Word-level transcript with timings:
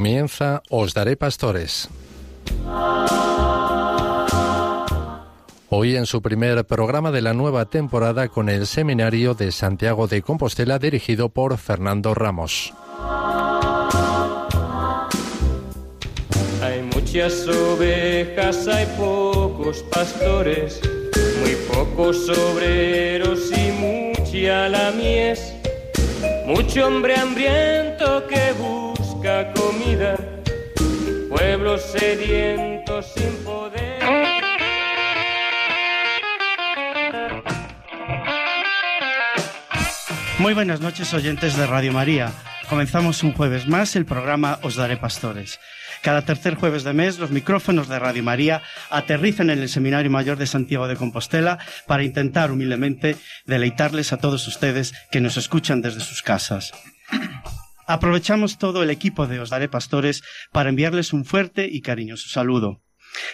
Comienza 0.00 0.62
Os 0.70 0.94
Daré 0.94 1.14
Pastores. 1.14 1.86
Hoy 5.68 5.94
en 5.94 6.06
su 6.06 6.22
primer 6.22 6.64
programa 6.64 7.10
de 7.10 7.20
la 7.20 7.34
nueva 7.34 7.66
temporada 7.66 8.28
con 8.28 8.48
el 8.48 8.66
Seminario 8.66 9.34
de 9.34 9.52
Santiago 9.52 10.06
de 10.06 10.22
Compostela 10.22 10.78
dirigido 10.78 11.28
por 11.28 11.58
Fernando 11.58 12.14
Ramos. 12.14 12.72
Hay 16.62 16.80
muchas 16.94 17.46
ovejas, 17.46 18.68
hay 18.68 18.86
pocos 18.96 19.82
pastores, 19.92 20.80
muy 21.42 21.56
pocos 21.76 22.26
obreros 22.30 23.50
y 23.52 23.70
mucha 23.72 24.66
la 24.70 24.92
mies, 24.92 25.52
mucho 26.46 26.86
hombre 26.86 27.16
hambriento 27.16 28.26
que 28.26 28.52
busca 28.58 28.79
comida, 29.54 30.16
pueblos 31.28 31.82
sedientos 31.82 33.06
sin 33.14 33.32
poder. 33.44 34.00
Muy 40.38 40.54
buenas 40.54 40.80
noches 40.80 41.12
oyentes 41.14 41.56
de 41.56 41.66
Radio 41.66 41.92
María. 41.92 42.32
Comenzamos 42.68 43.22
un 43.22 43.32
jueves 43.32 43.66
más 43.68 43.94
el 43.94 44.04
programa 44.04 44.58
Os 44.62 44.76
Daré 44.76 44.96
Pastores. 44.96 45.60
Cada 46.02 46.22
tercer 46.22 46.54
jueves 46.54 46.82
de 46.82 46.92
mes 46.92 47.18
los 47.18 47.30
micrófonos 47.30 47.88
de 47.88 47.98
Radio 47.98 48.22
María 48.22 48.62
aterrizan 48.88 49.50
en 49.50 49.58
el 49.58 49.68
Seminario 49.68 50.10
Mayor 50.10 50.38
de 50.38 50.46
Santiago 50.46 50.88
de 50.88 50.96
Compostela 50.96 51.58
para 51.86 52.04
intentar 52.04 52.50
humildemente 52.50 53.16
deleitarles 53.44 54.12
a 54.12 54.16
todos 54.16 54.46
ustedes 54.48 54.94
que 55.10 55.20
nos 55.20 55.36
escuchan 55.36 55.82
desde 55.82 56.00
sus 56.00 56.22
casas. 56.22 56.72
Aprovechamos 57.90 58.56
todo 58.56 58.84
el 58.84 58.90
equipo 58.90 59.26
de 59.26 59.40
Os 59.40 59.50
Daré 59.50 59.68
Pastores 59.68 60.22
para 60.52 60.68
enviarles 60.68 61.12
un 61.12 61.24
fuerte 61.24 61.68
y 61.68 61.80
cariñoso 61.80 62.28
saludo. 62.28 62.84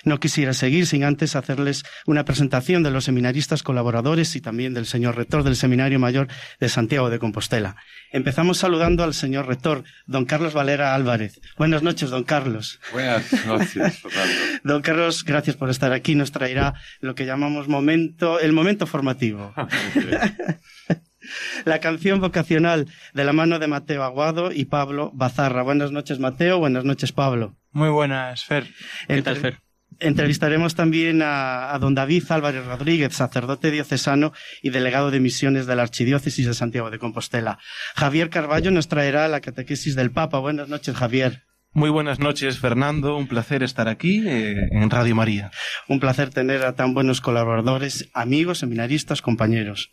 No 0.02 0.18
quisiera 0.18 0.54
seguir 0.54 0.86
sin 0.86 1.04
antes 1.04 1.36
hacerles 1.36 1.84
una 2.06 2.24
presentación 2.24 2.82
de 2.82 2.90
los 2.90 3.04
seminaristas 3.04 3.62
colaboradores 3.62 4.34
y 4.34 4.40
también 4.40 4.72
del 4.72 4.86
señor 4.86 5.14
rector 5.14 5.42
del 5.42 5.56
Seminario 5.56 5.98
Mayor 5.98 6.28
de 6.58 6.70
Santiago 6.70 7.10
de 7.10 7.18
Compostela. 7.18 7.76
Empezamos 8.12 8.56
saludando 8.56 9.04
al 9.04 9.12
señor 9.12 9.46
rector, 9.46 9.84
don 10.06 10.24
Carlos 10.24 10.54
Valera 10.54 10.94
Álvarez. 10.94 11.38
Buenas 11.58 11.82
noches, 11.82 12.08
don 12.08 12.24
Carlos. 12.24 12.80
Buenas 12.92 13.30
noches, 13.44 13.98
Fernando. 13.98 14.34
Don 14.64 14.80
Carlos, 14.80 15.22
gracias 15.22 15.56
por 15.56 15.68
estar 15.68 15.92
aquí. 15.92 16.14
Nos 16.14 16.32
traerá 16.32 16.72
lo 17.00 17.14
que 17.14 17.26
llamamos 17.26 17.68
momento, 17.68 18.40
el 18.40 18.54
momento 18.54 18.86
formativo. 18.86 19.52
La 21.64 21.80
canción 21.80 22.20
vocacional 22.20 22.86
de 23.14 23.24
la 23.24 23.32
mano 23.32 23.58
de 23.58 23.66
Mateo 23.66 24.02
Aguado 24.02 24.52
y 24.52 24.66
Pablo 24.66 25.10
Bazarra. 25.14 25.62
Buenas 25.62 25.92
noches, 25.92 26.18
Mateo. 26.18 26.58
Buenas 26.58 26.84
noches, 26.84 27.12
Pablo. 27.12 27.56
Muy 27.72 27.88
buenas, 27.88 28.44
Fer. 28.44 28.68
¿Qué 29.06 29.22
tal, 29.22 29.36
Fer? 29.36 29.58
Entrevistaremos 29.98 30.74
también 30.74 31.22
a, 31.22 31.74
a, 31.74 31.78
don 31.78 31.94
David 31.94 32.24
Álvarez 32.28 32.66
Rodríguez, 32.66 33.14
sacerdote 33.14 33.70
diocesano 33.70 34.32
y 34.60 34.68
delegado 34.68 35.10
de 35.10 35.20
misiones 35.20 35.66
de 35.66 35.74
la 35.74 35.82
Archidiócesis 35.82 36.46
de 36.46 36.52
Santiago 36.52 36.90
de 36.90 36.98
Compostela. 36.98 37.58
Javier 37.94 38.28
Carballo 38.28 38.70
nos 38.70 38.88
traerá 38.88 39.26
la 39.28 39.40
catequesis 39.40 39.96
del 39.96 40.10
Papa. 40.10 40.38
Buenas 40.38 40.68
noches, 40.68 40.94
Javier. 40.96 41.44
Muy 41.76 41.90
buenas 41.90 42.18
noches, 42.18 42.58
Fernando. 42.58 43.18
Un 43.18 43.26
placer 43.26 43.62
estar 43.62 43.86
aquí 43.86 44.26
eh, 44.26 44.68
en 44.70 44.88
Radio 44.88 45.14
María. 45.14 45.50
Un 45.88 46.00
placer 46.00 46.30
tener 46.30 46.64
a 46.64 46.74
tan 46.74 46.94
buenos 46.94 47.20
colaboradores, 47.20 48.08
amigos, 48.14 48.60
seminaristas, 48.60 49.20
compañeros. 49.20 49.90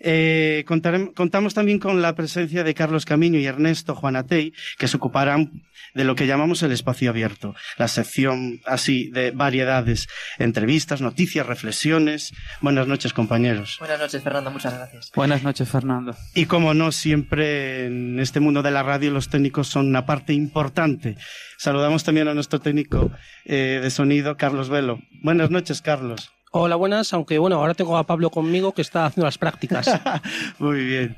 Eh, 0.00 0.64
contamos 0.66 1.54
también 1.54 1.78
con 1.78 2.00
la 2.00 2.14
presencia 2.14 2.64
de 2.64 2.74
Carlos 2.74 3.04
Camino 3.04 3.36
y 3.36 3.44
Ernesto 3.44 3.94
Juanatey, 3.94 4.54
que 4.78 4.88
se 4.88 4.96
ocuparán 4.96 5.62
de 5.94 6.04
lo 6.04 6.14
que 6.14 6.26
llamamos 6.26 6.62
el 6.62 6.72
espacio 6.72 7.10
abierto, 7.10 7.54
la 7.76 7.88
sección 7.88 8.60
así 8.64 9.10
de 9.10 9.30
variedades, 9.32 10.08
entrevistas, 10.38 11.00
noticias, 11.00 11.46
reflexiones. 11.46 12.32
Buenas 12.60 12.86
noches, 12.86 13.12
compañeros. 13.12 13.76
Buenas 13.78 13.98
noches, 13.98 14.22
Fernando, 14.22 14.50
muchas 14.50 14.74
gracias. 14.74 15.10
Buenas 15.14 15.42
noches, 15.42 15.68
Fernando. 15.68 16.16
Y 16.34 16.46
como 16.46 16.74
no, 16.74 16.92
siempre 16.92 17.86
en 17.86 18.20
este 18.20 18.40
mundo 18.40 18.62
de 18.62 18.70
la 18.70 18.82
radio 18.82 19.10
los 19.10 19.28
técnicos 19.28 19.68
son 19.68 19.88
una 19.88 20.06
parte 20.06 20.32
importante. 20.32 21.16
Saludamos 21.58 22.04
también 22.04 22.28
a 22.28 22.34
nuestro 22.34 22.60
técnico 22.60 23.10
eh, 23.44 23.80
de 23.82 23.90
sonido, 23.90 24.36
Carlos 24.36 24.68
Velo. 24.68 25.00
Buenas 25.22 25.50
noches, 25.50 25.82
Carlos. 25.82 26.32
Hola, 26.52 26.74
buenas, 26.74 27.12
aunque 27.12 27.38
bueno, 27.38 27.56
ahora 27.56 27.74
tengo 27.74 27.96
a 27.96 28.06
Pablo 28.06 28.28
conmigo 28.30 28.72
que 28.74 28.82
está 28.82 29.06
haciendo 29.06 29.26
las 29.26 29.38
prácticas. 29.38 29.88
Muy 30.58 30.84
bien. 30.84 31.16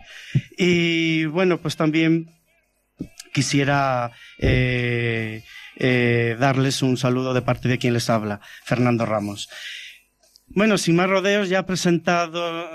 Y 0.59 1.25
bueno, 1.25 1.57
pues 1.57 1.75
también 1.75 2.31
quisiera 3.33 4.13
eh, 4.39 5.43
eh, 5.77 6.37
darles 6.39 6.83
un 6.83 6.99
saludo 6.99 7.33
de 7.33 7.41
parte 7.41 7.69
de 7.69 7.79
quien 7.79 7.95
les 7.95 8.11
habla, 8.11 8.43
Fernando 8.63 9.07
Ramos. 9.07 9.49
Bueno, 10.55 10.77
sin 10.79 10.97
más 10.97 11.09
rodeos, 11.09 11.49
ya 11.49 11.65
presentado 11.65 12.69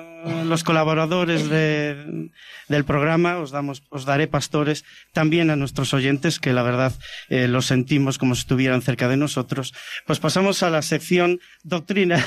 los 0.46 0.64
colaboradores 0.64 1.50
de, 1.50 2.30
del 2.68 2.86
programa, 2.86 3.38
os, 3.38 3.52
damos, 3.52 3.84
os 3.90 4.06
daré 4.06 4.28
pastores, 4.28 4.84
también 5.14 5.50
a 5.50 5.56
nuestros 5.56 5.94
oyentes, 5.94 6.40
que 6.40 6.54
la 6.54 6.64
verdad 6.64 6.94
eh, 7.30 7.48
los 7.48 7.68
sentimos 7.68 8.18
como 8.18 8.36
si 8.36 8.42
estuvieran 8.42 8.82
cerca 8.82 9.08
de 9.08 9.18
nosotros. 9.18 9.74
Pues 10.06 10.20
pasamos 10.20 10.64
a 10.64 10.70
la 10.70 10.82
sección 10.82 11.40
doctrina. 11.64 12.24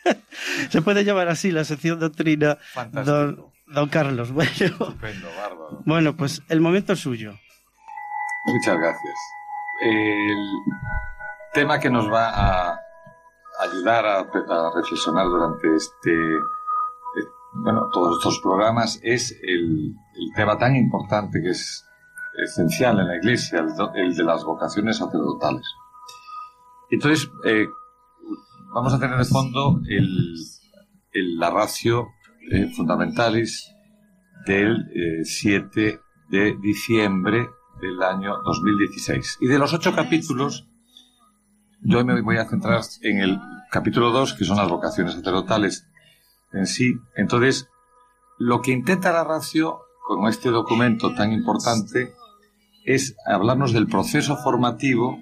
Se 0.70 0.82
puede 0.82 1.04
llamar 1.04 1.28
así 1.28 1.50
la 1.50 1.64
sección 1.64 1.98
doctrina. 1.98 2.58
Don, 2.92 3.46
don, 3.66 3.88
Carlos. 3.88 4.30
Bueno, 4.32 4.50
Estupendo, 4.52 5.28
bárbaro. 5.36 5.82
bueno, 5.84 6.16
pues 6.16 6.42
el 6.48 6.60
momento 6.60 6.92
es 6.92 7.00
suyo. 7.00 7.38
Muchas 8.46 8.78
gracias. 8.78 9.14
El 9.82 10.36
tema 11.52 11.78
que 11.78 11.90
nos 11.90 12.10
va 12.10 12.30
a 12.30 12.77
ayudar 13.58 14.06
a, 14.06 14.22
reflexionar 14.74 15.26
durante 15.26 15.74
este, 15.74 16.12
eh, 16.12 17.28
bueno, 17.54 17.88
todos 17.92 18.18
estos 18.18 18.40
programas 18.40 19.00
es 19.02 19.38
el, 19.42 19.94
tema 20.34 20.58
tan 20.58 20.76
importante 20.76 21.40
que 21.40 21.50
es 21.50 21.84
esencial 22.44 23.00
en 23.00 23.08
la 23.08 23.16
Iglesia, 23.16 23.64
el, 23.94 24.14
de 24.14 24.24
las 24.24 24.44
vocaciones 24.44 24.98
sacerdotales. 24.98 25.66
Entonces, 26.90 27.30
eh, 27.44 27.66
vamos 28.72 28.92
a 28.94 29.00
tener 29.00 29.18
de 29.18 29.24
fondo 29.24 29.80
el, 29.88 30.34
la 31.38 31.50
ratio 31.50 32.08
eh, 32.50 32.68
fundamentalis 32.74 33.72
del 34.46 34.86
eh, 34.94 35.24
7 35.24 36.00
de 36.30 36.56
diciembre 36.60 37.48
del 37.80 38.02
año 38.02 38.36
2016. 38.44 39.38
Y 39.40 39.46
de 39.46 39.58
los 39.58 39.72
ocho 39.72 39.94
capítulos, 39.94 40.67
yo 41.80 42.04
me 42.04 42.20
voy 42.20 42.36
a 42.36 42.44
centrar 42.44 42.82
en 43.02 43.18
el 43.18 43.40
capítulo 43.70 44.10
2, 44.10 44.34
que 44.34 44.44
son 44.44 44.56
las 44.56 44.68
vocaciones 44.68 45.14
sacerdotales 45.14 45.86
en 46.52 46.66
sí. 46.66 46.94
Entonces, 47.16 47.68
lo 48.38 48.60
que 48.62 48.72
intenta 48.72 49.12
la 49.12 49.24
ratio 49.24 49.80
con 50.06 50.26
este 50.28 50.50
documento 50.50 51.14
tan 51.14 51.32
importante 51.32 52.14
es 52.84 53.16
hablarnos 53.26 53.72
del 53.72 53.86
proceso 53.86 54.36
formativo 54.36 55.20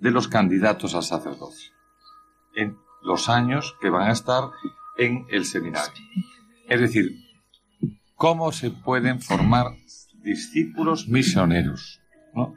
de 0.00 0.10
los 0.10 0.28
candidatos 0.28 0.94
al 0.94 1.02
sacerdocio 1.02 1.72
en 2.54 2.76
los 3.02 3.28
años 3.28 3.76
que 3.80 3.90
van 3.90 4.08
a 4.08 4.12
estar 4.12 4.44
en 4.98 5.26
el 5.30 5.44
seminario. 5.44 6.02
Es 6.68 6.80
decir, 6.80 7.16
cómo 8.14 8.52
se 8.52 8.70
pueden 8.70 9.20
formar 9.20 9.66
discípulos 10.22 11.08
misioneros. 11.08 12.00
¿no? 12.34 12.54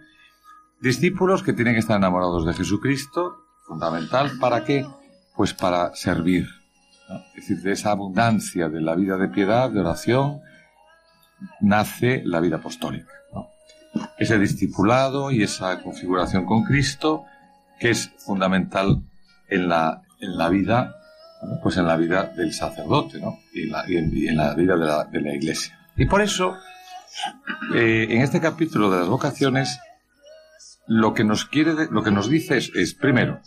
Discípulos 0.83 1.43
que 1.43 1.53
tienen 1.53 1.75
que 1.75 1.79
estar 1.79 1.95
enamorados 1.95 2.45
de 2.45 2.53
Jesucristo, 2.53 3.37
fundamental, 3.65 4.33
¿para 4.37 4.65
qué? 4.65 4.85
Pues 5.33 5.53
para 5.53 5.95
servir. 5.95 6.45
Es 7.29 7.47
decir, 7.47 7.61
de 7.61 7.71
esa 7.71 7.91
abundancia 7.91 8.67
de 8.67 8.81
la 8.81 8.93
vida 8.93 9.15
de 9.15 9.29
piedad, 9.29 9.69
de 9.69 9.79
oración, 9.79 10.41
nace 11.61 12.21
la 12.25 12.41
vida 12.41 12.57
apostólica. 12.57 13.13
Ese 14.17 14.37
discipulado 14.37 15.31
y 15.31 15.43
esa 15.43 15.81
configuración 15.81 16.45
con 16.45 16.65
Cristo, 16.65 17.23
que 17.79 17.91
es 17.91 18.11
fundamental 18.17 19.03
en 19.47 19.69
la, 19.69 20.01
en 20.19 20.37
la 20.37 20.49
vida, 20.49 20.97
pues 21.61 21.77
en 21.77 21.87
la 21.87 21.95
vida 21.95 22.25
del 22.35 22.51
sacerdote, 22.51 23.21
¿no? 23.21 23.39
Y 23.53 23.67
en 23.67 23.71
la, 23.71 23.89
y 23.89 23.95
en, 23.95 24.17
y 24.17 24.27
en 24.27 24.35
la 24.35 24.53
vida 24.53 24.75
de 24.75 24.85
la, 24.85 25.05
de 25.05 25.21
la 25.21 25.33
iglesia. 25.33 25.79
Y 25.95 26.07
por 26.07 26.21
eso, 26.21 26.57
eh, 27.73 28.07
en 28.09 28.21
este 28.21 28.41
capítulo 28.41 28.91
de 28.91 28.99
las 28.99 29.07
vocaciones, 29.07 29.79
lo 30.87 31.13
que 31.13 31.23
nos 31.23 31.45
quiere, 31.45 31.87
lo 31.89 32.03
que 32.03 32.11
nos 32.11 32.29
dice 32.29 32.57
es, 32.57 32.93
primero, 32.93 33.39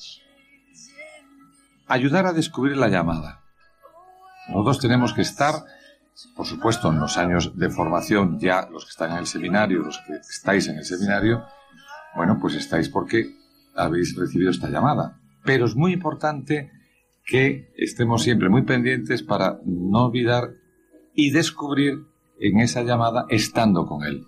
ayudar 1.86 2.26
a 2.26 2.32
descubrir 2.32 2.76
la 2.76 2.88
llamada. 2.88 3.42
Nosotros 4.48 4.80
tenemos 4.80 5.12
que 5.12 5.22
estar, 5.22 5.54
por 6.34 6.46
supuesto, 6.46 6.90
en 6.90 7.00
los 7.00 7.18
años 7.18 7.58
de 7.58 7.70
formación, 7.70 8.38
ya 8.38 8.68
los 8.70 8.84
que 8.84 8.90
están 8.90 9.12
en 9.12 9.18
el 9.18 9.26
seminario, 9.26 9.80
los 9.80 9.98
que 9.98 10.14
estáis 10.14 10.68
en 10.68 10.78
el 10.78 10.84
seminario, 10.84 11.44
bueno, 12.14 12.38
pues 12.40 12.54
estáis 12.54 12.88
porque 12.88 13.36
habéis 13.74 14.16
recibido 14.16 14.50
esta 14.50 14.68
llamada. 14.68 15.18
Pero 15.44 15.66
es 15.66 15.76
muy 15.76 15.92
importante 15.92 16.70
que 17.26 17.72
estemos 17.76 18.22
siempre 18.22 18.48
muy 18.48 18.62
pendientes 18.62 19.22
para 19.22 19.58
no 19.64 20.06
olvidar 20.06 20.54
y 21.14 21.30
descubrir 21.30 22.06
en 22.40 22.60
esa 22.60 22.82
llamada 22.82 23.26
estando 23.28 23.86
con 23.86 24.04
él. 24.04 24.26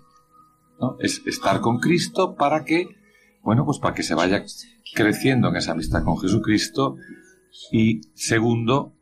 ¿no? 0.79 0.97
Es 0.99 1.21
estar 1.25 1.61
con 1.61 1.79
Cristo 1.79 2.35
para 2.35 2.65
que, 2.65 2.98
bueno, 3.49 3.65
pues 3.65 3.79
para 3.79 3.95
que 3.95 4.03
se 4.03 4.13
vaya 4.13 4.43
creciendo 4.93 5.47
en 5.47 5.55
esa 5.55 5.71
amistad 5.71 6.03
con 6.03 6.19
Jesucristo 6.19 6.97
y 7.71 8.01
segundo, 8.13 8.93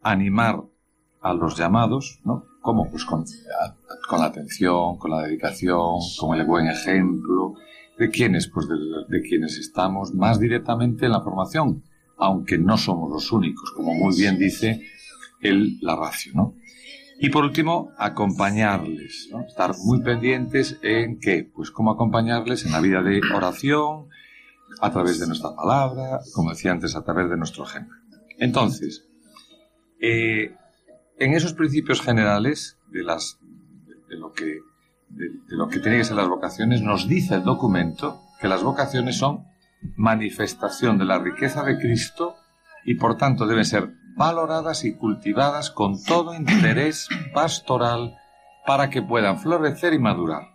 animar 0.00 0.62
a 1.20 1.34
los 1.34 1.58
llamados, 1.58 2.20
¿no? 2.24 2.44
¿Cómo? 2.60 2.88
Pues 2.88 3.04
con, 3.04 3.24
con 4.08 4.20
la 4.20 4.26
atención, 4.26 4.98
con 4.98 5.10
la 5.10 5.22
dedicación, 5.22 5.98
con 6.16 6.38
el 6.38 6.46
buen 6.46 6.68
ejemplo. 6.68 7.54
¿De 7.98 8.08
quiénes? 8.08 8.46
Pues 8.46 8.68
de, 8.68 8.76
de 9.08 9.20
quienes 9.20 9.58
estamos 9.58 10.14
más 10.14 10.38
directamente 10.38 11.06
en 11.06 11.10
la 11.10 11.20
formación, 11.20 11.82
aunque 12.18 12.58
no 12.58 12.78
somos 12.78 13.10
los 13.10 13.32
únicos, 13.32 13.72
como 13.72 13.94
muy 13.94 14.16
bien 14.16 14.38
dice 14.38 14.80
el, 15.40 15.80
la 15.80 15.96
ratio, 15.96 16.30
¿no? 16.36 16.54
Y 17.22 17.30
por 17.30 17.44
último, 17.44 17.92
acompañarles, 17.98 19.30
estar 19.46 19.76
muy 19.84 20.02
pendientes 20.02 20.80
en 20.82 21.20
qué, 21.20 21.48
pues 21.54 21.70
cómo 21.70 21.92
acompañarles 21.92 22.66
en 22.66 22.72
la 22.72 22.80
vida 22.80 23.00
de 23.00 23.20
oración, 23.32 24.08
a 24.80 24.90
través 24.90 25.20
de 25.20 25.28
nuestra 25.28 25.54
palabra, 25.54 26.18
como 26.34 26.50
decía 26.50 26.72
antes, 26.72 26.96
a 26.96 27.04
través 27.04 27.30
de 27.30 27.36
nuestro 27.36 27.62
ejemplo. 27.62 27.96
Entonces, 28.38 29.06
eh, 30.00 30.56
en 31.16 31.34
esos 31.34 31.52
principios 31.54 32.00
generales 32.00 32.80
de, 32.90 33.04
las, 33.04 33.38
de, 34.08 34.16
lo 34.16 34.32
que, 34.32 34.58
de, 35.08 35.28
de 35.28 35.56
lo 35.56 35.68
que 35.68 35.78
tienen 35.78 36.00
que 36.00 36.06
ser 36.06 36.16
las 36.16 36.28
vocaciones, 36.28 36.82
nos 36.82 37.06
dice 37.06 37.36
el 37.36 37.44
documento 37.44 38.20
que 38.40 38.48
las 38.48 38.64
vocaciones 38.64 39.16
son 39.16 39.44
manifestación 39.94 40.98
de 40.98 41.04
la 41.04 41.20
riqueza 41.20 41.62
de 41.62 41.78
Cristo 41.78 42.34
y 42.84 42.96
por 42.96 43.16
tanto 43.16 43.46
deben 43.46 43.64
ser 43.64 44.01
valoradas 44.16 44.84
y 44.84 44.94
cultivadas 44.94 45.70
con 45.70 46.02
todo 46.02 46.34
interés 46.34 47.08
pastoral 47.32 48.16
para 48.66 48.90
que 48.90 49.02
puedan 49.02 49.38
florecer 49.38 49.92
y 49.92 49.98
madurar. 49.98 50.52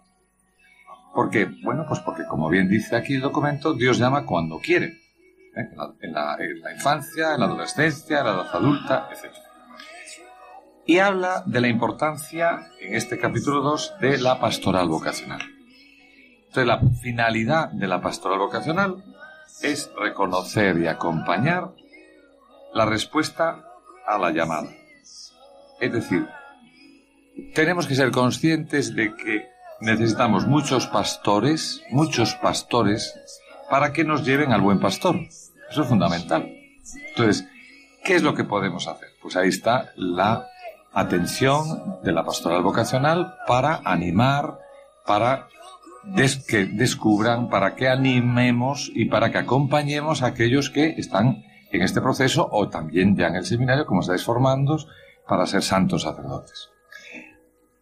¿Por 1.14 1.30
qué? 1.30 1.48
Bueno, 1.64 1.86
pues 1.88 2.00
porque 2.02 2.26
como 2.30 2.50
bien 2.50 2.70
dice 2.70 2.96
aquí 2.96 3.16
el 3.16 3.22
documento, 3.22 3.74
Dios 3.74 3.98
llama 3.98 4.26
cuando 4.26 4.60
quiere. 4.60 4.86
¿eh? 4.86 5.70
En, 5.72 5.78
la, 5.78 5.94
en, 6.00 6.14
la, 6.14 6.36
en, 6.40 6.62
la, 6.62 6.74
infancia, 6.74 7.34
en 7.34 7.40
la 7.40 7.48
adolescencia, 7.48 8.20
en 8.20 8.26
la 8.26 8.32
edad 8.34 8.56
adulta, 8.56 9.10
etc. 9.12 9.36
Y 10.86 11.00
habla 11.00 11.44
de 11.46 11.60
la 11.60 11.68
importancia, 11.68 12.68
en 12.80 12.96
este 12.96 13.18
capítulo 13.18 13.62
2, 13.62 13.96
de 14.00 14.20
la 14.20 14.40
pastoral 14.40 14.88
vocacional. 14.88 15.42
Entonces, 16.48 16.66
la 16.66 16.80
finalidad 17.02 17.70
de 17.72 17.88
la 17.88 18.00
pastoral 18.00 18.40
vocacional 18.40 19.04
es 19.62 19.92
reconocer 20.00 20.78
y 20.78 20.88
acompañar 20.88 21.74
la 22.74 22.86
respuesta 22.86 23.64
a 24.06 24.18
la 24.18 24.32
llamada. 24.32 24.70
Es 25.80 25.92
decir, 25.92 26.28
tenemos 27.54 27.88
que 27.88 27.96
ser 27.96 28.12
conscientes 28.12 28.96
de 28.96 29.16
que 29.16 29.48
necesitamos 29.80 30.48
muchos 30.48 30.88
pastores, 30.88 31.84
muchos 31.92 32.36
pastores, 32.36 33.14
para 33.70 33.94
que 33.94 34.04
nos 34.04 34.26
lleven 34.26 34.54
al 34.54 34.62
buen 34.62 34.80
pastor. 34.80 35.16
Eso 35.70 35.82
es 35.82 35.88
fundamental. 35.88 36.50
Entonces, 37.10 37.48
¿qué 38.04 38.16
es 38.16 38.24
lo 38.24 38.34
que 38.34 38.44
podemos 38.44 38.88
hacer? 38.88 39.10
Pues 39.22 39.36
ahí 39.36 39.50
está 39.50 39.92
la 39.96 40.48
atención 40.94 42.00
de 42.04 42.12
la 42.12 42.24
pastoral 42.24 42.64
vocacional 42.64 43.36
para 43.46 43.82
animar, 43.84 44.60
para 45.06 45.48
que 46.48 46.66
descubran, 46.66 47.50
para 47.50 47.76
que 47.76 47.90
animemos 47.90 48.92
y 48.94 49.06
para 49.06 49.32
que 49.32 49.38
acompañemos 49.38 50.24
a 50.24 50.28
aquellos 50.28 50.70
que 50.70 50.96
están 50.98 51.44
en 51.72 51.82
este 51.82 52.02
proceso 52.02 52.48
o 52.52 52.70
también 52.70 53.16
ya 53.16 53.28
en 53.28 53.36
el 53.36 53.46
seminario, 53.46 53.86
como 53.86 54.02
estáis 54.02 54.24
formando, 54.24 54.78
para 55.28 55.46
ser 55.46 55.62
santos 55.62 56.04
sacerdotes. 56.04 56.70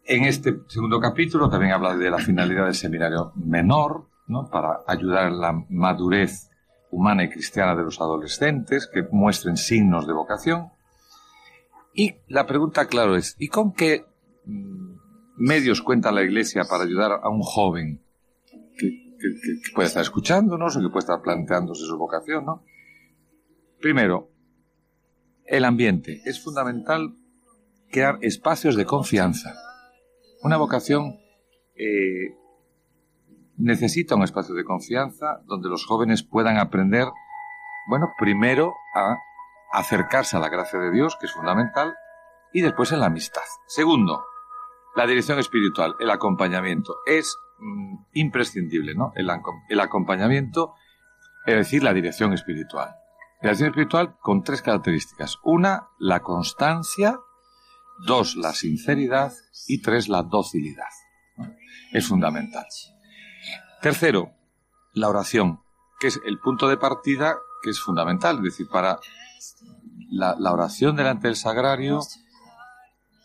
En 0.05 0.23
este 0.23 0.59
segundo 0.67 0.99
capítulo 0.99 1.49
también 1.49 1.73
habla 1.73 1.95
de 1.95 2.09
la 2.09 2.17
finalidad 2.17 2.65
del 2.65 2.75
seminario 2.75 3.31
menor, 3.35 4.07
¿no? 4.27 4.49
para 4.49 4.81
ayudar 4.87 5.27
en 5.27 5.39
la 5.39 5.65
madurez 5.69 6.49
humana 6.91 7.23
y 7.23 7.29
cristiana 7.29 7.75
de 7.75 7.83
los 7.83 7.99
adolescentes, 7.99 8.87
que 8.91 9.03
muestren 9.11 9.57
signos 9.57 10.07
de 10.07 10.13
vocación. 10.13 10.71
Y 11.93 12.15
la 12.27 12.45
pregunta, 12.45 12.87
claro, 12.87 13.15
es, 13.15 13.35
¿y 13.39 13.47
con 13.47 13.73
qué 13.73 14.05
medios 15.37 15.81
cuenta 15.81 16.11
la 16.11 16.23
Iglesia 16.23 16.63
para 16.69 16.83
ayudar 16.83 17.19
a 17.23 17.29
un 17.29 17.41
joven 17.41 18.01
que, 18.77 18.89
que, 19.19 19.61
que 19.63 19.73
puede 19.73 19.87
estar 19.87 20.01
escuchándonos 20.01 20.75
o 20.75 20.81
que 20.81 20.89
puede 20.89 20.99
estar 20.99 21.21
planteándose 21.21 21.85
su 21.85 21.97
vocación, 21.97 22.45
¿no? 22.45 22.63
Primero, 23.79 24.31
el 25.45 25.65
ambiente. 25.65 26.21
Es 26.25 26.43
fundamental 26.43 27.15
crear 27.91 28.17
espacios 28.21 28.75
de 28.75 28.85
confianza. 28.85 29.53
Una 30.41 30.57
vocación 30.57 31.19
eh, 31.75 32.35
necesita 33.57 34.15
un 34.15 34.23
espacio 34.23 34.55
de 34.55 34.63
confianza 34.63 35.41
donde 35.45 35.69
los 35.69 35.85
jóvenes 35.85 36.23
puedan 36.23 36.57
aprender, 36.57 37.07
bueno, 37.87 38.13
primero 38.17 38.73
a 38.95 39.17
acercarse 39.71 40.37
a 40.37 40.39
la 40.39 40.49
gracia 40.49 40.79
de 40.79 40.91
Dios, 40.91 41.17
que 41.19 41.25
es 41.27 41.31
fundamental, 41.31 41.95
y 42.53 42.61
después 42.61 42.91
en 42.91 42.99
la 42.99 43.07
amistad. 43.07 43.41
Segundo, 43.67 44.23
la 44.95 45.05
dirección 45.05 45.39
espiritual, 45.39 45.95
el 45.99 46.09
acompañamiento. 46.09 46.95
Es 47.05 47.35
mm, 47.59 47.95
imprescindible, 48.13 48.95
¿no? 48.95 49.11
El, 49.15 49.29
el 49.69 49.79
acompañamiento, 49.79 50.73
es 51.45 51.55
decir, 51.55 51.83
la 51.83 51.93
dirección 51.93 52.33
espiritual. 52.33 52.95
Relación 53.45 53.69
espiritual 53.69 54.17
con 54.19 54.41
tres 54.41 54.63
características. 54.63 55.37
Una, 55.43 55.89
la 55.99 56.21
constancia. 56.21 57.19
Dos, 58.07 58.35
la 58.35 58.53
sinceridad. 58.53 59.33
Y 59.67 59.83
tres, 59.83 60.09
la 60.09 60.23
docilidad. 60.23 60.89
Es 61.91 62.07
fundamental. 62.07 62.65
Tercero, 63.83 64.31
la 64.93 65.09
oración, 65.09 65.61
que 65.99 66.07
es 66.07 66.19
el 66.25 66.39
punto 66.39 66.67
de 66.67 66.77
partida 66.77 67.35
que 67.61 67.69
es 67.69 67.79
fundamental. 67.79 68.37
Es 68.37 68.45
decir, 68.45 68.67
para 68.67 68.97
la, 70.09 70.35
la 70.39 70.51
oración 70.51 70.95
delante 70.95 71.27
del 71.27 71.35
sagrario, 71.35 71.99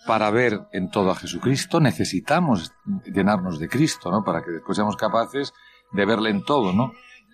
para 0.06 0.30
ver 0.30 0.68
en 0.72 0.90
todo 0.90 1.12
a 1.12 1.16
Jesucristo, 1.16 1.80
necesitamos 1.80 2.74
llenarnos 3.06 3.58
de 3.58 3.70
Cristo, 3.70 4.10
¿no? 4.10 4.22
Para 4.22 4.44
que 4.44 4.50
después 4.50 4.76
seamos 4.76 4.96
capaces 4.96 5.54
de 5.92 6.04
verle 6.04 6.28
en 6.28 6.44
todo, 6.44 6.74
¿no? 6.74 6.92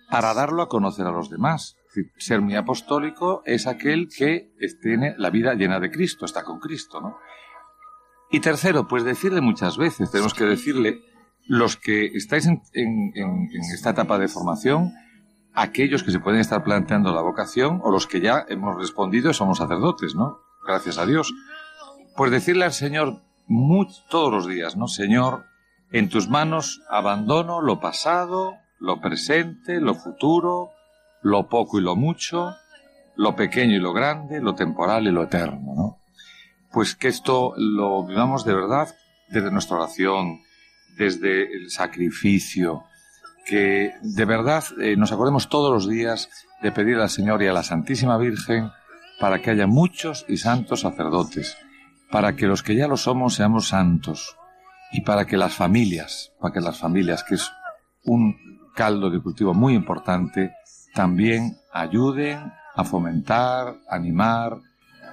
Para 0.09 0.33
darlo 0.33 0.61
a 0.61 0.69
conocer 0.69 1.05
a 1.05 1.11
los 1.11 1.29
demás 1.29 1.76
ser 2.17 2.41
muy 2.41 2.55
apostólico 2.55 3.41
es 3.45 3.67
aquel 3.67 4.09
que 4.09 4.51
tiene 4.81 5.15
la 5.17 5.29
vida 5.29 5.53
llena 5.53 5.79
de 5.79 5.91
Cristo, 5.91 6.25
está 6.25 6.43
con 6.43 6.59
Cristo, 6.59 7.01
¿no? 7.01 7.17
Y 8.29 8.41
tercero, 8.41 8.87
pues 8.87 9.03
decirle 9.03 9.41
muchas 9.41 9.77
veces, 9.77 10.11
tenemos 10.11 10.33
que 10.33 10.43
decirle, 10.43 11.01
los 11.45 11.77
que 11.77 12.07
estáis 12.07 12.45
en, 12.45 12.61
esta 13.73 13.91
etapa 13.91 14.19
de 14.19 14.27
formación, 14.27 14.93
aquellos 15.53 16.03
que 16.03 16.11
se 16.11 16.19
pueden 16.19 16.41
estar 16.41 16.63
planteando 16.63 17.13
la 17.13 17.21
vocación, 17.21 17.79
o 17.83 17.91
los 17.91 18.05
que 18.05 18.19
ya 18.19 18.45
hemos 18.49 18.75
respondido 18.75 19.33
somos 19.33 19.59
sacerdotes, 19.59 20.13
¿no? 20.13 20.39
Gracias 20.65 20.97
a 20.97 21.05
Dios. 21.05 21.33
Pues 22.17 22.31
decirle 22.31 22.65
al 22.65 22.73
Señor 22.73 23.21
todos 24.09 24.31
los 24.31 24.47
días, 24.47 24.75
¿no? 24.75 24.87
Señor, 24.87 25.45
en 25.91 26.09
tus 26.09 26.27
manos 26.27 26.81
abandono 26.89 27.61
lo 27.61 27.79
pasado, 27.79 28.55
lo 28.79 28.99
presente, 28.99 29.79
lo 29.79 29.95
futuro, 29.95 30.71
lo 31.21 31.47
poco 31.47 31.79
y 31.79 31.83
lo 31.83 31.95
mucho, 31.95 32.55
lo 33.15 33.35
pequeño 33.35 33.75
y 33.75 33.79
lo 33.79 33.93
grande, 33.93 34.41
lo 34.41 34.55
temporal 34.55 35.07
y 35.07 35.11
lo 35.11 35.23
eterno, 35.23 35.73
¿no? 35.75 35.97
Pues 36.71 36.95
que 36.95 37.07
esto 37.07 37.53
lo 37.57 38.05
vivamos 38.05 38.45
de 38.45 38.53
verdad 38.53 38.93
desde 39.29 39.51
nuestra 39.51 39.77
oración, 39.77 40.41
desde 40.97 41.43
el 41.43 41.69
sacrificio, 41.69 42.83
que 43.45 43.93
de 44.01 44.25
verdad 44.25 44.63
eh, 44.81 44.95
nos 44.97 45.11
acordemos 45.11 45.49
todos 45.49 45.71
los 45.71 45.87
días 45.87 46.29
de 46.61 46.71
pedir 46.71 46.97
al 46.97 47.09
Señor 47.09 47.41
y 47.41 47.47
a 47.47 47.53
la 47.53 47.63
Santísima 47.63 48.17
Virgen 48.17 48.71
para 49.19 49.41
que 49.41 49.51
haya 49.51 49.67
muchos 49.67 50.25
y 50.27 50.37
santos 50.37 50.81
sacerdotes, 50.81 51.57
para 52.11 52.35
que 52.35 52.45
los 52.45 52.61
que 52.61 52.75
ya 52.75 52.87
lo 52.87 52.97
somos 52.97 53.35
seamos 53.35 53.69
santos 53.69 54.37
y 54.91 55.01
para 55.01 55.25
que 55.25 55.37
las 55.37 55.53
familias, 55.53 56.33
para 56.39 56.53
que 56.53 56.61
las 56.61 56.77
familias, 56.77 57.23
que 57.23 57.35
es 57.35 57.51
un 58.05 58.37
caldo 58.75 59.09
de 59.09 59.21
cultivo 59.21 59.53
muy 59.53 59.73
importante, 59.73 60.53
también 60.93 61.57
ayuden 61.71 62.53
a 62.75 62.83
fomentar, 62.83 63.75
animar 63.89 64.57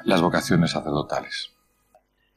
las 0.04 0.20
vocaciones 0.20 0.72
sacerdotales. 0.72 1.52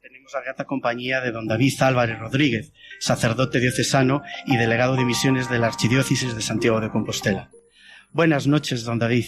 Tenemos 0.02 0.32
la 0.34 0.42
grata 0.42 0.66
compañía 0.66 1.22
de 1.22 1.32
don 1.32 1.48
David 1.48 1.82
Álvarez 1.82 2.20
Rodríguez, 2.20 2.72
sacerdote 3.00 3.60
diocesano 3.60 4.22
y 4.46 4.58
delegado 4.58 4.96
de 4.96 5.06
misiones 5.06 5.50
de 5.50 5.60
la 5.60 5.68
Archidiócesis 5.68 6.36
de 6.36 6.42
Santiago 6.42 6.80
de 6.80 6.90
Compostela. 6.90 7.50
Buenas 8.12 8.48
noches, 8.48 8.84
don 8.84 9.00
David. 9.00 9.26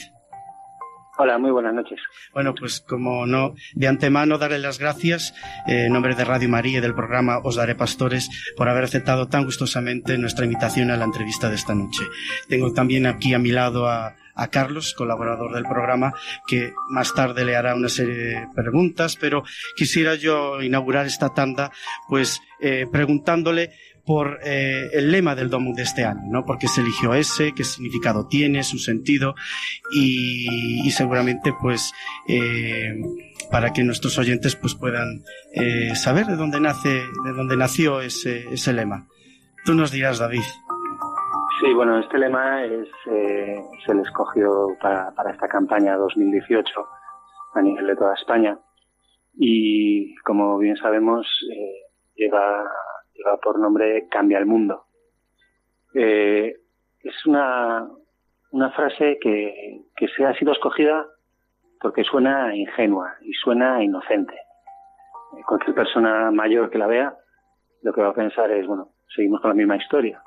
Hola, 1.22 1.38
muy 1.38 1.52
buenas 1.52 1.74
noches. 1.74 2.00
Bueno, 2.34 2.56
pues 2.56 2.80
como 2.80 3.26
no, 3.26 3.54
de 3.74 3.90
antemano 3.90 4.38
darle 4.38 4.58
las 4.58 4.80
gracias 4.80 5.34
eh, 5.68 5.88
en 5.88 5.92
nombre 5.92 6.16
de 6.16 6.24
Radio 6.24 6.48
María 6.48 6.78
y 6.78 6.82
del 6.82 6.96
programa 6.96 7.40
Os 7.44 7.58
Daré 7.58 7.76
Pastores 7.76 8.30
por 8.56 8.70
haber 8.70 8.86
aceptado 8.86 9.28
tan 9.28 9.44
gustosamente 9.44 10.18
nuestra 10.18 10.46
invitación 10.46 10.92
a 10.92 10.96
la 10.96 11.04
entrevista 11.04 11.50
de 11.50 11.56
esta 11.56 11.76
noche. 11.76 12.04
Tengo 12.48 12.72
también 12.72 13.06
aquí 13.06 13.34
a 13.34 13.40
mi 13.40 13.52
lado 13.52 13.90
a, 13.90 14.16
a 14.34 14.48
Carlos, 14.48 14.94
colaborador 14.94 15.54
del 15.54 15.66
programa, 15.66 16.14
que 16.48 16.72
más 16.90 17.14
tarde 17.14 17.44
le 17.44 17.58
hará 17.58 17.76
una 17.76 17.90
serie 17.90 18.16
de 18.16 18.48
preguntas, 18.56 19.18
pero 19.20 19.44
quisiera 19.76 20.16
yo 20.16 20.62
inaugurar 20.62 21.06
esta 21.06 21.34
tanda 21.34 21.70
pues 22.08 22.42
eh, 22.62 22.88
preguntándole 22.90 23.72
por 24.10 24.40
eh, 24.44 24.90
el 24.94 25.12
lema 25.12 25.36
del 25.36 25.52
Domus 25.52 25.76
de 25.76 25.84
este 25.84 26.04
año, 26.04 26.24
¿no? 26.32 26.44
Porque 26.44 26.68
se 26.68 26.82
eligió 26.82 27.14
ese, 27.14 27.54
qué 27.56 27.64
significado 27.64 28.26
tiene, 28.28 28.64
su 28.64 28.80
sentido 28.80 29.36
y, 29.92 30.82
y 30.84 30.90
seguramente 30.90 31.54
pues 31.62 31.94
eh, 32.28 32.96
para 33.52 33.72
que 33.72 33.84
nuestros 33.84 34.18
oyentes 34.18 34.56
pues 34.56 34.74
puedan 34.74 35.22
eh, 35.54 35.94
saber 35.94 36.26
de 36.26 36.38
dónde 36.38 36.60
nace, 36.60 36.90
de 36.90 37.34
dónde 37.38 37.56
nació 37.56 38.02
ese, 38.02 38.52
ese 38.52 38.74
lema. 38.74 39.06
Tú 39.64 39.76
nos 39.76 39.92
dirás, 39.92 40.18
David. 40.18 40.42
Sí, 41.62 41.72
bueno, 41.76 42.00
este 42.00 42.18
lema 42.18 42.66
es, 42.66 42.88
eh, 43.12 43.62
se 43.86 43.94
le 43.94 44.02
escogió 44.02 44.70
para, 44.82 45.12
para 45.12 45.34
esta 45.34 45.48
campaña 45.48 45.96
2018 45.98 46.66
a 47.54 47.62
nivel 47.62 47.86
de 47.86 47.96
toda 47.96 48.16
España 48.16 48.58
y 49.36 50.16
como 50.24 50.58
bien 50.58 50.78
sabemos 50.78 51.28
eh, 51.54 51.92
lleva 52.16 52.64
lleva 53.20 53.38
por 53.38 53.60
nombre 53.60 54.08
Cambia 54.10 54.40
el 54.40 54.46
Mundo. 54.46 54.86
Eh, 55.94 56.56
es 57.02 57.26
una, 57.26 57.88
una 58.52 58.72
frase 58.72 59.18
que, 59.22 59.82
que 59.96 60.08
se 60.08 60.26
ha 60.26 60.34
sido 60.36 60.52
escogida 60.52 61.06
porque 61.80 62.04
suena 62.04 62.56
ingenua 62.56 63.16
y 63.22 63.34
suena 63.34 63.84
inocente. 63.84 64.36
Eh, 64.36 65.42
Cualquier 65.48 65.76
persona 65.76 66.32
mayor 66.32 66.70
que 66.70 66.78
la 66.78 66.88
vea, 66.88 67.16
lo 67.82 67.94
que 67.94 68.02
va 68.02 68.10
a 68.10 68.14
pensar 68.14 68.52
es, 68.52 68.68
bueno, 68.68 68.90
seguimos 69.16 69.42
con 69.42 69.50
la 69.50 69.56
misma 69.56 69.78
historia, 69.78 70.22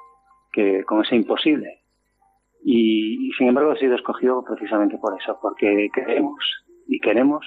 que 0.53 0.85
con 0.85 1.05
ese 1.05 1.17
imposible. 1.17 1.81
Y, 2.65 3.31
sin 3.37 3.49
embargo 3.49 3.73
ha 3.73 3.77
sido 3.77 3.97
escogido 3.97 4.45
precisamente 4.45 4.97
por 4.99 5.21
eso, 5.21 5.39
porque 5.43 5.89
creemos 5.93 6.65
y 6.87 7.01
queremos 7.01 7.45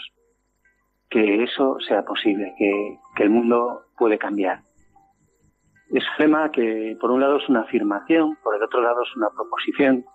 que 1.10 1.44
eso 1.44 1.78
sea 1.88 2.04
posible, 2.04 2.54
que, 2.58 2.98
que 3.16 3.24
el 3.24 3.30
mundo 3.30 3.84
puede 3.98 4.18
cambiar. 4.18 4.60
Es 5.90 6.04
un 6.18 6.52
que 6.52 6.98
por 7.00 7.12
un 7.12 7.22
lado 7.22 7.38
es 7.38 7.48
una 7.48 7.62
afirmación, 7.62 8.38
por 8.44 8.56
el 8.56 8.64
otro 8.64 8.82
lado 8.82 9.04
es 9.04 9.16
una 9.16 9.30
proposición. 9.30 10.06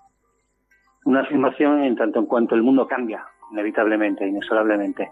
Una 1.04 1.20
afirmación 1.20 1.82
en 1.84 1.96
tanto 1.96 2.18
en 2.18 2.26
cuanto 2.26 2.54
el 2.54 2.62
mundo 2.62 2.86
cambia, 2.86 3.24
inevitablemente, 3.52 4.26
inexorablemente. 4.26 5.10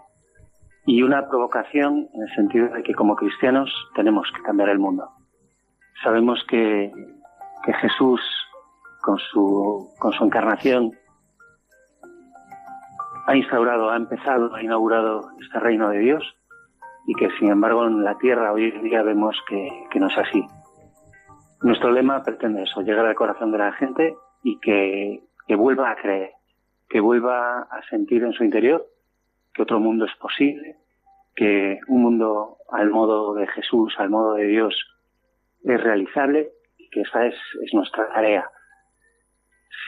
Y 0.85 1.01
una 1.01 1.27
provocación 1.27 2.09
en 2.13 2.21
el 2.21 2.35
sentido 2.35 2.67
de 2.69 2.83
que 2.83 2.93
como 2.93 3.15
cristianos 3.15 3.71
tenemos 3.95 4.27
que 4.35 4.41
cambiar 4.41 4.69
el 4.69 4.79
mundo. 4.79 5.09
Sabemos 6.03 6.43
que, 6.47 6.91
que 7.63 7.73
Jesús, 7.73 8.21
con 9.01 9.17
su, 9.17 9.89
con 9.99 10.11
su 10.13 10.23
encarnación, 10.23 10.91
ha 13.27 13.35
instaurado, 13.35 13.91
ha 13.91 13.95
empezado, 13.95 14.53
ha 14.55 14.63
inaugurado 14.63 15.31
este 15.39 15.59
reino 15.59 15.89
de 15.89 15.99
Dios 15.99 16.38
y 17.09 17.15
que 17.15 17.31
sin 17.39 17.49
embargo 17.49 17.87
en 17.87 18.03
la 18.03 18.19
tierra 18.19 18.53
hoy 18.53 18.65
en 18.65 18.83
día 18.83 19.01
vemos 19.01 19.35
que, 19.47 19.99
no 19.99 20.07
es 20.09 20.17
así. 20.19 20.45
Nuestro 21.63 21.89
lema 21.89 22.21
pretende 22.21 22.61
eso, 22.61 22.81
llegar 22.81 23.03
al 23.03 23.15
corazón 23.15 23.51
de 23.51 23.57
la 23.57 23.71
gente 23.71 24.13
y 24.43 24.59
que, 24.59 25.23
vuelva 25.57 25.89
a 25.89 25.95
creer, 25.95 26.33
que 26.87 26.99
vuelva 26.99 27.61
a 27.61 27.81
sentir 27.89 28.23
en 28.23 28.33
su 28.33 28.43
interior 28.43 28.85
que 29.55 29.63
otro 29.63 29.79
mundo 29.79 30.05
es 30.05 30.15
posible, 30.17 30.75
que 31.35 31.79
un 31.87 32.03
mundo 32.03 32.57
al 32.69 32.91
modo 32.91 33.33
de 33.33 33.47
Jesús, 33.47 33.95
al 33.97 34.11
modo 34.11 34.35
de 34.35 34.45
Dios, 34.45 34.75
es 35.63 35.81
realizable 35.81 36.51
y 36.77 36.91
que 36.91 37.01
esa 37.01 37.25
es, 37.25 37.35
es 37.63 37.73
nuestra 37.73 38.07
tarea. 38.09 38.47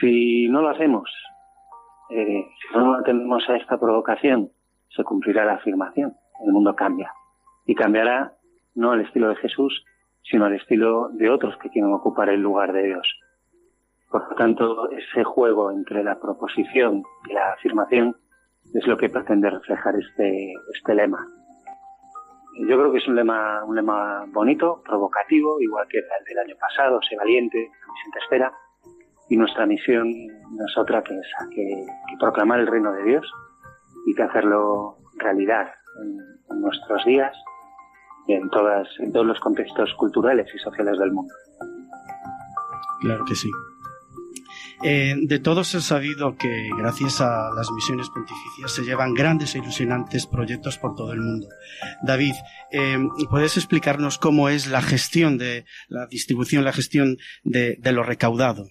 Si 0.00 0.48
no 0.48 0.60
lo 0.60 0.70
hacemos, 0.70 1.08
eh, 2.10 2.46
si 2.60 2.76
no 2.76 2.94
atendemos 2.94 3.48
a 3.48 3.58
esta 3.58 3.78
provocación, 3.78 4.50
se 4.88 5.04
cumplirá 5.04 5.44
la 5.44 5.54
afirmación. 5.54 6.16
El 6.44 6.52
mundo 6.52 6.74
cambia. 6.74 7.12
Y 7.66 7.74
cambiará 7.74 8.34
no 8.74 8.92
al 8.92 9.00
estilo 9.00 9.28
de 9.28 9.36
Jesús, 9.36 9.84
sino 10.22 10.46
al 10.46 10.54
estilo 10.54 11.08
de 11.12 11.30
otros 11.30 11.56
que 11.58 11.70
quieren 11.70 11.92
ocupar 11.92 12.28
el 12.28 12.40
lugar 12.40 12.72
de 12.72 12.84
Dios. 12.84 13.06
Por 14.10 14.28
lo 14.28 14.36
tanto, 14.36 14.90
ese 14.90 15.24
juego 15.24 15.70
entre 15.70 16.04
la 16.04 16.20
proposición 16.20 17.02
y 17.28 17.32
la 17.32 17.52
afirmación 17.52 18.16
es 18.74 18.86
lo 18.86 18.96
que 18.96 19.08
pretende 19.08 19.50
reflejar 19.50 19.94
este, 19.96 20.52
este 20.74 20.94
lema. 20.94 21.26
Yo 22.68 22.78
creo 22.78 22.92
que 22.92 22.98
es 22.98 23.08
un 23.08 23.16
lema, 23.16 23.64
un 23.64 23.74
lema 23.74 24.26
bonito, 24.28 24.82
provocativo, 24.84 25.60
igual 25.60 25.88
que 25.88 25.98
el 25.98 26.24
del 26.26 26.38
año 26.38 26.56
pasado, 26.60 27.00
sé 27.02 27.16
valiente, 27.16 27.58
la 27.58 27.92
misión 27.92 28.12
te 28.12 28.18
espera. 28.18 28.52
Y 29.30 29.36
nuestra 29.36 29.64
misión 29.64 30.10
no 30.10 30.66
es 30.66 30.76
otra 30.76 31.02
que 31.02 31.14
esa, 31.14 31.48
que 31.48 31.86
proclamar 32.20 32.60
el 32.60 32.66
reino 32.66 32.92
de 32.92 33.04
Dios 33.04 33.32
y 34.06 34.14
que 34.14 34.22
hacerlo 34.22 34.96
realidad 35.16 35.72
en, 36.00 36.18
en 36.50 36.60
nuestros 36.60 37.04
días 37.04 37.32
y 38.26 38.34
en, 38.34 38.48
todas, 38.50 38.88
en 38.98 39.12
todos 39.12 39.26
los 39.26 39.40
contextos 39.40 39.92
culturales 39.94 40.46
y 40.54 40.58
sociales 40.58 40.98
del 40.98 41.12
mundo. 41.12 41.34
Claro 43.00 43.24
que 43.24 43.34
sí. 43.34 43.50
Eh, 44.84 45.14
de 45.16 45.38
todos 45.38 45.74
es 45.74 45.84
sabido 45.84 46.36
que 46.36 46.68
gracias 46.76 47.20
a 47.20 47.50
las 47.54 47.70
misiones 47.70 48.10
pontificias 48.10 48.72
se 48.72 48.82
llevan 48.82 49.14
grandes 49.14 49.54
e 49.54 49.58
ilusionantes 49.58 50.26
proyectos 50.26 50.78
por 50.78 50.96
todo 50.96 51.12
el 51.12 51.20
mundo. 51.20 51.46
David, 52.02 52.34
eh, 52.72 52.98
¿puedes 53.30 53.56
explicarnos 53.56 54.18
cómo 54.18 54.48
es 54.48 54.68
la 54.68 54.82
gestión 54.82 55.38
de 55.38 55.64
la 55.88 56.06
distribución, 56.06 56.64
la 56.64 56.72
gestión 56.72 57.16
de, 57.44 57.76
de 57.78 57.92
lo 57.92 58.02
recaudado? 58.02 58.64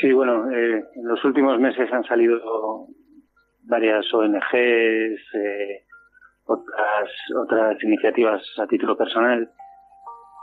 Sí, 0.00 0.12
bueno, 0.12 0.50
eh, 0.50 0.84
en 0.96 1.06
los 1.06 1.24
últimos 1.24 1.60
meses 1.60 1.90
han 1.92 2.02
salido 2.04 2.88
varias 3.72 4.04
ONGs, 4.12 4.54
eh, 5.34 5.84
otras, 6.44 7.08
otras 7.42 7.82
iniciativas 7.82 8.42
a 8.58 8.66
título 8.66 8.96
personal 8.96 9.50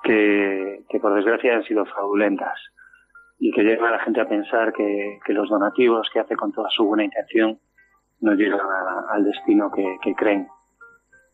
que, 0.04 0.84
por 1.00 1.14
desgracia 1.14 1.56
han 1.56 1.64
sido 1.64 1.86
fraudulentas 1.86 2.58
y 3.38 3.52
que 3.52 3.62
llevan 3.64 3.94
a 3.94 3.98
la 3.98 4.04
gente 4.04 4.20
a 4.20 4.28
pensar 4.28 4.74
que, 4.74 5.20
los 5.28 5.48
donativos 5.48 6.10
que 6.12 6.20
hace 6.20 6.36
con 6.36 6.52
toda 6.52 6.70
su 6.72 6.86
buena 6.86 7.04
intención 7.04 7.60
no 8.22 8.34
llegan 8.34 8.60
a- 8.60 9.14
al 9.14 9.24
destino 9.24 9.72
que, 9.72 10.14
creen. 10.16 10.48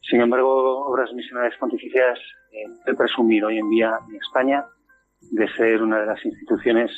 Sin 0.02 0.20
embargo, 0.22 0.86
Obras 0.86 1.12
Misionales 1.14 1.58
Pontificias 1.58 2.20
eh, 2.52 2.66
he 2.86 2.94
presumido 2.94 3.48
hoy 3.48 3.58
en 3.58 3.70
día 3.70 3.98
en 4.10 4.16
España 4.18 4.66
de 5.32 5.48
ser 5.54 5.82
una 5.82 6.00
de 6.02 6.06
las 6.08 6.24
instituciones 6.26 6.92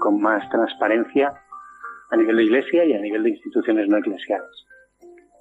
con 0.00 0.20
más 0.20 0.46
transparencia 0.50 1.32
a 2.10 2.16
nivel 2.16 2.36
de 2.36 2.44
iglesia 2.44 2.84
y 2.84 2.92
a 2.92 3.00
nivel 3.00 3.22
de 3.22 3.30
instituciones 3.30 3.88
no 3.88 3.98
eclesiales. 3.98 4.66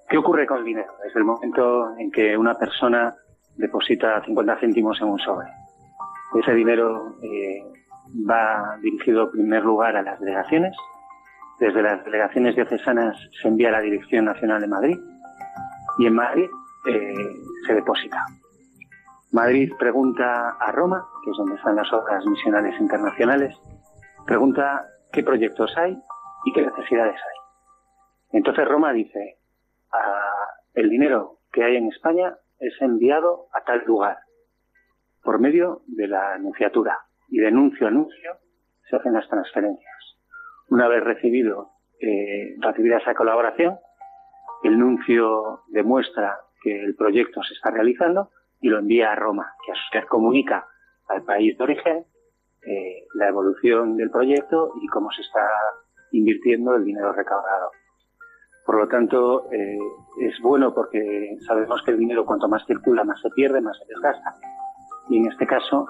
¿Qué 0.08 0.18
ocurre 0.18 0.46
con 0.46 0.60
el 0.60 0.66
dinero? 0.66 0.92
Desde 1.04 1.20
el 1.20 1.26
momento 1.26 1.96
en 1.98 2.12
que 2.12 2.36
una 2.38 2.56
persona 2.56 3.16
deposita 3.56 4.24
50 4.24 4.60
céntimos 4.60 5.00
en 5.02 5.08
un 5.08 5.20
sobre. 5.20 5.48
Ese 6.40 6.54
dinero 6.54 7.16
eh, 7.22 7.64
va 8.28 8.78
dirigido 8.82 9.26
en 9.26 9.32
primer 9.32 9.64
lugar 9.64 9.96
a 9.96 10.02
las 10.02 10.20
delegaciones. 10.20 10.76
Desde 11.60 11.82
las 11.82 12.04
delegaciones 12.06 12.56
diocesanas 12.56 13.18
se 13.42 13.48
envía 13.48 13.70
a 13.70 13.74
la 13.74 13.82
Dirección 13.82 14.26
Nacional 14.26 14.62
de 14.62 14.68
Madrid 14.68 14.98
y 15.98 16.06
en 16.06 16.14
Madrid 16.14 16.50
eh, 16.88 17.14
se 17.68 17.74
deposita. 17.74 18.26
Madrid 19.32 19.72
pregunta 19.78 20.56
a 20.60 20.72
Roma, 20.72 21.06
que 21.24 21.32
es 21.32 21.38
donde 21.38 21.56
están 21.56 21.76
las 21.76 21.92
obras 21.94 22.26
misionales 22.26 22.80
internacionales, 22.80 23.56
pregunta 24.26 24.88
qué 25.12 25.22
proyectos 25.22 25.76
hay 25.78 26.02
y 26.46 26.54
qué 26.54 26.62
necesidades 26.62 27.16
hay. 27.16 28.38
Entonces 28.38 28.68
Roma 28.68 28.94
dice, 28.94 29.38
"Ah, 29.92 30.48
el 30.74 30.90
dinero 30.90 31.40
que 31.52 31.64
hay 31.64 31.76
en 31.76 31.88
España 31.88 32.38
es 32.60 32.74
enviado 32.82 33.48
a 33.54 33.62
tal 33.64 33.84
lugar 33.86 34.18
por 35.24 35.40
medio 35.40 35.82
de 35.88 36.08
la 36.08 36.34
anunciatura 36.34 37.00
y 37.30 37.40
de 37.40 37.48
anuncio 37.48 37.88
a 37.88 37.90
anuncio 37.90 38.38
se 38.90 38.96
hacen 38.96 39.14
las 39.14 39.28
transferencias. 39.30 40.18
Una 40.70 40.88
vez 40.88 41.04
recibido 41.04 41.72
eh, 42.00 42.56
recibida 42.60 42.98
esa 42.98 43.14
colaboración, 43.14 43.78
el 44.64 44.78
nuncio 44.78 45.64
demuestra 45.68 46.40
que 46.62 46.84
el 46.84 46.96
proyecto 46.96 47.44
se 47.44 47.54
está 47.54 47.72
realizando 47.72 48.30
y 48.62 48.70
lo 48.70 48.80
envía 48.80 49.12
a 49.12 49.16
Roma, 49.16 49.54
que 49.66 50.06
comunica 50.06 50.68
al 51.08 51.24
país 51.24 51.58
de 51.58 51.64
origen 51.64 52.06
eh, 52.62 53.06
la 53.14 53.28
evolución 53.30 53.96
del 53.98 54.12
proyecto 54.12 54.74
y 54.82 54.88
cómo 54.88 55.12
se 55.12 55.22
está 55.22 55.48
invirtiendo 56.12 56.76
el 56.76 56.86
dinero 56.86 57.14
recaudado. 57.14 57.72
Por 58.66 58.78
lo 58.78 58.88
tanto, 58.88 59.50
eh, 59.52 59.78
es 60.22 60.40
bueno 60.42 60.74
porque 60.74 61.36
sabemos 61.48 61.82
que 61.84 61.92
el 61.92 61.98
dinero 61.98 62.26
cuanto 62.26 62.48
más 62.48 62.66
circula, 62.66 63.04
más 63.04 63.20
se 63.22 63.30
pierde, 63.32 63.62
más 63.62 63.78
se 63.80 63.86
desgasta. 63.88 64.36
Y 65.10 65.18
en 65.18 65.32
este 65.32 65.48
caso, 65.48 65.88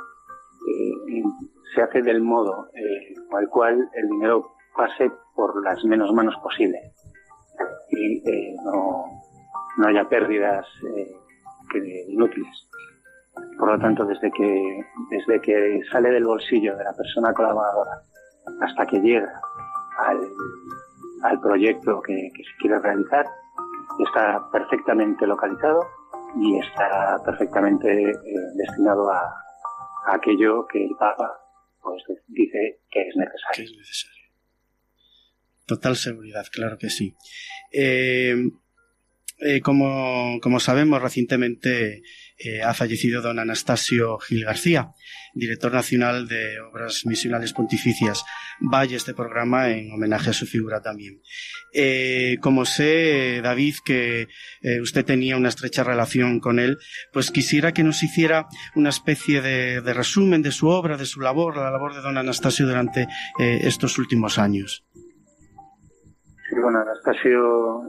eh, 0.67 1.23
se 1.75 1.81
hace 1.81 2.01
del 2.01 2.21
modo 2.21 2.67
eh, 2.73 3.13
al 3.37 3.49
cual 3.49 3.89
el 3.93 4.09
dinero 4.09 4.51
pase 4.75 5.11
por 5.35 5.61
las 5.63 5.83
menos 5.83 6.13
manos 6.13 6.35
posible 6.41 6.79
y 7.91 8.29
eh, 8.29 8.55
no, 8.63 9.05
no 9.77 9.87
haya 9.87 10.07
pérdidas 10.07 10.65
eh, 10.95 11.11
que- 11.71 12.05
inútiles. 12.07 12.69
Por 13.57 13.71
lo 13.71 13.79
tanto, 13.79 14.05
desde 14.05 14.31
que, 14.31 14.81
desde 15.09 15.41
que 15.41 15.81
sale 15.91 16.11
del 16.11 16.25
bolsillo 16.25 16.77
de 16.77 16.83
la 16.83 16.93
persona 16.93 17.33
colaboradora 17.33 18.01
hasta 18.61 18.85
que 18.85 18.99
llega 18.99 19.41
al, 20.07 20.19
al 21.23 21.41
proyecto 21.41 22.01
que, 22.01 22.31
se 22.35 22.57
quiere 22.59 22.79
realizar, 22.79 23.25
está 23.99 24.49
perfectamente 24.51 25.27
localizado 25.27 25.87
y 26.35 26.59
está 26.59 27.21
perfectamente 27.25 28.11
eh, 28.11 28.15
destinado 28.55 29.09
a, 29.11 29.33
aquello 30.07 30.65
que 30.67 30.85
el 30.85 30.95
Papa 30.97 31.29
pues, 31.81 32.03
dice 32.27 32.79
que 32.89 33.01
es 33.01 33.15
necesario. 33.15 33.65
es 33.65 33.77
necesario. 33.77 34.19
Total 35.65 35.95
seguridad, 35.95 36.45
claro 36.51 36.77
que 36.77 36.89
sí. 36.89 37.15
Eh, 37.71 38.35
eh, 39.39 39.61
como, 39.61 40.39
como 40.41 40.59
sabemos, 40.59 41.01
recientemente 41.01 42.01
eh, 42.39 42.61
ha 42.61 42.73
fallecido 42.73 43.21
don 43.21 43.37
Anastasio 43.37 44.17
Gil 44.19 44.45
García, 44.45 44.91
director 45.33 45.73
nacional 45.73 46.27
de 46.27 46.59
Obras 46.61 47.05
Misionales 47.05 47.53
Pontificias. 47.53 48.23
Vaya 48.59 48.97
este 48.97 49.13
programa 49.13 49.69
en 49.69 49.91
homenaje 49.91 50.29
a 50.29 50.33
su 50.33 50.45
figura 50.45 50.81
también. 50.81 51.21
Eh, 51.73 52.37
como 52.41 52.65
sé, 52.65 53.41
David, 53.43 53.75
que 53.85 54.27
eh, 54.61 54.81
usted 54.81 55.05
tenía 55.05 55.37
una 55.37 55.49
estrecha 55.49 55.83
relación 55.83 56.39
con 56.39 56.59
él, 56.59 56.77
pues 57.13 57.31
quisiera 57.31 57.73
que 57.73 57.83
nos 57.83 58.01
hiciera 58.01 58.47
una 58.75 58.89
especie 58.89 59.41
de, 59.41 59.81
resumen 59.93 60.41
de 60.41 60.51
su 60.51 60.67
obra, 60.67 60.97
de 60.97 61.05
su 61.05 61.21
labor, 61.21 61.57
la 61.57 61.71
labor 61.71 61.93
de 61.93 62.01
don 62.01 62.17
Anastasio 62.17 62.65
durante 62.65 63.07
eh, 63.39 63.59
estos 63.63 63.97
últimos 63.97 64.39
años. 64.39 64.85
Sí, 66.49 66.55
bueno, 66.61 66.79
Anastasio 66.79 67.83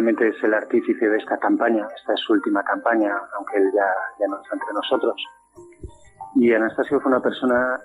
realmente 0.00 0.28
es 0.28 0.42
el 0.42 0.54
artífice 0.54 1.06
de 1.06 1.18
esta 1.18 1.36
campaña. 1.36 1.86
Esta 1.94 2.14
es 2.14 2.20
su 2.20 2.32
última 2.32 2.62
campaña, 2.62 3.14
aunque 3.36 3.58
él 3.58 3.70
ya, 3.74 4.26
no 4.28 4.40
está 4.40 4.54
entre 4.54 4.72
nosotros. 4.72 5.22
Y 6.36 6.52
Anastasio 6.54 7.00
fue 7.00 7.12
una 7.12 7.20
persona 7.20 7.78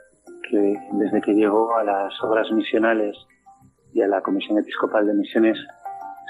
que 0.50 0.79
desde 0.93 1.22
que 1.22 1.34
llegó 1.34 1.75
a 1.75 1.84
las 1.84 2.13
obras 2.24 2.50
misionales 2.53 3.17
y 3.93 4.01
a 4.01 4.07
la 4.07 4.22
Comisión 4.22 4.57
Episcopal 4.60 5.05
de 5.07 5.13
Misiones 5.13 5.57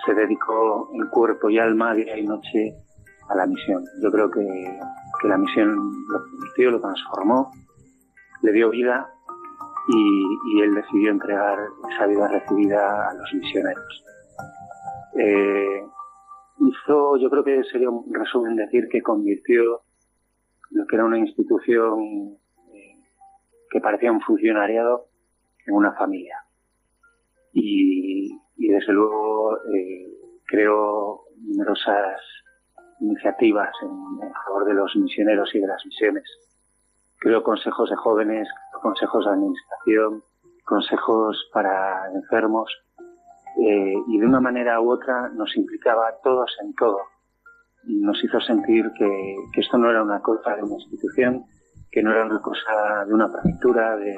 se 0.06 0.14
dedicó 0.16 0.90
en 0.94 1.08
cuerpo 1.10 1.52
y 1.52 1.60
alma, 1.60 1.94
día 1.94 2.18
y 2.18 2.26
noche, 2.26 2.76
a 3.30 3.36
la 3.36 3.46
misión. 3.46 3.84
Yo 4.02 4.12
creo 4.12 4.32
que, 4.32 4.80
que 5.22 5.28
la 5.28 5.38
misión 5.38 5.70
lo 6.10 6.24
convirtió, 6.24 6.72
lo 6.72 6.82
transformó, 6.82 7.52
le 8.42 8.52
dio 8.52 8.72
vida 8.72 9.08
y, 9.90 10.26
y 10.52 10.62
él 10.62 10.74
decidió 10.74 11.12
entregar 11.12 11.60
esa 11.92 12.08
vida 12.08 12.28
recibida 12.28 13.10
a 13.10 13.14
los 13.14 13.34
misioneros. 13.34 14.06
Eh, 15.18 15.82
hizo, 16.60 17.18
yo 17.18 17.30
creo 17.30 17.44
que 17.44 17.64
sería 17.66 17.90
un 17.90 18.14
resumen 18.14 18.56
decir 18.56 18.88
que 18.90 19.02
convirtió 19.02 19.82
lo 20.72 20.86
que 20.88 20.96
era 20.96 21.06
una 21.06 21.20
institución 21.20 22.38
eh, 22.74 22.98
que 23.70 23.80
parecía 23.80 24.12
un 24.12 24.22
funcionariado 24.22 25.08
en 25.66 25.76
una 25.76 25.94
familia. 25.94 26.38
Y, 27.54 28.30
y 28.58 28.68
desde 28.68 28.92
luego 28.94 29.58
eh, 29.74 30.14
creó 30.46 31.22
numerosas 31.38 32.20
iniciativas 33.00 33.72
en, 33.82 34.28
en 34.28 34.34
favor 34.46 34.66
de 34.66 34.74
los 34.74 34.96
misioneros 34.96 35.54
y 35.56 35.60
de 35.60 35.68
las 35.68 35.86
misiones. 35.86 36.24
Creó 37.20 37.44
consejos 37.44 37.90
de 37.90 37.96
jóvenes, 37.96 38.48
consejos 38.82 39.26
de 39.26 39.32
administración, 39.32 40.24
consejos 40.66 41.50
para 41.54 42.12
enfermos, 42.14 42.70
eh, 43.58 43.94
y 44.08 44.20
de 44.20 44.26
una 44.26 44.42
manera 44.42 44.82
u 44.82 44.92
otra 44.92 45.30
nos 45.30 45.56
implicaba 45.56 46.10
a 46.10 46.18
todos 46.22 46.52
en 46.62 46.74
todo. 46.74 47.00
Nos 47.84 48.22
hizo 48.24 48.40
sentir 48.42 48.92
que, 48.98 49.36
esto 49.56 49.78
no 49.78 49.90
era 49.90 50.04
una 50.04 50.22
cosa 50.22 50.56
de 50.56 50.64
una 50.64 50.76
institución, 50.76 51.46
que 51.92 52.04
no 52.04 52.12
era 52.12 52.26
una 52.26 52.42
cosa 52.42 53.06
de 53.06 53.14
una 53.14 53.32
prefectura, 53.32 53.96
de, 53.96 54.14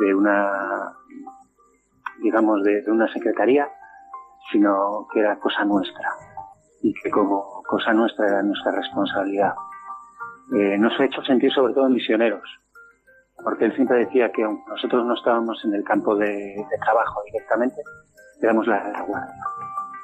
de 0.00 0.14
una, 0.14 0.92
digamos, 2.20 2.64
de, 2.64 2.82
una 2.88 3.12
secretaría, 3.12 3.68
sino 4.50 5.06
que 5.12 5.20
era 5.20 5.38
cosa 5.38 5.64
nuestra. 5.64 6.08
Y 6.82 6.92
que 6.94 7.10
como 7.10 7.62
cosa 7.62 7.92
nuestra 7.92 8.26
era 8.26 8.42
nuestra 8.42 8.72
responsabilidad. 8.72 9.54
Eh, 10.52 10.76
nos 10.78 10.98
ha 10.98 11.04
hecho 11.04 11.22
sentir 11.22 11.52
sobre 11.52 11.74
todo 11.74 11.88
misioneros, 11.88 12.42
porque 13.44 13.66
él 13.66 13.74
siempre 13.76 13.98
decía 13.98 14.32
que 14.32 14.42
nosotros 14.42 15.06
no 15.06 15.14
estábamos 15.14 15.64
en 15.64 15.74
el 15.74 15.84
campo 15.84 16.16
de 16.16 16.56
trabajo 16.82 17.22
directamente, 17.26 17.82
éramos 18.42 18.66
la 18.66 18.82
retaguardia. 18.82 19.44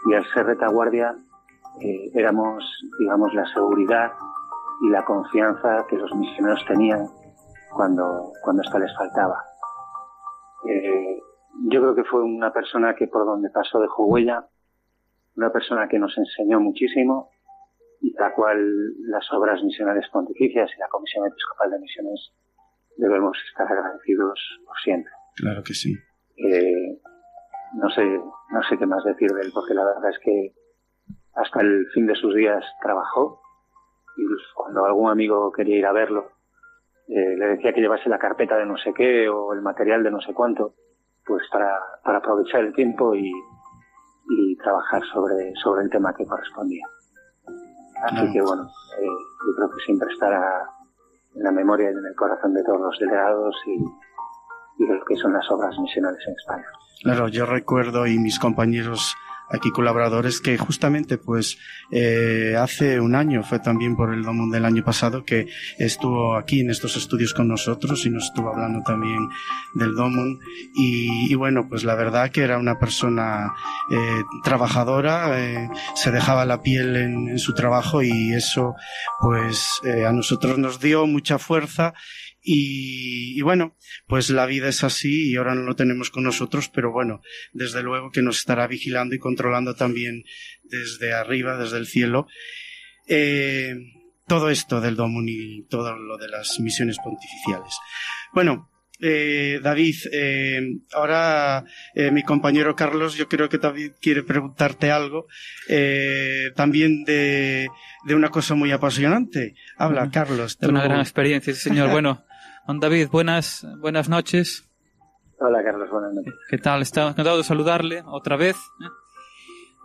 Y 0.06 0.14
al 0.14 0.24
ser 0.32 0.46
retaguardia 0.46 1.14
eh, 1.80 2.10
éramos, 2.14 2.64
digamos, 2.98 3.34
la 3.34 3.46
seguridad 3.52 4.12
y 4.82 4.90
la 4.90 5.04
confianza 5.04 5.84
que 5.88 5.96
los 5.96 6.14
misioneros 6.14 6.64
tenían 6.66 7.06
cuando, 7.74 8.32
cuando 8.42 8.62
esto 8.62 8.78
les 8.78 8.94
faltaba. 8.96 9.44
Eh, 10.68 11.20
yo 11.68 11.80
creo 11.80 11.94
que 11.94 12.04
fue 12.04 12.22
una 12.22 12.52
persona 12.52 12.94
que 12.94 13.08
por 13.08 13.24
donde 13.24 13.50
pasó 13.50 13.80
dejó 13.80 14.06
huella, 14.06 14.46
una 15.36 15.50
persona 15.50 15.88
que 15.88 15.98
nos 15.98 16.16
enseñó 16.16 16.60
muchísimo 16.60 17.30
y 18.00 18.12
la 18.12 18.32
cual 18.34 18.58
las 19.08 19.30
obras 19.32 19.62
misionales 19.62 20.08
pontificias 20.12 20.70
y 20.76 20.80
la 20.80 20.88
Comisión 20.88 21.26
Episcopal 21.26 21.70
de 21.70 21.78
Misiones 21.80 22.32
debemos 22.96 23.36
estar 23.48 23.70
agradecidos 23.70 24.40
por 24.64 24.76
siempre. 24.78 25.12
Claro 25.36 25.62
que 25.62 25.74
sí. 25.74 25.96
Eh, 26.36 27.00
no 27.74 27.90
sé, 27.90 28.04
no 28.04 28.62
sé 28.68 28.78
qué 28.78 28.86
más 28.86 29.04
decir 29.04 29.30
de 29.30 29.42
él, 29.42 29.50
porque 29.54 29.74
la 29.74 29.84
verdad 29.84 30.10
es 30.10 30.18
que 30.18 30.54
hasta 31.34 31.60
el 31.60 31.86
fin 31.94 32.06
de 32.06 32.14
sus 32.14 32.34
días 32.34 32.64
trabajó. 32.82 33.40
Y 34.16 34.22
cuando 34.54 34.84
algún 34.84 35.10
amigo 35.10 35.52
quería 35.52 35.76
ir 35.76 35.86
a 35.86 35.92
verlo, 35.92 36.32
eh, 37.08 37.36
le 37.36 37.46
decía 37.46 37.72
que 37.72 37.80
llevase 37.80 38.08
la 38.08 38.18
carpeta 38.18 38.56
de 38.56 38.66
no 38.66 38.76
sé 38.76 38.92
qué 38.92 39.28
o 39.28 39.52
el 39.52 39.62
material 39.62 40.02
de 40.02 40.10
no 40.10 40.20
sé 40.20 40.34
cuánto, 40.34 40.74
pues 41.24 41.42
para, 41.52 41.78
para 42.02 42.18
aprovechar 42.18 42.64
el 42.64 42.74
tiempo 42.74 43.14
y, 43.14 43.32
y 44.30 44.56
trabajar 44.56 45.02
sobre, 45.12 45.54
sobre 45.62 45.84
el 45.84 45.90
tema 45.90 46.14
que 46.14 46.26
correspondía. 46.26 46.86
Así 48.02 48.26
no. 48.26 48.32
que 48.32 48.42
bueno, 48.42 48.64
eh, 48.64 49.06
yo 49.46 49.54
creo 49.56 49.70
que 49.70 49.84
siempre 49.84 50.12
estará 50.12 50.68
en 51.34 51.42
la 51.42 51.52
memoria 51.52 51.90
y 51.90 51.94
en 51.94 52.06
el 52.06 52.14
corazón 52.16 52.54
de 52.54 52.64
todos 52.64 52.80
los 52.80 52.98
delegados 52.98 53.54
y, 53.66 53.78
y 54.78 54.86
de 54.86 54.94
lo 54.94 55.04
que 55.04 55.16
son 55.16 55.32
las 55.32 55.50
obras 55.50 55.76
misionales 55.78 56.20
en 56.26 56.34
España. 56.34 56.66
Claro, 57.02 57.28
yo 57.28 57.46
recuerdo 57.46 58.06
y 58.06 58.18
mis 58.18 58.38
compañeros 58.38 59.14
aquí 59.50 59.70
colaboradores 59.70 60.40
que 60.40 60.58
justamente 60.58 61.16
pues 61.18 61.58
eh, 61.90 62.54
hace 62.58 63.00
un 63.00 63.14
año 63.14 63.42
fue 63.42 63.58
también 63.58 63.96
por 63.96 64.12
el 64.12 64.22
Domum 64.22 64.50
del 64.50 64.64
año 64.64 64.84
pasado 64.84 65.24
que 65.24 65.48
estuvo 65.78 66.36
aquí 66.36 66.60
en 66.60 66.70
estos 66.70 66.96
estudios 66.96 67.32
con 67.32 67.48
nosotros 67.48 68.04
y 68.04 68.10
nos 68.10 68.24
estuvo 68.24 68.50
hablando 68.50 68.82
también 68.82 69.28
del 69.74 69.94
Domum 69.94 70.38
y, 70.74 71.32
y 71.32 71.34
bueno 71.34 71.68
pues 71.68 71.84
la 71.84 71.94
verdad 71.94 72.30
que 72.30 72.42
era 72.42 72.58
una 72.58 72.78
persona 72.78 73.54
eh, 73.90 74.22
trabajadora 74.44 75.40
eh, 75.40 75.70
se 75.94 76.10
dejaba 76.10 76.44
la 76.44 76.62
piel 76.62 76.96
en, 76.96 77.28
en, 77.28 77.38
su 77.38 77.54
trabajo 77.54 78.02
y 78.02 78.32
eso 78.34 78.74
pues 79.20 79.80
eh, 79.84 80.04
a 80.04 80.12
nosotros 80.12 80.58
nos 80.58 80.78
dio 80.78 81.06
mucha 81.06 81.38
fuerza 81.38 81.94
y, 82.42 83.38
y, 83.38 83.42
bueno, 83.42 83.76
pues 84.06 84.30
la 84.30 84.46
vida 84.46 84.68
es 84.68 84.84
así 84.84 85.30
y 85.30 85.36
ahora 85.36 85.54
no 85.54 85.62
lo 85.62 85.76
tenemos 85.76 86.10
con 86.10 86.24
nosotros, 86.24 86.70
pero 86.72 86.92
bueno, 86.92 87.20
desde 87.52 87.82
luego 87.82 88.10
que 88.10 88.22
nos 88.22 88.38
estará 88.38 88.66
vigilando 88.66 89.14
y 89.14 89.18
controlando 89.18 89.74
también 89.74 90.24
desde 90.62 91.12
arriba, 91.12 91.58
desde 91.58 91.78
el 91.78 91.86
cielo. 91.86 92.26
Eh, 93.06 93.74
todo 94.26 94.50
esto 94.50 94.80
del 94.80 94.94
Domun 94.94 95.28
y 95.28 95.62
todo 95.64 95.96
lo 95.96 96.18
de 96.18 96.28
las 96.28 96.60
misiones 96.60 96.98
pontificiales. 96.98 97.74
Bueno, 98.32 98.70
eh, 99.00 99.60
David, 99.62 99.94
eh, 100.12 100.60
ahora 100.92 101.64
eh, 101.94 102.10
mi 102.10 102.22
compañero 102.22 102.74
Carlos, 102.74 103.14
yo 103.16 103.28
creo 103.28 103.48
que 103.48 103.58
David 103.58 103.92
quiere 104.00 104.24
preguntarte 104.24 104.90
algo 104.90 105.26
eh, 105.68 106.50
también 106.56 107.04
de, 107.04 107.68
de, 108.04 108.14
una 108.14 108.28
cosa 108.28 108.54
muy 108.54 108.72
apasionante. 108.72 109.54
Habla, 109.76 110.10
Carlos. 110.10 110.58
De 110.58 110.68
una 110.68 110.82
gran 110.82 111.00
experiencia, 111.00 111.54
sí, 111.54 111.60
señor. 111.60 111.90
bueno, 111.92 112.24
don 112.68 112.80
David, 112.80 113.08
buenas, 113.10 113.66
buenas 113.78 114.10
noches. 114.10 114.68
Hola, 115.40 115.64
Carlos, 115.64 115.88
buenas 115.90 116.12
noches. 116.12 116.34
¿Qué 116.50 116.58
tal? 116.58 116.82
Está 116.82 117.08
encantado 117.08 117.38
de 117.38 117.44
saludarle 117.44 118.02
otra 118.04 118.36
vez. 118.36 118.56
¿eh? 118.56 118.88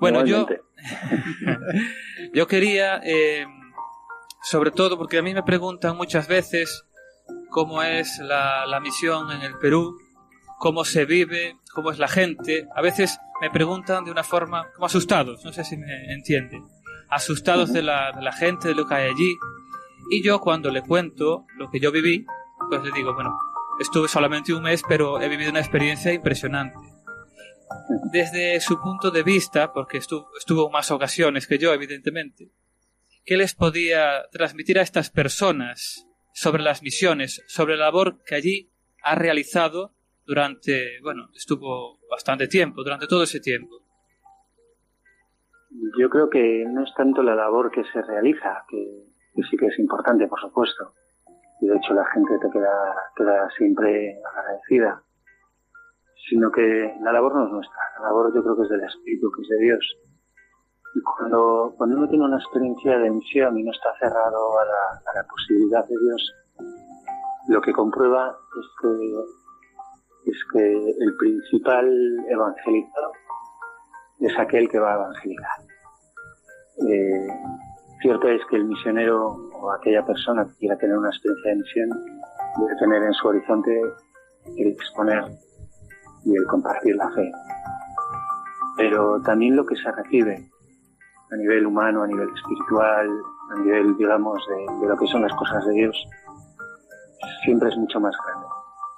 Bueno, 0.02 0.26
yo, 0.26 0.46
yo 2.34 2.46
quería, 2.46 3.00
eh, 3.06 3.46
sobre 4.42 4.72
todo, 4.72 4.98
porque 4.98 5.18
a 5.18 5.22
mí 5.22 5.34
me 5.34 5.44
preguntan 5.44 5.96
muchas 5.96 6.28
veces 6.28 6.84
cómo 7.50 7.82
es 7.82 8.20
la, 8.20 8.66
la, 8.66 8.82
misión 8.82 9.32
en 9.32 9.44
el 9.44 9.58
Perú, 9.60 9.98
cómo 10.60 10.84
se 10.84 11.06
vive, 11.06 11.56
cómo 11.74 11.90
es 11.90 12.00
la 12.00 12.10
gente. 12.10 12.68
A 12.76 12.82
veces 12.82 13.18
me 13.40 13.50
preguntan 13.50 14.04
de 14.04 14.12
una 14.12 14.26
forma 14.26 14.68
como 14.74 14.88
asustados, 14.88 15.46
no 15.46 15.54
sé 15.54 15.64
si 15.64 15.78
me 15.78 16.14
entienden, 16.14 16.66
asustados 17.10 17.70
uh 17.70 17.72
-huh. 17.72 17.76
de, 17.76 17.82
la, 17.84 18.12
de 18.12 18.22
la 18.22 18.34
gente, 18.34 18.68
de 18.68 18.76
lo 18.76 18.86
que 18.86 18.96
hay 18.96 19.10
allí. 19.10 19.38
Y 20.10 20.22
yo 20.22 20.42
cuando 20.42 20.70
le 20.70 20.82
cuento 20.82 21.46
lo 21.58 21.70
que 21.70 21.80
yo 21.80 21.90
viví, 21.90 22.26
le 22.72 22.92
digo, 22.92 23.14
bueno, 23.14 23.38
estuve 23.80 24.08
solamente 24.08 24.54
un 24.54 24.64
mes, 24.64 24.84
pero 24.88 25.22
he 25.22 25.30
vivido 25.30 25.52
una 25.52 25.60
experiencia 25.60 26.14
impresionante. 26.14 26.78
Desde 28.12 28.60
su 28.60 28.80
punto 28.80 29.12
de 29.12 29.24
vista, 29.24 29.74
porque 29.74 29.98
estuvo, 29.98 30.30
estuvo 30.38 30.70
más 30.70 30.92
ocasiones 30.92 31.48
que 31.48 31.58
yo, 31.58 31.74
evidentemente, 31.74 32.52
¿qué 33.26 33.38
les 33.38 33.56
podía 33.56 34.28
transmitir 34.32 34.80
a 34.80 34.84
estas 34.84 35.10
personas 35.10 36.08
sobre 36.34 36.64
las 36.64 36.82
misiones, 36.82 37.44
sobre 37.48 37.78
la 37.78 37.86
labor 37.86 38.24
que 38.26 38.36
allí 38.36 38.72
ha 39.04 39.16
realizado 39.16 39.94
durante, 40.26 41.00
bueno, 41.02 41.30
estuvo 41.36 42.00
bastante 42.10 42.48
tiempo, 42.48 42.84
durante 42.84 43.08
todo 43.08 43.24
ese 43.24 43.40
tiempo. 43.40 43.82
Yo 46.00 46.10
creo 46.10 46.30
que 46.30 46.66
no 46.68 46.84
es 46.84 46.94
tanto 46.96 47.24
la 47.24 47.36
labor 47.36 47.72
que 47.72 47.84
se 47.92 48.02
realiza, 48.02 48.66
que, 48.70 49.06
sí 49.50 49.58
que 49.58 49.68
es 49.68 49.80
importante, 49.80 50.28
por 50.28 50.40
supuesto. 50.40 50.94
Y 51.64 51.66
de 51.66 51.78
hecho 51.78 51.94
la 51.94 52.04
gente 52.08 52.38
te 52.40 52.50
queda, 52.52 53.50
siempre 53.58 54.20
agradecida. 54.30 55.02
Sino 56.30 56.52
que 56.52 56.94
la 57.00 57.14
labor 57.14 57.36
no 57.36 57.46
es 57.46 57.52
nuestra. 57.52 57.78
La 58.00 58.08
labor 58.08 58.36
yo 58.36 58.44
creo 58.44 58.58
que 58.58 58.64
es 58.64 58.70
del 58.70 58.84
Espíritu, 58.84 59.32
que 59.32 59.42
es 59.44 59.48
de 59.48 59.58
Dios. 59.60 59.98
Y 60.94 61.02
cuando, 61.02 61.74
cuando 61.78 61.96
uno 61.96 62.10
tiene 62.10 62.26
una 62.26 62.36
experiencia 62.36 62.98
de 62.98 63.10
misión 63.10 63.58
y 63.58 63.64
no 63.64 63.72
está 63.72 63.98
cerrado 63.98 64.60
a 64.60 64.66
la, 64.66 65.12
a 65.12 65.16
la 65.16 65.24
posibilidad 65.26 65.86
de 65.88 65.96
Dios, 65.98 66.34
lo 67.48 67.62
que 67.62 67.72
comprueba 67.72 68.38
es 68.60 68.68
que, 68.82 70.32
es 70.32 70.38
que 70.52 70.90
el 71.00 71.16
principal 71.16 71.88
evangelizador 72.28 73.16
es 74.20 74.38
aquel 74.38 74.70
que 74.70 74.80
va 74.80 74.92
a 74.92 74.96
evangelizar. 74.96 75.62
Eh, 76.90 77.28
cierto 78.02 78.28
es 78.28 78.42
que 78.50 78.58
el 78.58 78.66
misionero 78.66 79.53
o 79.64 79.72
aquella 79.72 80.06
persona 80.06 80.46
que 80.46 80.58
quiera 80.58 80.78
tener 80.78 80.98
una 80.98 81.10
experiencia 81.10 81.52
de 81.52 81.56
misión 81.56 81.90
debe 82.60 82.76
tener 82.80 83.04
en 83.04 83.14
su 83.14 83.28
horizonte 83.30 83.82
el 84.58 84.68
exponer 84.68 85.24
y 86.26 86.36
el 86.36 86.46
compartir 86.48 86.98
la 86.98 87.10
fe. 87.12 87.32
Pero 88.76 89.22
también 89.22 89.56
lo 89.56 89.66
que 89.66 89.78
se 89.78 89.90
recibe 89.90 90.52
a 91.32 91.36
nivel 91.38 91.66
humano, 91.66 92.04
a 92.04 92.08
nivel 92.08 92.28
espiritual, 92.36 93.10
a 93.52 93.60
nivel, 93.60 93.96
digamos, 93.96 94.46
de, 94.50 94.88
lo 94.88 94.98
que 94.98 95.08
son 95.08 95.22
las 95.22 95.34
cosas 95.34 95.66
de 95.66 95.74
Dios, 95.74 96.08
siempre 97.46 97.70
es 97.70 97.78
mucho 97.78 98.02
más 98.02 98.16
grande. 98.26 98.48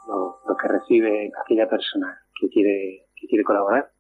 Lo, 0.08 0.58
que 0.58 0.67
recibe 0.67 1.32
aquella 1.43 1.69
persona 1.69 2.17
que 2.39 2.47
quiere, 2.49 3.08
que 3.15 3.28
quiere 3.28 3.43
colaborar 3.43 3.91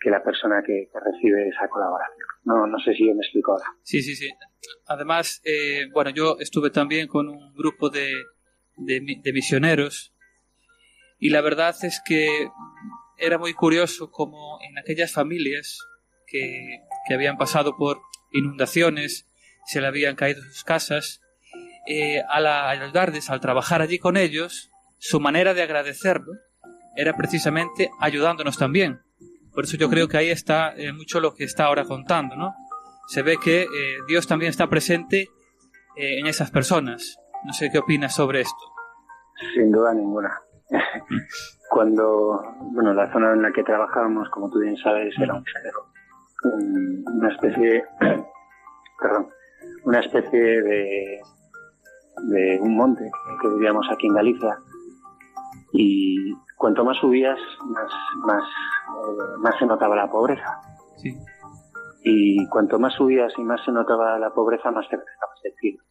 que 0.00 0.10
la 0.10 0.22
persona 0.22 0.62
que, 0.62 0.90
recibe 0.92 1.48
esa 1.48 1.66
colaboración. 1.68 2.33
No, 2.44 2.66
no 2.66 2.78
sé 2.78 2.94
si 2.94 3.04
me 3.04 3.22
explico 3.22 3.52
ahora. 3.52 3.64
Sí, 3.82 4.02
sí, 4.02 4.14
sí. 4.14 4.28
Además, 4.86 5.40
eh, 5.44 5.86
bueno, 5.92 6.10
yo 6.10 6.36
estuve 6.40 6.70
también 6.70 7.08
con 7.08 7.28
un 7.28 7.54
grupo 7.54 7.90
de, 7.90 8.12
de, 8.76 9.32
misioneros 9.32 10.14
y 11.18 11.30
la 11.30 11.40
verdad 11.40 11.74
es 11.82 12.02
que 12.04 12.48
era 13.18 13.38
muy 13.38 13.54
curioso 13.54 14.10
como 14.10 14.58
en 14.62 14.78
aquellas 14.78 15.12
familias 15.12 15.78
que, 16.26 16.80
que 17.06 17.14
habían 17.14 17.38
pasado 17.38 17.76
por 17.76 18.00
inundaciones, 18.32 19.26
se 19.66 19.80
le 19.80 19.86
habían 19.86 20.16
caído 20.16 20.42
sus 20.42 20.64
casas, 20.64 21.22
eh, 21.86 22.22
al 22.28 22.46
ayudarles, 22.46 23.30
al 23.30 23.40
trabajar 23.40 23.82
allí 23.82 23.98
con 23.98 24.16
ellos, 24.16 24.70
su 24.98 25.20
manera 25.20 25.54
de 25.54 25.62
agradecerlo 25.62 26.32
era 26.96 27.16
precisamente 27.16 27.90
ayudándonos 28.00 28.56
también. 28.56 29.00
Por 29.54 29.64
eso 29.64 29.76
yo 29.76 29.88
creo 29.88 30.08
que 30.08 30.16
ahí 30.16 30.30
está 30.30 30.74
eh, 30.76 30.92
mucho 30.92 31.20
lo 31.20 31.34
que 31.34 31.44
está 31.44 31.66
ahora 31.66 31.84
contando, 31.84 32.34
¿no? 32.36 32.54
Se 33.06 33.22
ve 33.22 33.36
que 33.42 33.62
eh, 33.62 33.68
Dios 34.08 34.26
también 34.26 34.50
está 34.50 34.66
presente 34.68 35.28
eh, 35.96 36.18
en 36.18 36.26
esas 36.26 36.50
personas. 36.50 37.18
No 37.44 37.52
sé 37.52 37.70
qué 37.70 37.78
opinas 37.78 38.14
sobre 38.14 38.40
esto. 38.40 38.72
Sin 39.54 39.70
duda 39.70 39.94
ninguna. 39.94 40.40
Cuando, 41.70 42.42
bueno, 42.72 42.94
la 42.94 43.12
zona 43.12 43.32
en 43.32 43.42
la 43.42 43.52
que 43.52 43.62
trabajábamos, 43.62 44.28
como 44.30 44.50
tú 44.50 44.58
bien 44.60 44.76
sabes, 44.78 45.14
era 45.18 45.34
un 45.34 45.44
cerro. 45.44 45.86
Una 47.06 47.28
especie, 47.28 47.84
perdón, 49.00 49.28
una 49.84 50.00
especie 50.00 50.62
de, 50.62 51.20
de 52.22 52.58
un 52.60 52.76
monte 52.76 53.10
que 53.40 53.48
vivíamos 53.48 53.86
aquí 53.92 54.06
en 54.06 54.14
Galicia. 54.14 54.58
Y 55.72 56.32
cuanto 56.56 56.84
más 56.84 56.96
subías, 56.98 57.38
más, 57.66 57.92
más 58.24 58.44
eh, 58.94 59.38
más 59.38 59.58
se 59.58 59.66
notaba 59.66 59.96
la 59.96 60.10
pobreza. 60.10 60.60
Y 62.02 62.46
cuanto 62.48 62.78
más 62.78 62.94
subías 62.94 63.32
y 63.38 63.42
más 63.42 63.64
se 63.64 63.72
notaba 63.72 64.18
la 64.18 64.30
pobreza, 64.30 64.70
más 64.70 64.88
te 64.88 64.96
estabas 64.96 65.42
del 65.42 65.54
cielo. 65.54 65.82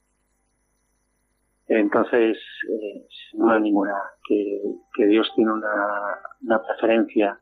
Entonces, 1.67 2.37
eh, 2.69 3.07
no 3.33 3.51
hay 3.51 3.61
ninguna 3.61 3.95
que, 4.27 5.05
Dios 5.07 5.31
tiene 5.35 5.51
una, 5.53 6.61
preferencia 6.67 7.39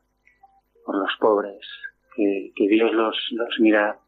por 0.86 0.96
los 0.96 1.10
pobres, 1.20 1.60
que, 2.16 2.52
Dios 2.56 2.92
los, 2.92 3.16
los, 3.32 3.60
mira 3.60 3.98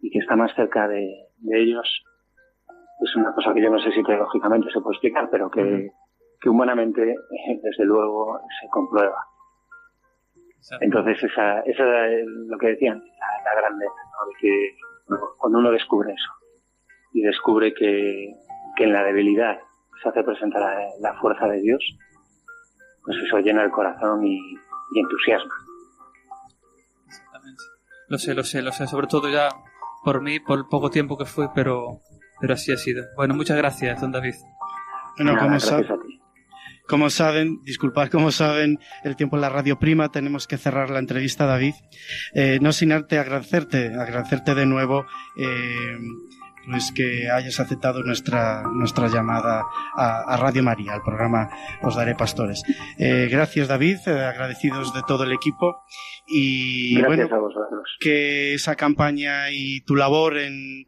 y 0.00 0.10
que 0.10 0.18
está 0.18 0.36
más 0.36 0.54
cerca 0.54 0.88
de, 0.88 1.28
ellos. 1.52 2.04
Es 3.00 3.16
una 3.16 3.34
cosa 3.34 3.54
que 3.54 3.62
yo 3.62 3.70
no 3.70 3.78
sé 3.78 3.92
si 3.92 4.02
teológicamente 4.02 4.70
se 4.70 4.80
puede 4.80 4.94
explicar, 4.94 5.28
pero 5.30 5.50
que, 5.50 5.90
que 6.40 6.48
humanamente, 6.48 7.00
desde 7.62 7.84
luego, 7.84 8.38
se 8.60 8.68
comprueba. 8.68 9.24
Entonces, 10.80 11.22
esa, 11.22 11.60
esa 11.60 12.08
es 12.08 12.26
lo 12.26 12.58
que 12.58 12.68
decían, 12.68 13.00
la, 13.44 13.54
grandeza, 13.54 13.92
que 14.40 14.76
cuando 15.38 15.58
uno 15.58 15.70
descubre 15.70 16.12
eso 16.12 16.32
y 17.12 17.22
descubre 17.22 17.72
que, 17.72 18.34
en 18.78 18.92
la 18.92 19.04
debilidad 19.04 19.58
se 20.02 20.08
hace 20.08 20.22
presentar 20.22 20.62
la, 21.00 21.14
fuerza 21.20 21.46
de 21.46 21.60
Dios, 21.60 21.82
pues 23.04 23.16
eso 23.24 23.38
llena 23.38 23.62
el 23.62 23.70
corazón 23.70 24.26
y, 24.26 24.38
entusiasma. 24.94 25.54
Exactamente. 27.06 27.62
Lo 28.08 28.18
sé, 28.18 28.34
lo 28.34 28.42
sé, 28.42 28.62
lo 28.62 28.72
sé, 28.72 28.86
sobre 28.86 29.06
todo 29.06 29.28
ya 29.28 29.48
por 30.04 30.20
mí, 30.20 30.40
por 30.40 30.58
el 30.58 30.66
poco 30.66 30.90
tiempo 30.90 31.16
que 31.16 31.24
fue, 31.24 31.48
pero, 31.54 32.02
pero 32.40 32.54
así 32.54 32.72
ha 32.72 32.76
sido. 32.76 33.04
Bueno, 33.16 33.34
muchas 33.34 33.56
gracias, 33.56 34.00
don 34.00 34.12
David. 34.12 34.34
Bueno, 35.16 35.34
gracias 35.34 35.90
a 35.90 35.98
ti. 35.98 36.15
Como 36.86 37.10
saben, 37.10 37.62
disculpad, 37.64 38.08
como 38.08 38.30
saben, 38.30 38.78
el 39.02 39.16
tiempo 39.16 39.36
en 39.36 39.42
la 39.42 39.48
radio 39.48 39.78
prima, 39.78 40.10
tenemos 40.10 40.46
que 40.46 40.56
cerrar 40.56 40.90
la 40.90 41.00
entrevista, 41.00 41.46
David. 41.46 41.74
Eh, 42.34 42.58
no 42.60 42.72
sin 42.72 42.92
arte 42.92 43.18
agradecerte, 43.18 43.92
agradecerte 43.94 44.54
de 44.54 44.66
nuevo, 44.66 45.04
eh, 45.36 45.98
pues 46.70 46.92
que 46.94 47.30
hayas 47.30 47.58
aceptado 47.60 48.02
nuestra, 48.02 48.62
nuestra 48.72 49.08
llamada 49.08 49.64
a, 49.96 50.36
Radio 50.36 50.62
María, 50.62 50.94
al 50.94 51.02
programa 51.02 51.48
Os 51.82 51.96
Daré 51.96 52.14
Pastores. 52.14 52.62
Eh, 52.98 53.28
gracias, 53.30 53.68
David, 53.68 53.98
agradecidos 54.06 54.94
de 54.94 55.02
todo 55.06 55.24
el 55.24 55.32
equipo. 55.32 55.82
Y 56.28 57.00
bueno, 57.02 57.28
que 58.00 58.54
esa 58.54 58.74
campaña 58.74 59.50
y 59.50 59.80
tu 59.82 59.94
labor 59.94 60.38
en, 60.38 60.86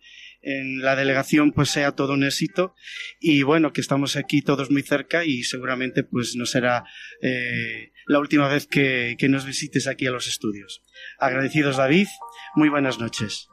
en 0.49 0.81
la 0.81 0.97
delegación 0.97 1.53
pues 1.53 1.71
sea 1.71 1.93
todo 1.93 2.15
un 2.15 2.25
éxito 2.25 2.75
y 3.21 3.43
bueno 3.43 3.73
que 3.73 3.81
estamos 3.81 4.17
aquí 4.17 4.43
todos 4.43 4.71
muy 4.71 4.83
cerca 4.83 5.25
y 5.25 5.43
seguramente 5.43 6.05
pues 6.05 6.37
no 6.37 6.47
será 6.47 6.85
eh, 7.21 7.93
la 8.07 8.19
última 8.19 8.49
vez 8.49 8.67
que, 8.67 9.17
que 9.19 9.29
nos 9.29 9.45
visites 9.45 9.87
aquí 9.87 10.07
a 10.07 10.11
los 10.11 10.27
estudios 10.27 10.83
agradecidos 11.19 11.77
David 11.77 12.09
muy 12.55 12.69
buenas 12.69 12.99
noches 12.99 13.49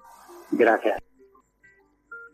gracias 0.52 0.96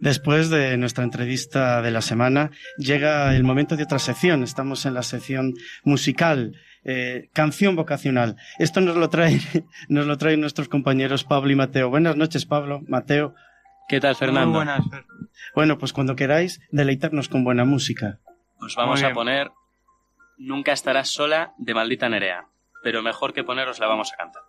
Después 0.01 0.49
de 0.49 0.77
nuestra 0.77 1.03
entrevista 1.03 1.79
de 1.83 1.91
la 1.91 2.01
semana, 2.01 2.49
llega 2.79 3.35
el 3.35 3.43
momento 3.43 3.77
de 3.77 3.83
otra 3.83 3.99
sección. 3.99 4.41
Estamos 4.41 4.87
en 4.87 4.95
la 4.95 5.03
sección 5.03 5.53
musical, 5.83 6.55
eh, 6.83 7.29
canción 7.33 7.75
vocacional. 7.75 8.35
Esto 8.57 8.81
nos 8.81 8.97
lo 8.97 9.11
traen, 9.11 9.39
nos 9.89 10.07
lo 10.07 10.17
traen 10.17 10.41
nuestros 10.41 10.69
compañeros 10.69 11.23
Pablo 11.23 11.51
y 11.51 11.55
Mateo. 11.55 11.91
Buenas 11.91 12.15
noches, 12.15 12.47
Pablo, 12.47 12.81
Mateo. 12.87 13.35
¿Qué 13.87 13.99
tal, 13.99 14.15
Fernando? 14.15 14.59
Muy 14.59 14.65
buenas. 14.65 14.85
Bueno, 15.55 15.77
pues 15.77 15.93
cuando 15.93 16.15
queráis, 16.15 16.61
deleitarnos 16.71 17.29
con 17.29 17.43
buena 17.43 17.65
música. 17.65 18.19
Os 18.59 18.75
vamos 18.75 19.03
a 19.03 19.11
poner 19.11 19.51
Nunca 20.43 20.71
estarás 20.71 21.09
sola 21.09 21.53
de 21.59 21.75
Maldita 21.75 22.09
Nerea, 22.09 22.47
pero 22.81 23.03
mejor 23.03 23.31
que 23.31 23.43
poneros 23.43 23.77
la 23.77 23.85
vamos 23.85 24.11
a 24.11 24.17
cantar. 24.17 24.41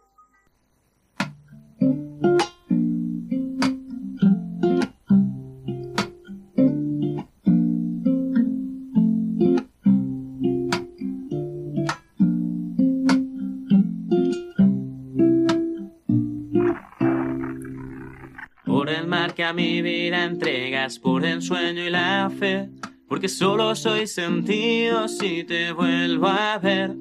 A 19.53 19.55
mi 19.55 19.83
vida 19.83 20.25
entregas 20.25 20.99
por 20.99 21.27
el 21.27 21.43
sueño 21.43 21.85
y 21.85 21.91
la 21.91 22.31
fe, 22.31 22.71
porque 23.07 23.29
solo 23.29 23.75
soy 23.75 24.07
sentido 24.07 25.09
si 25.09 25.45
te 25.45 25.73
vuelvo 25.73 26.29
a 26.29 26.57
ver. 26.57 26.97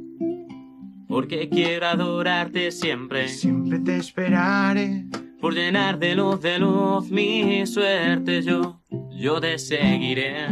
Porque 1.08 1.48
quiero 1.48 1.88
adorarte 1.88 2.72
siempre. 2.72 3.30
Siempre 3.30 3.80
te 3.80 3.96
esperaré. 3.96 5.06
Por 5.40 5.54
llenar 5.54 5.98
de 5.98 6.16
luz 6.16 6.42
de 6.42 6.60
luz 6.60 7.10
mi 7.10 7.66
suerte 7.66 8.42
yo, 8.42 8.82
yo 9.12 9.40
te 9.40 9.58
seguiré. 9.58 10.48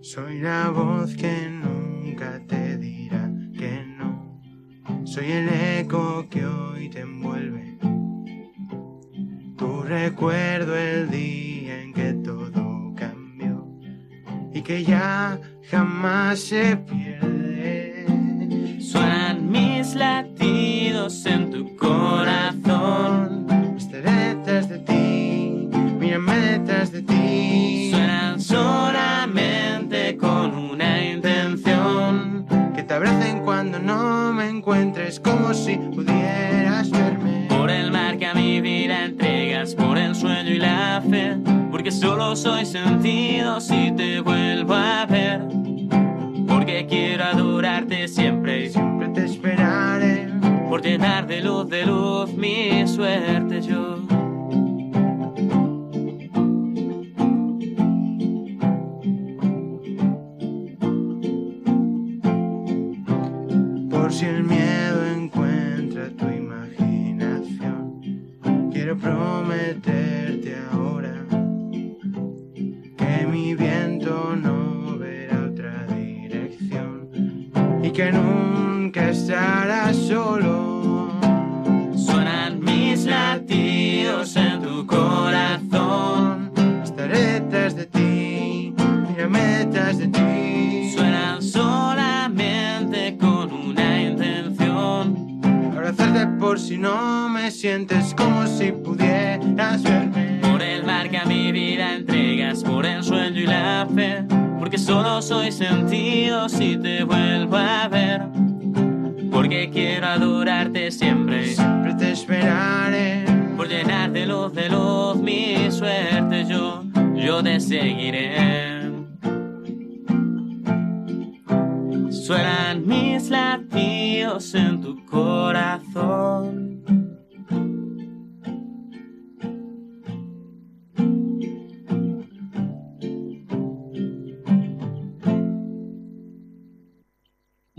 Soy 0.00 0.40
la 0.40 0.70
voz 0.70 1.14
que 1.14 1.37
recuerdo 10.18 10.76
el 10.76 11.10
día 11.12 11.80
en 11.80 11.92
que 11.92 12.12
todo 12.12 12.92
cambió 12.96 13.64
y 14.52 14.62
que 14.62 14.82
ya 14.82 15.38
jamás 15.70 16.40
se 16.40 16.76
por 39.74 39.98
el 39.98 40.14
sueño 40.14 40.50
y 40.50 40.58
la 40.58 41.02
fe. 41.08 41.36
Porque 41.70 41.90
solo 41.90 42.34
soy 42.36 42.64
sentido 42.64 43.60
si 43.60 43.92
te 43.92 44.20
vuelvo 44.20 44.74
a 44.74 45.06
ver. 45.06 45.40
Porque 46.46 46.86
quiero 46.88 47.24
adorarte 47.24 48.08
siempre 48.08 48.66
y 48.66 48.70
Siempre 48.70 49.08
te 49.08 49.24
esperaré. 49.26 50.28
por 50.68 50.82
llenar 50.82 51.26
de 51.26 51.40
luz 51.42 51.68
de 51.68 51.86
luz 51.86 52.32
mi 52.34 52.86
suerte 52.86 53.60
yo. 53.62 53.98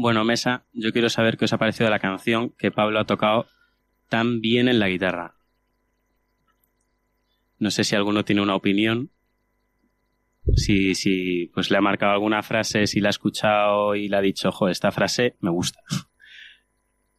Bueno, 0.01 0.23
Mesa, 0.23 0.63
yo 0.71 0.93
quiero 0.93 1.09
saber 1.09 1.35
qué 1.35 1.43
os 1.43 1.51
ha 1.51 1.57
parecido 1.57 1.89
la 1.89 1.99
canción 1.99 2.51
que 2.51 2.71
Pablo 2.71 3.01
ha 3.01 3.05
tocado 3.05 3.47
tan 4.07 4.39
bien 4.39 4.69
en 4.69 4.79
la 4.79 4.87
guitarra. 4.87 5.35
No 7.57 7.69
sé 7.69 7.83
si 7.83 7.97
alguno 7.97 8.23
tiene 8.23 8.41
una 8.41 8.55
opinión. 8.55 9.11
Si, 10.55 10.95
si 10.95 11.51
pues 11.53 11.69
le 11.69 11.75
ha 11.75 11.81
marcado 11.81 12.13
alguna 12.13 12.43
frase, 12.43 12.87
si 12.87 13.01
la 13.01 13.09
ha 13.09 13.11
escuchado 13.11 13.93
y 13.93 14.07
le 14.07 14.15
ha 14.15 14.21
dicho, 14.21 14.47
ojo, 14.47 14.69
esta 14.69 14.93
frase 14.93 15.35
me 15.41 15.49
gusta. 15.49 15.81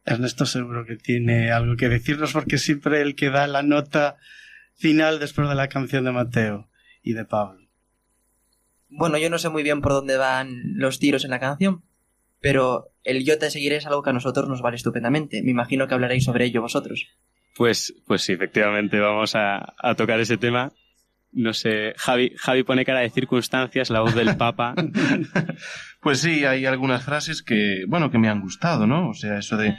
Ernesto 0.03 0.47
seguro 0.47 0.83
que 0.83 0.95
tiene 0.95 1.51
algo 1.51 1.75
que 1.75 1.87
decirnos 1.87 2.33
porque 2.33 2.55
es 2.55 2.63
siempre 2.63 3.03
el 3.03 3.13
que 3.13 3.29
da 3.29 3.45
la 3.45 3.61
nota 3.61 4.17
final 4.73 5.19
después 5.19 5.47
de 5.47 5.53
la 5.53 5.67
canción 5.67 6.03
de 6.03 6.13
Mateo 6.13 6.67
y 7.03 7.13
de 7.13 7.25
Pablo. 7.25 7.61
Bueno, 8.89 9.19
yo 9.19 9.29
no 9.29 9.37
sé 9.37 9.49
muy 9.49 9.61
bien 9.61 9.81
por 9.81 9.91
dónde 9.91 10.17
van 10.17 10.49
los 10.77 10.97
tiros 10.97 11.25
en 11.25 11.29
la 11.29 11.39
canción, 11.39 11.83
pero 12.41 12.89
el 13.03 13.23
yo 13.23 13.37
te 13.37 13.49
seguiré 13.49 13.77
es 13.77 13.85
algo 13.85 14.03
que 14.03 14.09
a 14.09 14.13
nosotros 14.13 14.49
nos 14.49 14.61
vale 14.61 14.75
estupendamente. 14.75 15.41
Me 15.43 15.51
imagino 15.51 15.87
que 15.87 15.93
hablaréis 15.93 16.25
sobre 16.25 16.45
ello 16.45 16.61
vosotros. 16.61 17.07
Pues, 17.55 17.93
pues 18.07 18.23
sí, 18.23 18.33
efectivamente 18.33 18.99
vamos 18.99 19.35
a, 19.35 19.73
a 19.77 19.95
tocar 19.95 20.19
ese 20.19 20.37
tema. 20.37 20.71
No 21.31 21.53
sé, 21.53 21.93
Javi, 21.97 22.33
Javi 22.37 22.63
pone 22.63 22.83
cara 22.83 22.99
de 22.99 23.09
circunstancias, 23.09 23.89
la 23.89 24.01
voz 24.01 24.15
del 24.15 24.35
Papa. 24.37 24.75
Pues 26.01 26.19
sí, 26.19 26.43
hay 26.45 26.65
algunas 26.65 27.05
frases 27.05 27.41
que, 27.41 27.85
bueno, 27.87 28.11
que 28.11 28.17
me 28.17 28.27
han 28.27 28.41
gustado, 28.41 28.87
¿no? 28.87 29.09
O 29.09 29.13
sea, 29.13 29.37
eso 29.37 29.55
de 29.55 29.77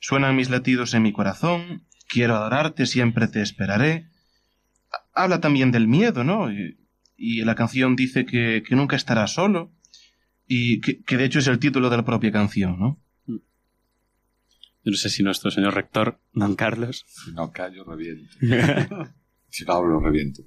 suenan 0.00 0.36
mis 0.36 0.50
latidos 0.50 0.94
en 0.94 1.02
mi 1.02 1.12
corazón, 1.12 1.86
quiero 2.08 2.36
adorarte, 2.36 2.86
siempre 2.86 3.26
te 3.28 3.42
esperaré. 3.42 4.06
Habla 5.12 5.40
también 5.40 5.72
del 5.72 5.88
miedo, 5.88 6.24
¿no? 6.24 6.52
Y, 6.52 6.78
y 7.16 7.44
la 7.44 7.54
canción 7.54 7.96
dice 7.96 8.24
que, 8.24 8.62
que 8.66 8.76
nunca 8.76 8.96
estarás 8.96 9.34
solo. 9.34 9.72
Y 10.46 10.80
que, 10.80 11.02
que 11.02 11.16
de 11.16 11.24
hecho 11.24 11.38
es 11.38 11.46
el 11.46 11.58
título 11.58 11.88
de 11.90 11.96
la 11.96 12.04
propia 12.04 12.30
canción, 12.32 12.78
¿no? 12.78 13.00
Yo 13.26 14.90
no 14.90 14.96
sé 14.96 15.08
si 15.08 15.22
nuestro 15.22 15.50
señor 15.50 15.74
rector, 15.74 16.20
don 16.34 16.54
Carlos. 16.56 17.04
Si 17.08 17.32
no 17.32 17.50
callo, 17.52 17.84
reviento. 17.84 18.34
si 19.48 19.64
no 19.64 19.72
hablo, 19.72 19.98
reviento. 20.00 20.42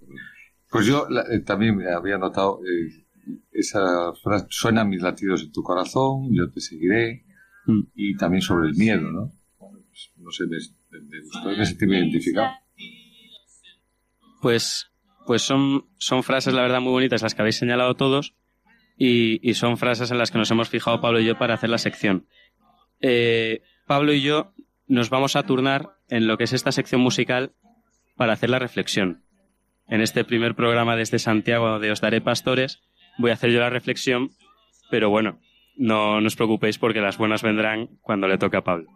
Pues 0.70 0.86
yo 0.86 1.08
la- 1.10 1.24
eh, 1.34 1.40
también 1.40 1.76
me 1.76 1.92
había 1.92 2.18
notado 2.20 2.60
eh, 2.64 3.06
esa 3.52 4.14
frase, 4.22 4.46
suenan 4.50 4.90
mis 4.90 5.02
latidos 5.02 5.42
en 5.42 5.52
tu 5.52 5.64
corazón, 5.64 6.28
yo 6.34 6.50
te 6.52 6.62
seguiré, 6.62 7.24
Mm. 7.70 7.82
y 7.96 8.16
también 8.16 8.42
sobre 8.42 8.70
el 8.70 8.76
miedo, 8.76 9.02
¿no? 9.12 9.30
Pues, 9.58 10.12
no 10.18 10.32
sé, 10.32 10.46
me, 10.46 10.56
me- 10.92 11.02
me 11.06 11.22
gustó, 11.22 11.50
me 11.50 11.66
sentí 11.66 11.86
muy 11.86 11.98
identificado. 11.98 12.48
Pues, 14.42 14.88
pues 15.26 15.42
son, 15.42 15.86
son 15.98 16.24
frases, 16.24 16.54
la 16.54 16.62
verdad, 16.62 16.80
muy 16.80 16.92
bonitas 16.92 17.22
las 17.24 17.34
que 17.36 17.42
habéis 17.42 17.58
señalado 17.58 17.96
todos 17.96 18.36
y, 18.98 19.54
son 19.54 19.78
frases 19.78 20.12
en 20.12 20.18
las 20.18 20.32
que 20.32 20.38
nos 20.38 20.50
hemos 20.52 20.70
fijado 20.70 21.02
Pablo 21.02 21.20
y 21.20 21.26
yo 21.26 21.38
para 21.38 21.54
hacer 21.54 21.70
la 21.70 21.78
sección. 21.78 22.28
Eh, 23.00 23.62
Pablo 23.86 24.14
y 24.14 24.22
yo 24.22 24.54
nos 24.88 25.10
vamos 25.10 25.36
a 25.36 25.44
turnar 25.44 25.98
en 26.10 26.28
lo 26.28 26.38
que 26.38 26.46
es 26.46 26.54
esta 26.54 26.72
sección 26.72 27.02
musical 27.02 27.54
para 28.16 28.34
hacer 28.34 28.50
la 28.50 28.60
reflexión. 28.60 29.24
En 29.88 30.02
este 30.02 30.24
primer 30.26 30.56
programa 30.56 30.96
desde 30.96 31.20
Santiago 31.20 31.80
de 31.80 31.92
Os 31.92 32.02
Daré 32.02 32.22
Pastores 32.22 32.82
voy 33.18 33.32
a 33.32 33.36
hacer 33.36 33.52
yo 33.52 33.60
la 33.60 33.70
reflexión, 33.70 34.32
pero 34.90 35.10
bueno, 35.10 35.40
no, 35.76 36.18
os 36.18 36.36
preocupéis 36.36 36.78
porque 36.78 37.00
las 37.00 37.18
buenas 37.18 37.44
vendrán 37.44 37.88
cuando 38.02 38.28
le 38.28 38.38
toque 38.38 38.58
a 38.58 38.64
Pablo. 38.64 38.90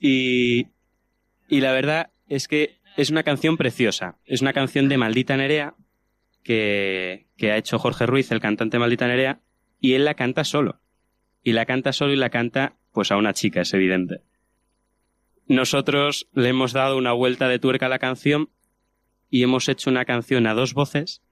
Y 0.00 0.66
la 1.48 1.72
verdad 1.72 2.10
es 2.28 2.48
que 2.48 2.80
es 2.96 3.10
una 3.10 3.22
canción 3.22 3.56
preciosa. 3.56 4.18
Es 4.24 4.42
una 4.42 4.52
canción 4.52 4.88
de 4.88 4.98
Maldita 4.98 5.36
Nerea 5.36 5.74
que, 6.42 7.28
que 7.36 7.52
ha 7.52 7.56
hecho 7.56 7.78
Jorge 7.78 8.06
Ruiz, 8.06 8.30
el 8.32 8.40
cantante 8.40 8.78
Maldita 8.78 9.06
Nerea, 9.06 9.40
y 9.80 9.94
él 9.94 10.04
la 10.04 10.14
canta 10.14 10.44
solo. 10.44 10.80
Y 11.42 11.52
la 11.52 11.66
canta 11.66 11.92
solo 11.92 12.12
y 12.12 12.16
la 12.16 12.30
canta 12.30 12.76
pues 12.92 13.10
a 13.10 13.16
una 13.16 13.32
chica, 13.32 13.62
es 13.62 13.74
evidente. 13.74 14.22
Nosotros 15.48 16.28
le 16.34 16.48
hemos 16.48 16.72
dado 16.72 16.96
una 16.96 17.12
vuelta 17.12 17.48
de 17.48 17.58
tuerca 17.58 17.86
a 17.86 17.88
la 17.88 17.98
canción 17.98 18.50
y 19.28 19.42
hemos 19.42 19.68
hecho 19.68 19.90
una 19.90 20.04
canción 20.04 20.46
a 20.46 20.54
dos 20.54 20.74
voces 20.74 21.22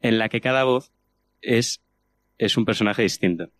en 0.00 0.18
la 0.18 0.28
que 0.28 0.40
cada 0.40 0.64
voz 0.64 0.92
es, 1.40 1.82
es 2.38 2.56
un 2.56 2.64
personaje 2.64 3.02
distinto. 3.02 3.50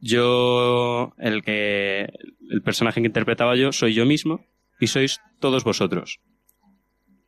Yo, 0.00 1.14
el 1.18 1.42
que, 1.42 2.12
el 2.50 2.62
personaje 2.62 3.00
que 3.00 3.06
interpretaba 3.06 3.56
yo, 3.56 3.72
soy 3.72 3.94
yo 3.94 4.06
mismo 4.06 4.44
y 4.78 4.86
sois 4.86 5.20
todos 5.40 5.64
vosotros. 5.64 6.20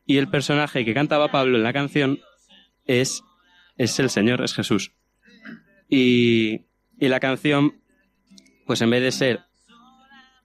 Y 0.05 0.17
el 0.17 0.27
personaje 0.27 0.83
que 0.83 0.93
cantaba 0.93 1.31
Pablo 1.31 1.57
en 1.57 1.63
la 1.63 1.73
canción 1.73 2.19
es, 2.85 3.23
es 3.77 3.99
el 3.99 4.09
Señor, 4.09 4.43
es 4.43 4.53
Jesús. 4.53 4.91
Y, 5.89 6.61
y 6.99 7.07
la 7.07 7.19
canción, 7.19 7.81
pues 8.65 8.81
en 8.81 8.89
vez 8.89 9.01
de 9.01 9.11
ser 9.11 9.41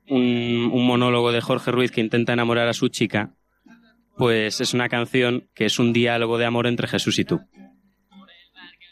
un, 0.09 0.71
un 0.73 0.87
monólogo 0.87 1.33
de 1.33 1.41
Jorge 1.41 1.71
Ruiz 1.71 1.91
que 1.91 2.01
intenta 2.01 2.33
enamorar 2.33 2.69
a 2.69 2.75
su 2.75 2.89
chica, 2.89 3.35
pues 4.17 4.61
es 4.61 4.75
una 4.75 4.89
canción 4.89 5.49
que 5.55 5.65
es 5.67 5.79
un 5.79 5.93
diálogo 5.93 6.39
de 6.39 6.45
amor 6.45 6.67
entre 6.67 6.89
Jesús 6.89 7.19
y 7.19 7.25
tú. 7.25 7.41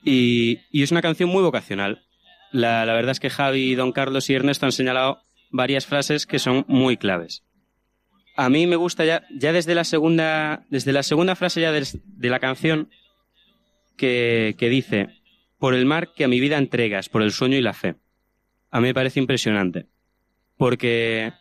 Y, 0.05 0.61
y 0.71 0.83
es 0.83 0.93
una 0.93 1.03
canción 1.03 1.29
muy 1.29 1.43
vocacional. 1.43 2.07
La, 2.53 2.87
la 2.87 2.95
verdad 2.95 3.11
es 3.11 3.21
que 3.21 3.29
Javi, 3.29 3.75
Don 3.75 3.91
Carlos 3.91 4.31
y 4.31 4.35
Ernesto 4.35 4.67
han 4.67 4.73
señalado 4.73 5.23
varias 5.51 5.85
frases 5.87 6.27
que 6.27 6.39
son 6.39 6.65
muy 6.69 6.97
claves. 6.97 7.43
a 8.37 8.49
mí 8.51 8.67
me 8.67 8.77
gusta 8.77 9.05
ya, 9.05 9.27
ya 9.31 9.53
desde 9.53 9.75
la 9.75 9.85
segunda, 9.85 10.65
desde 10.71 10.93
la 10.93 11.03
segunda 11.03 11.35
frase 11.35 11.61
ya 11.61 11.73
de, 11.73 11.85
la 12.29 12.39
canción 12.39 12.91
que, 13.97 14.55
dice, 14.59 15.09
por 15.59 15.75
el 15.75 15.87
mar 15.87 16.13
que 16.15 16.25
a 16.25 16.29
mi 16.29 16.41
vida 16.41 16.59
entregas, 16.59 17.09
por 17.09 17.23
el 17.23 17.33
sueño 17.33 17.57
y 17.57 17.63
la 17.63 17.73
fe. 17.73 17.97
A 18.71 18.81
mí 18.81 18.89
me 18.89 18.95
parece 18.95 19.21
impresionante. 19.21 19.87
Porque, 20.57 21.33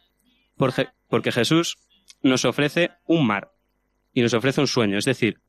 porque, 0.58 0.88
porque 1.10 1.32
Jesús 1.32 1.78
nos 2.22 2.46
ofrece 2.46 2.92
un 3.06 3.28
mar 3.28 3.52
y 4.14 4.22
nos 4.22 4.34
ofrece 4.34 4.62
un 4.62 4.68
sueño. 4.68 4.98
Es 4.98 5.06
decir, 5.06 5.40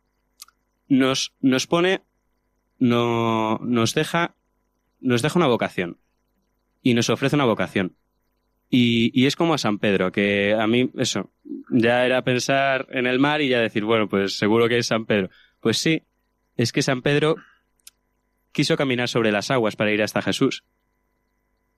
nos, 0.88 1.34
nos 1.40 1.66
pone, 1.66 2.02
no, 2.78 3.58
nos 3.58 3.94
deja, 3.94 4.36
nos 5.00 5.22
deja 5.22 5.38
una 5.38 5.48
vocación 5.48 5.98
y 6.82 6.94
nos 6.94 7.10
ofrece 7.10 7.36
una 7.36 7.44
vocación. 7.44 7.96
Y, 8.68 9.10
y, 9.14 9.26
es 9.26 9.36
como 9.36 9.54
a 9.54 9.58
San 9.58 9.78
Pedro, 9.78 10.10
que 10.10 10.54
a 10.54 10.66
mí, 10.66 10.90
eso, 10.98 11.30
ya 11.70 12.04
era 12.04 12.22
pensar 12.22 12.88
en 12.90 13.06
el 13.06 13.20
mar 13.20 13.40
y 13.40 13.48
ya 13.48 13.60
decir, 13.60 13.84
bueno, 13.84 14.08
pues 14.08 14.36
seguro 14.36 14.68
que 14.68 14.78
es 14.78 14.86
San 14.86 15.06
Pedro. 15.06 15.30
Pues 15.60 15.78
sí, 15.78 16.02
es 16.56 16.72
que 16.72 16.82
San 16.82 17.02
Pedro 17.02 17.36
quiso 18.52 18.76
caminar 18.76 19.08
sobre 19.08 19.32
las 19.32 19.50
aguas 19.50 19.76
para 19.76 19.92
ir 19.92 20.02
hasta 20.02 20.22
Jesús. 20.22 20.64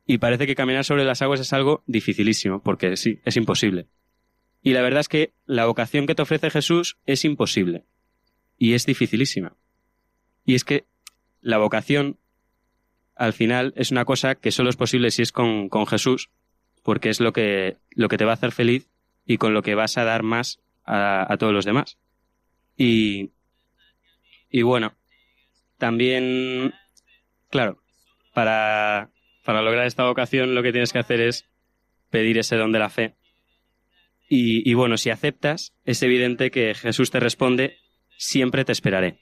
Y 0.06 0.18
parece 0.18 0.46
que 0.46 0.54
caminar 0.54 0.84
sobre 0.84 1.04
las 1.04 1.20
aguas 1.20 1.40
es 1.40 1.52
algo 1.52 1.82
dificilísimo, 1.86 2.62
porque 2.62 2.96
sí, 2.96 3.20
es 3.24 3.36
imposible. 3.36 3.88
Y 4.62 4.72
la 4.72 4.82
verdad 4.82 5.00
es 5.00 5.08
que 5.08 5.32
la 5.46 5.66
vocación 5.66 6.06
que 6.06 6.14
te 6.14 6.22
ofrece 6.22 6.50
Jesús 6.50 6.98
es 7.04 7.24
imposible. 7.24 7.84
Y 8.56 8.74
es 8.74 8.86
dificilísima. 8.86 9.56
Y 10.44 10.54
es 10.54 10.64
que 10.64 10.86
la 11.40 11.58
vocación, 11.58 12.18
al 13.14 13.32
final, 13.32 13.72
es 13.76 13.90
una 13.90 14.04
cosa 14.04 14.34
que 14.34 14.50
solo 14.50 14.70
es 14.70 14.76
posible 14.76 15.10
si 15.10 15.22
es 15.22 15.32
con, 15.32 15.68
con 15.68 15.86
Jesús, 15.86 16.30
porque 16.82 17.10
es 17.10 17.20
lo 17.20 17.32
que, 17.32 17.76
lo 17.90 18.08
que 18.08 18.16
te 18.16 18.24
va 18.24 18.30
a 18.32 18.34
hacer 18.34 18.52
feliz 18.52 18.88
y 19.26 19.36
con 19.36 19.52
lo 19.52 19.62
que 19.62 19.74
vas 19.74 19.98
a 19.98 20.04
dar 20.04 20.22
más 20.22 20.58
a, 20.86 21.36
todos 21.38 21.52
los 21.52 21.64
demás. 21.64 21.98
Y, 22.76 23.30
y 24.50 24.62
bueno, 24.62 24.94
también, 25.78 26.74
claro, 27.50 27.82
para, 28.34 29.10
para 29.44 29.62
lograr 29.62 29.86
esta 29.86 30.04
vocación 30.04 30.54
lo 30.54 30.62
que 30.62 30.72
tienes 30.72 30.92
que 30.92 30.98
hacer 30.98 31.20
es 31.20 31.48
pedir 32.10 32.38
ese 32.38 32.56
don 32.56 32.72
de 32.72 32.78
la 32.78 32.90
fe. 32.90 33.16
Y, 34.28 34.68
y, 34.68 34.74
bueno, 34.74 34.98
si 34.98 35.10
aceptas, 35.10 35.74
es 35.84 36.02
evidente 36.02 36.50
que 36.50 36.74
Jesús 36.74 37.10
te 37.10 37.20
responde, 37.20 37.78
siempre 38.18 38.64
te 38.64 38.72
esperaré. 38.72 39.20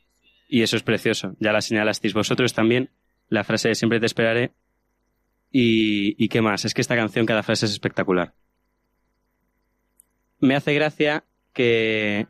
Y 0.48 0.62
eso 0.62 0.76
es 0.76 0.82
precioso. 0.82 1.36
Ya 1.38 1.52
la 1.52 1.60
señalasteis 1.60 2.12
vosotros 2.12 2.54
también, 2.54 2.90
la 3.28 3.44
frase 3.44 3.68
de 3.68 3.74
siempre 3.76 4.00
te 4.00 4.06
esperaré, 4.06 4.52
y, 5.50 6.28
qué 6.28 6.42
más, 6.42 6.64
es 6.64 6.74
que 6.74 6.80
esta 6.80 6.96
canción 6.96 7.24
cada 7.24 7.42
frase 7.42 7.66
es 7.66 7.72
espectacular. 7.72 8.34
Me 10.38 10.54
hace 10.54 10.74
gracia 10.74 11.24
que, 11.54 12.26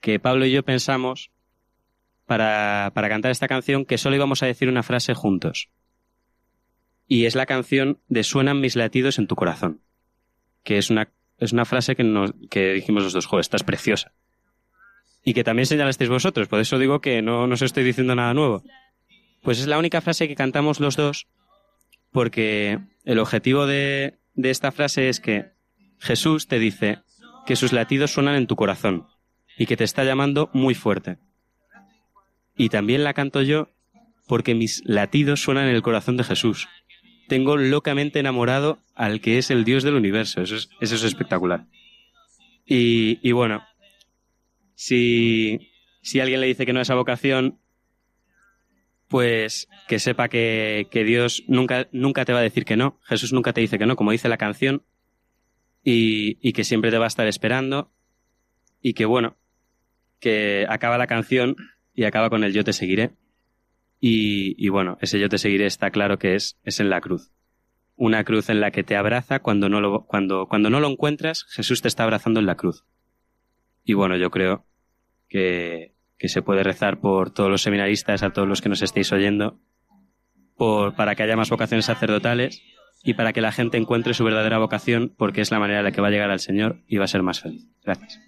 que 0.00 0.18
Pablo 0.18 0.44
y 0.44 0.50
yo 0.50 0.64
pensamos 0.64 1.30
para, 2.28 2.92
para 2.94 3.08
cantar 3.08 3.32
esta 3.32 3.48
canción 3.48 3.84
que 3.84 3.98
solo 3.98 4.14
íbamos 4.14 4.44
a 4.44 4.46
decir 4.46 4.68
una 4.68 4.84
frase 4.84 5.14
juntos. 5.14 5.70
Y 7.08 7.24
es 7.24 7.34
la 7.34 7.46
canción 7.46 7.98
de 8.08 8.22
Suenan 8.22 8.60
mis 8.60 8.76
latidos 8.76 9.18
en 9.18 9.26
tu 9.26 9.34
corazón. 9.34 9.80
Que 10.62 10.78
es 10.78 10.90
una, 10.90 11.10
es 11.38 11.52
una 11.52 11.64
frase 11.64 11.96
que, 11.96 12.04
nos, 12.04 12.34
que 12.50 12.74
dijimos 12.74 13.02
los 13.02 13.12
dos, 13.14 13.26
joder, 13.26 13.40
esta 13.40 13.56
es 13.56 13.64
preciosa. 13.64 14.12
Y 15.24 15.34
que 15.34 15.42
también 15.42 15.66
señalasteis 15.66 16.10
vosotros, 16.10 16.46
por 16.46 16.60
eso 16.60 16.78
digo 16.78 17.00
que 17.00 17.22
no, 17.22 17.46
no 17.46 17.54
os 17.54 17.62
estoy 17.62 17.82
diciendo 17.82 18.14
nada 18.14 18.34
nuevo. 18.34 18.62
Pues 19.42 19.58
es 19.58 19.66
la 19.66 19.78
única 19.78 20.00
frase 20.00 20.28
que 20.28 20.34
cantamos 20.36 20.78
los 20.78 20.96
dos 20.96 21.26
porque 22.12 22.78
el 23.04 23.18
objetivo 23.18 23.66
de, 23.66 24.18
esta 24.36 24.72
frase 24.72 25.08
es 25.08 25.20
que 25.20 25.52
Jesús 25.98 26.46
te 26.46 26.58
dice 26.58 27.00
que 27.46 27.56
sus 27.56 27.72
latidos 27.72 28.12
suenan 28.12 28.36
en 28.36 28.46
tu 28.46 28.56
corazón 28.56 29.06
y 29.56 29.66
que 29.66 29.76
te 29.76 29.84
está 29.84 30.04
llamando 30.04 30.50
muy 30.52 30.74
fuerte. 30.74 31.18
Y 32.58 32.68
también 32.68 33.04
la 33.04 33.14
canto 33.14 33.40
yo 33.40 33.70
porque 34.26 34.54
mis 34.54 34.82
latidos 34.84 35.40
suenan 35.40 35.68
en 35.68 35.74
el 35.74 35.82
corazón 35.82 36.18
de 36.18 36.24
Jesús. 36.24 36.68
Tengo 37.28 37.56
locamente 37.56 38.18
enamorado 38.18 38.78
al 38.94 39.22
que 39.22 39.38
es 39.38 39.50
el 39.50 39.64
Dios 39.64 39.82
del 39.82 39.94
universo. 39.94 40.42
Eso 40.42 40.56
es, 40.80 41.02
espectacular. 41.02 41.66
Y, 42.66 43.18
y 43.26 43.32
bueno, 43.32 43.62
si, 44.74 45.70
si 46.02 46.20
alguien 46.20 46.40
le 46.40 46.46
dice 46.46 46.66
que 46.66 46.74
no 46.74 46.80
es 46.80 46.88
esa 46.88 46.94
vocación, 46.94 47.58
pues 49.08 49.68
que 49.88 49.98
sepa 49.98 50.28
que, 50.28 50.86
Dios 50.92 51.44
nunca, 51.48 51.88
nunca 51.92 52.24
te 52.24 52.32
va 52.32 52.40
a 52.40 52.42
decir 52.42 52.64
que 52.64 52.76
no. 52.76 53.00
Jesús 53.04 53.32
nunca 53.32 53.52
te 53.52 53.60
dice 53.60 53.78
que 53.78 53.86
no, 53.86 53.96
como 53.96 54.12
dice 54.12 54.28
la 54.28 54.36
canción, 54.36 54.84
y, 55.82 56.52
que 56.52 56.64
siempre 56.64 56.90
te 56.90 56.98
va 56.98 57.06
a 57.06 57.08
estar 57.08 57.26
esperando, 57.26 57.90
y 58.82 58.92
que 58.92 59.06
bueno, 59.06 59.36
que 60.20 60.66
acaba 60.68 60.98
la 60.98 61.06
canción 61.06 61.56
y 61.98 62.04
acaba 62.04 62.30
con 62.30 62.44
el 62.44 62.52
yo 62.52 62.62
te 62.62 62.72
seguiré. 62.72 63.10
Y, 63.98 64.68
bueno, 64.68 64.98
ese 65.00 65.18
yo 65.18 65.28
te 65.28 65.36
seguiré 65.36 65.66
está 65.66 65.90
claro 65.90 66.16
que 66.16 66.36
es, 66.36 66.56
es 66.62 66.78
en 66.78 66.90
la 66.90 67.00
cruz. 67.00 67.32
Una 67.96 68.22
cruz 68.22 68.50
en 68.50 68.60
la 68.60 68.70
que 68.70 68.84
te 68.84 68.94
abraza 68.94 69.40
cuando 69.40 69.68
no 69.68 69.80
lo, 69.80 70.06
cuando, 70.06 70.46
cuando 70.46 70.70
no 70.70 70.78
lo 70.78 70.88
encuentras, 70.88 71.42
Jesús 71.48 71.82
te 71.82 71.88
está 71.88 72.04
abrazando 72.04 72.38
en 72.38 72.46
la 72.46 72.54
cruz. 72.54 72.84
Y 73.82 73.94
bueno, 73.94 74.16
yo 74.16 74.30
creo 74.30 74.64
que, 75.28 75.96
que 76.18 76.28
se 76.28 76.40
puede 76.40 76.62
rezar 76.62 77.00
por 77.00 77.32
todos 77.32 77.50
los 77.50 77.62
seminaristas, 77.62 78.22
a 78.22 78.30
todos 78.30 78.46
los 78.46 78.62
que 78.62 78.68
nos 78.68 78.82
estéis 78.82 79.10
oyendo, 79.10 79.58
por, 80.56 80.94
para 80.94 81.16
que 81.16 81.24
haya 81.24 81.36
más 81.36 81.50
vocaciones 81.50 81.86
sacerdotales 81.86 82.62
y 83.02 83.14
para 83.14 83.32
que 83.32 83.40
la 83.40 83.50
gente 83.50 83.76
encuentre 83.76 84.14
su 84.14 84.22
verdadera 84.22 84.58
vocación, 84.58 85.12
porque 85.16 85.40
es 85.40 85.50
la 85.50 85.58
manera 85.58 85.80
en 85.80 85.84
la 85.86 85.90
que 85.90 86.00
va 86.00 86.06
a 86.06 86.12
llegar 86.12 86.30
al 86.30 86.38
Señor 86.38 86.80
y 86.86 86.98
va 86.98 87.06
a 87.06 87.08
ser 87.08 87.24
más 87.24 87.40
feliz. 87.40 87.66
Gracias. 87.82 88.27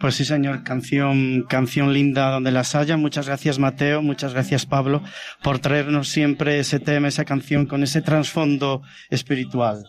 Pues 0.00 0.14
sí, 0.14 0.24
señor, 0.24 0.64
canción, 0.64 1.44
canción 1.46 1.92
linda 1.92 2.30
donde 2.30 2.50
las 2.50 2.74
haya. 2.74 2.96
Muchas 2.96 3.26
gracias, 3.26 3.58
Mateo. 3.58 4.00
Muchas 4.00 4.32
gracias, 4.32 4.64
Pablo, 4.64 5.02
por 5.42 5.58
traernos 5.58 6.08
siempre 6.08 6.58
ese 6.58 6.80
tema, 6.80 7.06
esa 7.08 7.26
canción 7.26 7.66
con 7.66 7.82
ese 7.82 8.00
trasfondo 8.00 8.82
espiritual. 9.10 9.84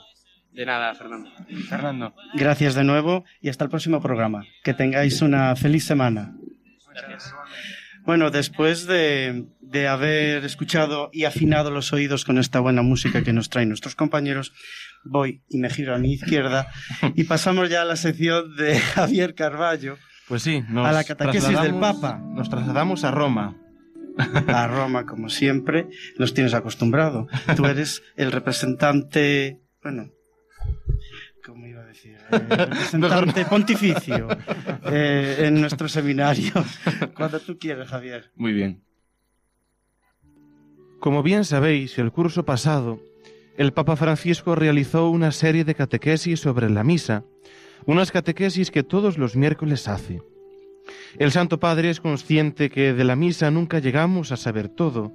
De 0.52 0.65
nada, 0.65 0.93
Fernando. 0.95 1.32
Fernando. 1.69 2.13
Gracias 2.34 2.76
de 2.76 2.84
nuevo 2.84 3.24
y 3.39 3.47
hasta 3.47 3.63
el 3.63 3.69
próximo 3.69 4.02
programa. 4.02 4.43
Que 4.65 4.74
tengáis 4.74 5.21
una 5.21 5.56
feliz 5.56 5.86
semana. 5.86 6.36
Gracias. 6.93 7.34
Bueno, 8.04 8.32
después 8.32 8.88
de, 8.88 9.45
de, 9.62 9.88
haber 9.88 10.43
escuchado 10.43 11.10
y 11.13 11.24
afinado 11.24 11.71
los 11.71 11.93
oídos 11.93 12.26
con 12.26 12.38
esta 12.38 12.60
buena 12.60 12.82
música 12.82 13.24
que 13.24 13.32
nos 13.32 13.50
traen 13.50 13.69
nuestros 13.69 13.95
compañeros, 13.95 14.52
voy 15.04 15.44
y 15.50 15.58
me 15.58 15.70
giro 15.70 15.96
a 15.96 15.98
mi 15.98 16.14
izquierda 16.14 16.68
y 17.16 17.24
pasamos 17.24 17.70
ya 17.70 17.82
a 17.82 17.86
la 17.86 17.96
sección 17.96 18.56
de 18.56 18.80
Javier 18.96 19.36
Carballo. 19.36 19.98
Pues 20.28 20.44
sí, 20.44 20.64
a 20.76 20.92
la 20.92 21.04
catequesis 21.04 21.62
del 21.62 21.76
Papa. 21.76 22.22
Nos 22.24 22.50
trasladamos 22.50 23.04
a 23.04 23.12
Roma. 23.12 23.58
A 24.48 24.68
Roma, 24.68 25.06
como 25.06 25.30
siempre, 25.30 25.88
nos 26.18 26.34
tienes 26.34 26.54
acostumbrado. 26.54 27.28
Tú 27.56 27.66
eres 27.66 28.02
el 28.16 28.32
representante, 28.32 29.62
bueno, 29.84 30.12
¿cómo 31.46 31.66
iba 31.66 31.82
a 31.82 31.86
decir? 31.86 32.18
Eh, 32.32 32.40
representante 32.50 33.46
pontificio 33.50 34.28
eh, 34.86 35.38
en 35.40 35.60
nuestro 35.60 35.88
seminario. 35.88 36.54
Cuando 37.16 37.40
tú 37.40 37.58
quieras, 37.58 37.90
Javier. 37.90 38.32
Muy 38.36 38.54
bien. 38.54 38.84
Como 41.00 41.24
bien 41.24 41.46
sabéis, 41.46 41.98
el 41.98 42.12
curso 42.12 42.46
pasado, 42.46 43.02
el 43.58 43.74
Papa 43.74 43.96
Francisco 43.96 44.56
realizó 44.56 45.10
una 45.10 45.32
serie 45.32 45.64
de 45.64 45.76
catequesis 45.76 46.39
sobre 46.39 46.70
la 46.70 46.84
misa, 46.84 47.26
unas 47.86 48.12
catequesis 48.12 48.72
que 48.72 48.84
todos 48.84 49.18
los 49.18 49.36
miércoles 49.36 49.88
hace. 49.88 50.22
El 51.18 51.32
Santo 51.32 51.60
Padre 51.60 51.89
es 51.89 51.99
consciente 51.99 52.70
que 52.70 52.93
de 52.93 53.04
la 53.04 53.16
misa 53.16 53.52
nunca 53.52 53.80
llegamos 53.80 54.32
a 54.32 54.38
saber 54.38 54.70
todo 54.70 55.14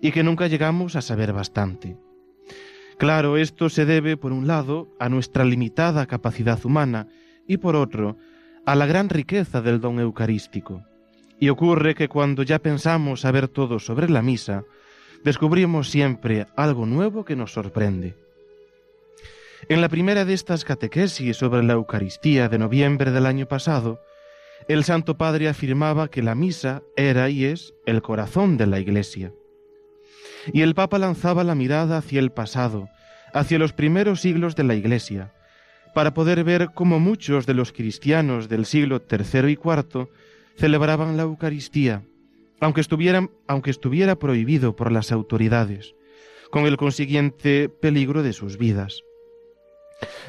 y 0.00 0.12
que 0.12 0.22
nunca 0.22 0.46
llegamos 0.46 0.96
a 0.96 1.02
saber 1.02 1.32
bastante. 1.32 1.96
Claro, 2.98 3.36
esto 3.36 3.68
se 3.68 3.84
debe, 3.84 4.16
por 4.16 4.32
un 4.32 4.46
lado, 4.46 4.88
a 4.98 5.08
nuestra 5.08 5.44
limitada 5.44 6.06
capacidad 6.06 6.64
humana 6.64 7.08
y, 7.46 7.56
por 7.56 7.76
otro, 7.76 8.16
a 8.64 8.74
la 8.74 8.86
gran 8.86 9.08
riqueza 9.08 9.60
del 9.60 9.80
don 9.80 9.98
eucarístico. 9.98 10.84
Y 11.40 11.48
ocurre 11.48 11.94
que 11.94 12.08
cuando 12.08 12.44
ya 12.44 12.60
pensamos 12.60 13.22
saber 13.22 13.48
todo 13.48 13.80
sobre 13.80 14.08
la 14.08 14.22
misa, 14.22 14.62
descubrimos 15.24 15.90
siempre 15.90 16.46
algo 16.56 16.86
nuevo 16.86 17.24
que 17.24 17.36
nos 17.36 17.52
sorprende. 17.52 18.14
En 19.68 19.80
la 19.80 19.88
primera 19.88 20.24
de 20.24 20.34
estas 20.34 20.64
catequesis 20.64 21.36
sobre 21.36 21.62
la 21.62 21.74
Eucaristía 21.74 22.48
de 22.48 22.58
noviembre 22.58 23.12
del 23.12 23.26
año 23.26 23.46
pasado, 23.46 24.00
el 24.68 24.84
Santo 24.84 25.16
Padre 25.16 25.48
afirmaba 25.48 26.08
que 26.08 26.22
la 26.22 26.34
misa 26.34 26.82
era 26.96 27.28
y 27.30 27.44
es 27.44 27.74
el 27.86 28.02
corazón 28.02 28.56
de 28.56 28.66
la 28.66 28.80
Iglesia 28.80 29.32
y 30.52 30.62
el 30.62 30.74
Papa 30.74 30.98
lanzaba 30.98 31.44
la 31.44 31.54
mirada 31.54 31.98
hacia 31.98 32.20
el 32.20 32.30
pasado, 32.30 32.88
hacia 33.32 33.58
los 33.58 33.72
primeros 33.72 34.20
siglos 34.20 34.56
de 34.56 34.64
la 34.64 34.74
Iglesia, 34.74 35.32
para 35.94 36.14
poder 36.14 36.42
ver 36.42 36.70
cómo 36.74 36.98
muchos 36.98 37.46
de 37.46 37.54
los 37.54 37.72
cristianos 37.72 38.48
del 38.48 38.64
siglo 38.64 39.02
III 39.10 39.50
y 39.50 39.52
IV 39.52 40.08
celebraban 40.56 41.16
la 41.16 41.24
Eucaristía, 41.24 42.02
aunque, 42.62 42.80
estuviera 43.70 44.18
prohibido 44.18 44.76
por 44.76 44.92
las 44.92 45.10
autoridades, 45.10 45.96
con 46.50 46.64
el 46.66 46.76
consiguiente 46.76 47.68
peligro 47.68 48.22
de 48.22 48.32
sus 48.32 48.56
vidas. 48.56 49.02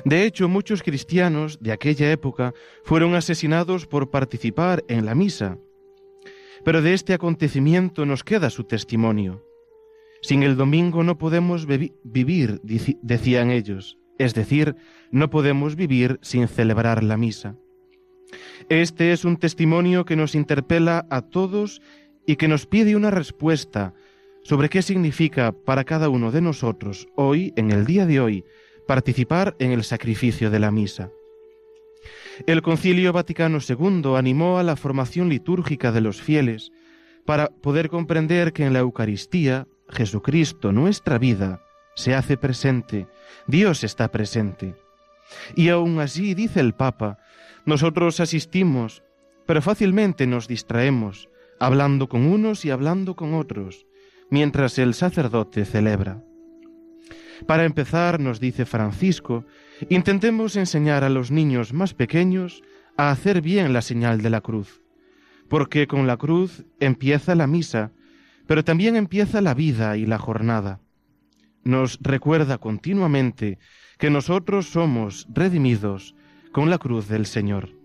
De 0.04 0.26
hecho, 0.26 0.50
muchos 0.50 0.82
cristianos 0.82 1.60
de 1.62 1.72
aquella 1.72 2.12
época 2.12 2.54
fueron 2.84 3.14
asesinados 3.14 3.86
por 3.86 4.10
participar 4.10 4.84
en 4.88 5.06
la 5.06 5.14
misa. 5.14 5.60
Pero 6.66 6.82
de 6.82 6.94
este 6.94 7.14
acontecimiento 7.14 8.06
nos 8.06 8.24
queda 8.24 8.50
su 8.50 8.64
testimonio. 8.64 9.46
Sin 10.22 10.42
el 10.42 10.56
domingo 10.56 11.04
no 11.04 11.18
podemos 11.20 11.68
vivir, 11.68 12.62
decían 12.64 13.52
ellos, 13.52 14.00
es 14.18 14.34
decir, 14.34 14.76
no 15.12 15.30
podemos 15.30 15.76
vivir 15.76 16.18
sin 16.24 16.48
celebrar 16.48 17.04
la 17.04 17.18
misa. 17.18 17.58
Este 18.70 19.12
es 19.12 19.26
un 19.26 19.38
testimonio 19.38 20.06
que 20.06 20.16
nos 20.16 20.36
interpela 20.36 21.06
a 21.10 21.22
todos 21.22 21.82
y 22.26 22.36
que 22.36 22.48
nos 22.48 22.66
pide 22.66 22.96
una 22.96 23.12
respuesta 23.12 23.94
sobre 24.44 24.70
qué 24.70 24.82
significa 24.82 25.52
para 25.52 25.84
cada 25.84 26.10
uno 26.10 26.32
de 26.32 26.42
nosotros 26.42 27.08
hoy, 27.16 27.54
en 27.56 27.72
el 27.72 27.86
día 27.86 28.06
de 28.06 28.20
hoy, 28.20 28.44
participar 28.88 29.56
en 29.60 29.72
el 29.72 29.84
sacrificio 29.84 30.50
de 30.50 30.60
la 30.60 30.72
misa. 30.72 31.12
El 32.48 32.62
Concilio 32.62 33.14
Vaticano 33.14 33.60
II 33.68 34.16
animó 34.18 34.58
a 34.58 34.64
la 34.64 34.76
formación 34.76 35.30
litúrgica 35.30 35.92
de 35.92 36.02
los 36.02 36.22
fieles 36.22 36.72
para 37.26 37.48
poder 37.48 37.90
comprender 37.90 38.52
que 38.52 38.66
en 38.66 38.74
la 38.74 38.80
Eucaristía 38.80 39.68
Jesucristo, 39.90 40.72
nuestra 40.72 41.18
vida, 41.18 41.62
se 41.96 42.16
hace 42.16 42.38
presente, 42.38 43.08
Dios 43.48 43.84
está 43.84 44.10
presente. 44.10 44.76
Y 45.56 45.70
aún 45.70 46.00
así, 46.00 46.34
dice 46.34 46.60
el 46.60 46.74
Papa, 46.74 47.20
nosotros 47.66 48.20
asistimos, 48.20 49.04
pero 49.46 49.62
fácilmente 49.62 50.28
nos 50.28 50.48
distraemos, 50.48 51.30
hablando 51.64 52.10
con 52.10 52.26
unos 52.26 52.66
y 52.66 52.72
hablando 52.72 53.16
con 53.16 53.34
otros, 53.34 53.88
mientras 54.30 54.78
el 54.80 54.94
sacerdote 54.94 55.64
celebra. 55.64 56.22
Para 57.48 57.64
empezar, 57.64 58.20
nos 58.20 58.42
dice 58.42 58.66
Francisco, 58.66 59.46
intentemos 59.88 60.58
enseñar 60.58 61.06
a 61.06 61.10
los 61.10 61.32
niños 61.32 61.72
más 61.72 61.94
pequeños 61.94 62.64
a 62.98 63.12
hacer 63.12 63.42
bien 63.42 63.72
la 63.72 63.82
señal 63.82 64.22
de 64.22 64.30
la 64.30 64.42
cruz, 64.42 64.82
porque 65.48 65.88
con 65.88 66.06
la 66.06 66.18
cruz 66.18 66.66
empieza 66.82 67.34
la 67.34 67.48
misa, 67.48 67.94
pero 68.46 68.66
también 68.66 68.98
empieza 68.98 69.40
la 69.40 69.54
vida 69.54 69.96
y 69.96 70.06
la 70.06 70.18
jornada. 70.18 70.82
Nos 71.64 71.98
recuerda 72.02 72.58
continuamente 72.58 73.58
que 73.98 74.10
nosotros 74.10 74.70
somos 74.70 75.28
redimidos 75.34 76.14
con 76.52 76.70
la 76.70 76.78
cruz 76.78 77.08
del 77.08 77.26
Señor. 77.26 77.83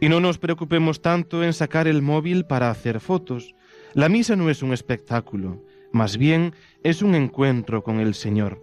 Y 0.00 0.08
no 0.08 0.20
nos 0.20 0.38
preocupemos 0.38 1.00
tanto 1.00 1.42
en 1.42 1.52
sacar 1.52 1.88
el 1.88 2.02
móvil 2.02 2.44
para 2.44 2.70
hacer 2.70 3.00
fotos. 3.00 3.54
La 3.94 4.08
misa 4.08 4.36
no 4.36 4.50
es 4.50 4.62
un 4.62 4.72
espectáculo, 4.72 5.62
más 5.92 6.16
bien 6.16 6.54
es 6.82 7.02
un 7.02 7.14
encuentro 7.14 7.82
con 7.82 8.00
el 8.00 8.14
Señor. 8.14 8.62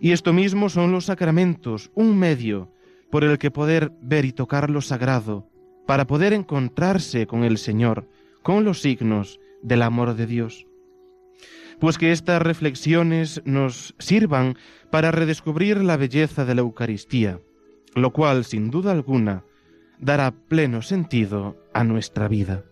Y 0.00 0.12
esto 0.12 0.32
mismo 0.32 0.68
son 0.68 0.92
los 0.92 1.06
sacramentos, 1.06 1.90
un 1.94 2.18
medio 2.18 2.70
por 3.10 3.24
el 3.24 3.38
que 3.38 3.50
poder 3.50 3.92
ver 4.00 4.24
y 4.24 4.32
tocar 4.32 4.70
lo 4.70 4.80
sagrado, 4.80 5.48
para 5.86 6.06
poder 6.06 6.32
encontrarse 6.32 7.26
con 7.26 7.44
el 7.44 7.58
Señor, 7.58 8.08
con 8.42 8.64
los 8.64 8.80
signos 8.80 9.38
del 9.62 9.82
amor 9.82 10.16
de 10.16 10.26
Dios. 10.26 10.66
Pues 11.78 11.98
que 11.98 12.12
estas 12.12 12.42
reflexiones 12.42 13.42
nos 13.44 13.94
sirvan 13.98 14.56
para 14.90 15.10
redescubrir 15.10 15.82
la 15.82 15.96
belleza 15.96 16.44
de 16.44 16.54
la 16.54 16.62
Eucaristía, 16.62 17.40
lo 17.94 18.12
cual, 18.12 18.44
sin 18.44 18.70
duda 18.70 18.92
alguna, 18.92 19.44
dará 19.98 20.32
pleno 20.32 20.82
sentido 20.82 21.56
a 21.72 21.84
nuestra 21.84 22.28
vida. 22.28 22.64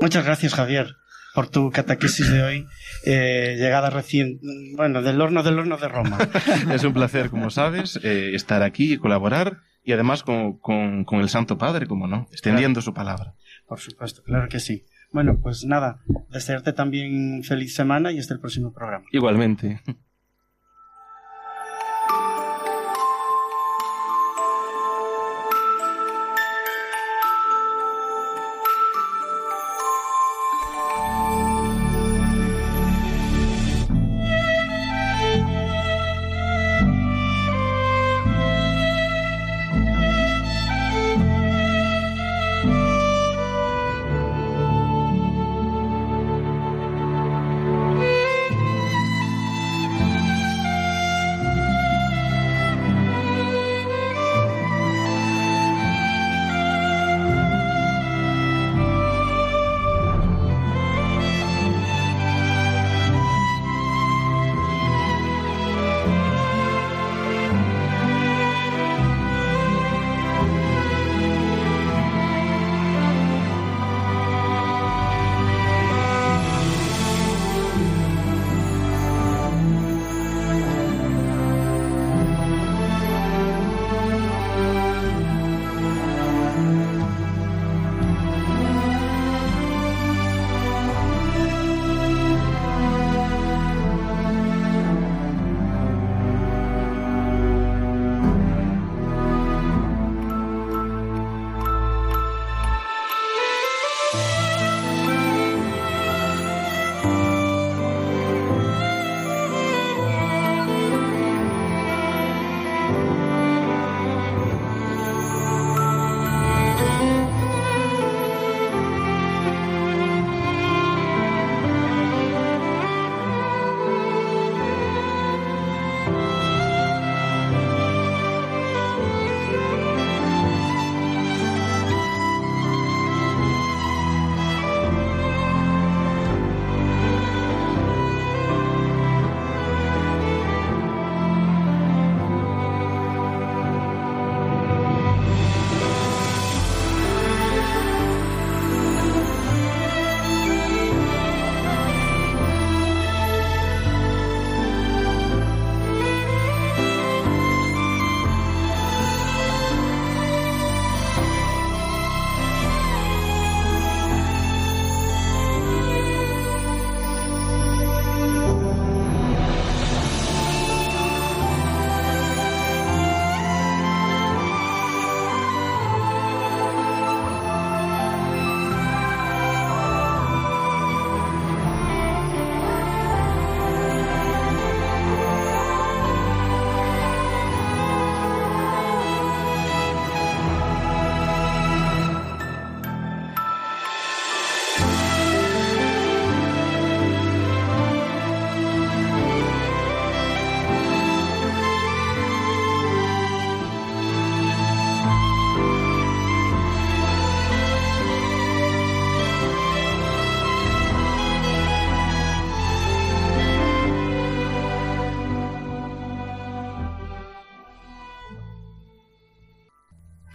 Muchas 0.00 0.24
gracias, 0.24 0.54
Javier, 0.54 0.94
por 1.34 1.48
tu 1.48 1.70
catequesis 1.70 2.30
de 2.30 2.42
hoy, 2.42 2.66
eh, 3.04 3.56
llegada 3.58 3.90
recién, 3.90 4.40
bueno, 4.76 5.02
del 5.02 5.20
horno 5.20 5.42
del 5.42 5.58
horno 5.58 5.76
de 5.76 5.88
Roma. 5.88 6.18
es 6.72 6.84
un 6.84 6.92
placer, 6.92 7.30
como 7.30 7.50
sabes, 7.50 7.98
eh, 8.02 8.34
estar 8.34 8.62
aquí 8.62 8.94
y 8.94 8.98
colaborar, 8.98 9.58
y 9.82 9.92
además 9.92 10.22
con, 10.22 10.58
con, 10.58 11.20
el 11.20 11.28
Santo 11.28 11.58
Padre, 11.58 11.86
como 11.86 12.06
no, 12.06 12.28
extendiendo 12.30 12.80
su 12.80 12.94
palabra. 12.94 13.34
Por 13.66 13.80
supuesto, 13.80 14.22
claro 14.22 14.48
que 14.48 14.60
sí. 14.60 14.84
Bueno, 15.10 15.40
pues 15.42 15.64
nada, 15.64 16.00
desearte 16.30 16.72
también 16.72 17.42
feliz 17.42 17.74
semana 17.74 18.12
y 18.12 18.18
hasta 18.18 18.34
el 18.34 18.40
próximo 18.40 18.72
programa. 18.72 19.06
Igualmente. 19.10 19.80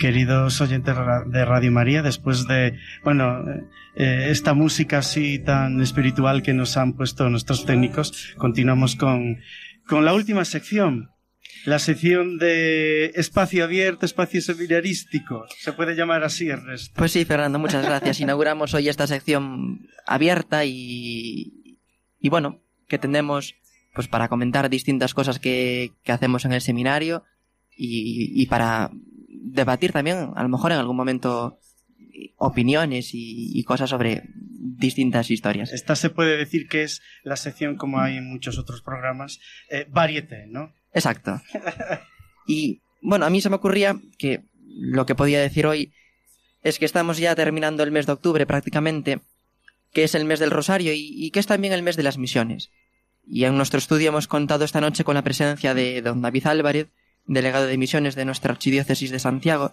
Queridos 0.04 0.60
oyentes 0.60 0.98
de 1.28 1.46
Radio 1.46 1.72
María, 1.72 2.02
después 2.02 2.46
de, 2.46 2.78
bueno, 3.06 3.42
eh, 3.96 4.28
esta 4.32 4.54
música 4.54 4.98
así 4.98 5.40
tan 5.40 5.82
espiritual 5.82 6.44
que 6.44 6.52
nos 6.52 6.76
han 6.76 6.92
puesto 6.92 7.30
nuestros 7.30 7.66
técnicos, 7.66 8.34
continuamos 8.38 8.98
con, 8.98 9.40
con 9.88 10.04
la 10.04 10.14
última 10.14 10.44
sección, 10.44 11.12
la 11.64 11.80
sección 11.80 12.38
de 12.38 13.14
espacio 13.16 13.64
abierto, 13.64 14.06
espacio 14.06 14.42
seminarístico. 14.42 15.46
Se 15.58 15.72
puede 15.72 15.96
llamar 15.96 16.26
así, 16.26 16.50
Ernesto. 16.50 16.92
Pues 16.98 17.14
sí, 17.14 17.24
Fernando, 17.24 17.58
muchas 17.58 17.86
gracias. 17.86 18.20
Inauguramos 18.20 18.74
hoy 18.74 18.90
esta 18.90 19.08
sección 19.08 19.88
abierta 20.06 20.66
y, 20.66 21.80
y 22.20 22.28
bueno, 22.28 22.60
que 22.90 23.00
tenemos 23.00 23.56
pues 23.94 24.10
para 24.10 24.28
comentar 24.28 24.70
distintas 24.70 25.14
cosas 25.14 25.40
que, 25.40 25.94
que 26.04 26.12
hacemos 26.12 26.44
en 26.44 26.52
el 26.52 26.60
seminario 26.60 27.24
y, 27.78 28.34
y, 28.36 28.48
para 28.48 28.92
debatir 29.44 29.92
también, 29.92 30.32
a 30.36 30.44
lo 30.44 30.50
mejor 30.50 30.72
en 30.72 30.80
algún 30.80 30.96
momento, 30.96 31.60
opiniones 32.38 33.14
y, 33.14 33.58
y, 33.58 33.64
cosas 33.64 33.90
sobre 33.90 34.24
distintas 34.36 35.30
historias. 35.30 35.72
Esta 35.74 35.96
se 35.96 36.10
puede 36.10 36.38
decir 36.38 36.68
que 36.68 36.84
es 36.84 37.02
la 37.24 37.36
sección, 37.36 37.76
como 37.76 38.00
hay 38.00 38.18
en 38.18 38.30
muchos 38.30 38.58
otros 38.58 38.82
programas, 38.82 39.40
eh, 39.70 39.86
variete, 39.90 40.46
¿no? 40.48 40.74
Exacto. 40.94 41.42
Y 42.46 42.82
bueno, 43.02 43.26
a 43.26 43.30
mí 43.30 43.40
se 43.40 43.50
me 43.50 43.56
ocurría 43.56 43.96
que 44.18 44.44
lo 44.68 45.06
que 45.06 45.16
podía 45.16 45.40
decir 45.40 45.66
hoy 45.66 45.94
es 46.62 46.78
que 46.78 46.84
estamos 46.84 47.18
ya 47.18 47.36
terminando 47.36 47.84
el 47.84 47.92
mes 47.92 48.06
de 48.06 48.12
octubre 48.12 48.46
prácticamente, 48.46 49.22
que 49.94 50.04
es 50.04 50.14
el 50.14 50.26
mes 50.26 50.42
del 50.42 50.52
Rosario 50.52 50.92
y, 50.92 51.08
y 51.14 51.32
que 51.32 51.40
es 51.40 51.48
también 51.48 51.72
el 51.72 51.84
mes 51.84 51.96
de 51.96 52.04
las 52.04 52.18
misiones. 52.18 52.70
Y 53.26 53.46
en 53.46 53.56
nuestro 53.56 53.78
estudio 53.78 54.10
hemos 54.10 54.28
contado 54.28 54.66
esta 54.66 54.82
noche 54.82 55.06
con 55.06 55.16
la 55.16 55.22
presencia 55.22 55.74
de 55.74 56.02
don 56.02 56.22
David 56.22 56.48
Álvarez, 56.48 56.90
delegado 57.26 57.68
de 57.68 57.78
misiones 57.78 58.16
de 58.16 58.26
nuestra 58.26 58.52
archidiócesis 58.52 59.12
de 59.12 59.20
Santiago, 59.20 59.72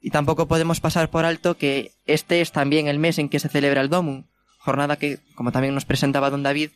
y 0.00 0.10
tampoco 0.10 0.46
podemos 0.46 0.80
pasar 0.80 1.10
por 1.10 1.24
alto 1.24 1.56
que 1.56 1.92
este 2.06 2.40
es 2.40 2.52
también 2.52 2.86
el 2.86 2.98
mes 2.98 3.18
en 3.18 3.28
que 3.28 3.40
se 3.40 3.48
celebra 3.48 3.80
el 3.80 3.88
Domum, 3.88 4.24
jornada 4.58 4.96
que, 4.96 5.18
como 5.34 5.52
también 5.52 5.74
nos 5.74 5.84
presentaba 5.84 6.30
don 6.30 6.42
David, 6.42 6.70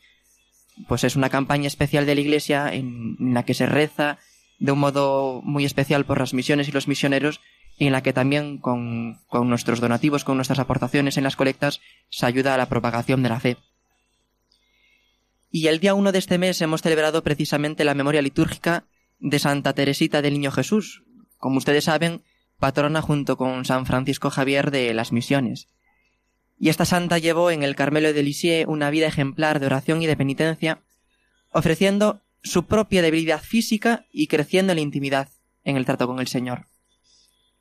pues 0.88 1.04
es 1.04 1.16
una 1.16 1.28
campaña 1.28 1.66
especial 1.66 2.06
de 2.06 2.14
la 2.14 2.20
Iglesia 2.20 2.72
en, 2.72 3.16
la 3.34 3.44
que 3.44 3.54
se 3.54 3.66
reza 3.66 4.18
de 4.58 4.72
un 4.72 4.78
modo 4.78 5.42
muy 5.42 5.64
especial 5.64 6.04
por 6.04 6.18
las 6.18 6.34
misiones 6.34 6.68
y 6.68 6.72
los 6.72 6.88
misioneros 6.88 7.40
y 7.78 7.86
en 7.86 7.92
la 7.92 8.02
que 8.02 8.12
también 8.12 8.58
con, 8.58 9.18
con 9.28 9.48
nuestros 9.48 9.80
donativos, 9.80 10.24
con 10.24 10.36
nuestras 10.36 10.58
aportaciones 10.58 11.16
en 11.16 11.24
las 11.24 11.36
colectas, 11.36 11.80
se 12.10 12.26
ayuda 12.26 12.54
a 12.54 12.58
la 12.58 12.68
propagación 12.68 13.22
de 13.22 13.28
la 13.28 13.40
fe. 13.40 13.56
Y 15.50 15.66
el 15.66 15.80
día 15.80 15.94
1 15.94 16.12
de 16.12 16.18
este 16.18 16.38
mes 16.38 16.60
hemos 16.60 16.82
celebrado 16.82 17.22
precisamente 17.22 17.84
la 17.84 17.94
memoria 17.94 18.22
litúrgica 18.22 18.84
de 19.20 19.38
Santa 19.38 19.74
Teresita 19.74 20.22
del 20.22 20.34
Niño 20.34 20.50
Jesús, 20.50 21.04
como 21.38 21.58
ustedes 21.58 21.84
saben, 21.84 22.22
patrona 22.58 23.00
junto 23.02 23.36
con 23.36 23.64
San 23.64 23.86
Francisco 23.86 24.30
Javier 24.30 24.70
de 24.70 24.92
las 24.94 25.12
Misiones. 25.12 25.68
Y 26.58 26.68
esta 26.68 26.84
santa 26.84 27.18
llevó 27.18 27.50
en 27.50 27.62
el 27.62 27.74
Carmelo 27.74 28.12
de 28.12 28.22
Lisieux 28.22 28.68
una 28.68 28.90
vida 28.90 29.06
ejemplar 29.06 29.60
de 29.60 29.66
oración 29.66 30.02
y 30.02 30.06
de 30.06 30.16
penitencia, 30.16 30.82
ofreciendo 31.52 32.20
su 32.42 32.66
propia 32.66 33.02
debilidad 33.02 33.42
física 33.42 34.06
y 34.12 34.26
creciendo 34.26 34.72
en 34.72 34.76
la 34.76 34.82
intimidad 34.82 35.28
en 35.64 35.76
el 35.76 35.86
trato 35.86 36.06
con 36.06 36.20
el 36.20 36.28
Señor. 36.28 36.66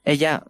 Ella, 0.03 0.43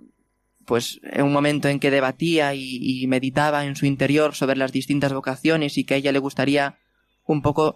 pues 0.66 1.00
en 1.04 1.24
un 1.24 1.34
momento 1.34 1.68
en 1.68 1.80
que 1.80 1.92
debatía 1.92 2.56
y 2.56 3.06
meditaba 3.08 3.66
en 3.66 3.76
su 3.76 3.86
interior 3.86 4.36
sobre 4.36 4.58
las 4.58 4.72
distintas 4.72 5.14
vocaciones 5.14 5.78
y 5.78 5.84
que 5.84 5.96
a 5.96 5.98
ella 5.98 6.12
le 6.12 6.20
gustaría 6.20 6.80
un 7.26 7.42
poco 7.42 7.76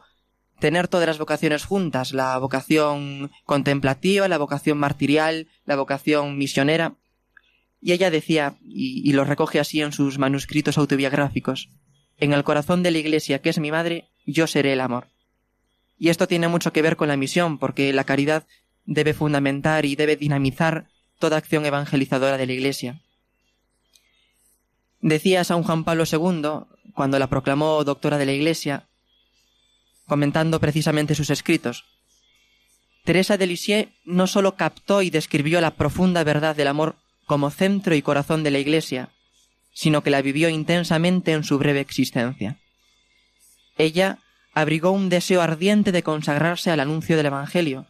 tener 0.60 0.88
todas 0.88 1.08
las 1.08 1.20
vocaciones 1.20 1.66
juntas, 1.66 2.14
la 2.14 2.38
vocación 2.38 3.32
contemplativa, 3.46 4.28
la 4.28 4.38
vocación 4.38 4.78
martirial, 4.78 5.48
la 5.66 5.76
vocación 5.76 6.38
misionera. 6.38 6.96
Y 7.82 7.92
ella 7.92 8.10
decía, 8.10 8.56
y, 8.62 9.08
y, 9.08 9.14
lo 9.14 9.26
recoge 9.26 9.60
así 9.60 9.82
en 9.82 9.92
sus 9.92 10.18
manuscritos 10.18 10.78
autobiográficos, 10.78 11.70
en 12.18 12.32
el 12.32 12.44
corazón 12.44 12.82
de 12.84 12.92
la 12.92 13.00
Iglesia, 13.00 13.42
que 13.42 13.50
es 13.50 13.60
mi 13.60 13.72
madre, 13.72 14.08
yo 14.26 14.48
seré 14.48 14.74
el 14.74 14.82
amor. 14.82 15.08
Y 15.98 16.10
esto 16.10 16.28
tiene 16.28 16.48
mucho 16.48 16.72
que 16.72 16.82
ver 16.82 16.96
con 16.96 17.10
la 17.10 17.18
misión, 17.18 17.58
porque 17.58 17.92
la 17.92 18.06
caridad 18.06 18.46
debe 18.86 19.14
fundamentar 19.14 19.86
y 19.86 19.96
debe 19.96 20.16
dinamizar 20.16 20.88
toda 21.20 21.38
acción 21.38 21.66
evangelizadora 21.66 22.38
de 22.38 22.46
la 22.46 22.54
Iglesia. 22.54 23.02
Decía 25.02 25.44
San 25.44 25.64
Juan 25.64 25.84
Pablo 25.84 26.06
II, 26.10 26.66
cuando 26.96 27.20
la 27.20 27.28
proclamó 27.28 27.84
doctora 27.84 28.18
de 28.18 28.26
la 28.26 28.32
Iglesia, 28.32 28.88
comentando 30.08 30.60
precisamente 30.60 31.16
sus 31.16 31.30
escritos. 31.30 31.86
Teresa 33.04 33.38
de 33.38 33.48
Lisieux 33.48 33.90
no 34.06 34.28
sólo 34.28 34.56
captó 34.56 35.02
y 35.02 35.10
describió 35.10 35.60
la 35.62 35.76
profunda 35.76 36.24
verdad 36.24 36.56
del 36.56 36.68
amor 36.68 36.96
como 37.26 37.52
centro 37.52 37.96
y 37.96 38.02
corazón 38.02 38.44
de 38.44 38.52
la 38.52 38.60
Iglesia, 38.60 39.10
sino 39.74 40.04
que 40.04 40.10
la 40.10 40.22
vivió 40.22 40.50
intensamente 40.50 41.34
en 41.34 41.44
su 41.44 41.58
breve 41.58 41.80
existencia. 41.80 42.60
Ella 43.78 44.20
abrigó 44.54 44.92
un 44.92 45.10
deseo 45.10 45.42
ardiente 45.42 45.92
de 45.92 46.04
consagrarse 46.04 46.70
al 46.72 46.80
anuncio 46.80 47.18
del 47.18 47.26
Evangelio, 47.26 47.88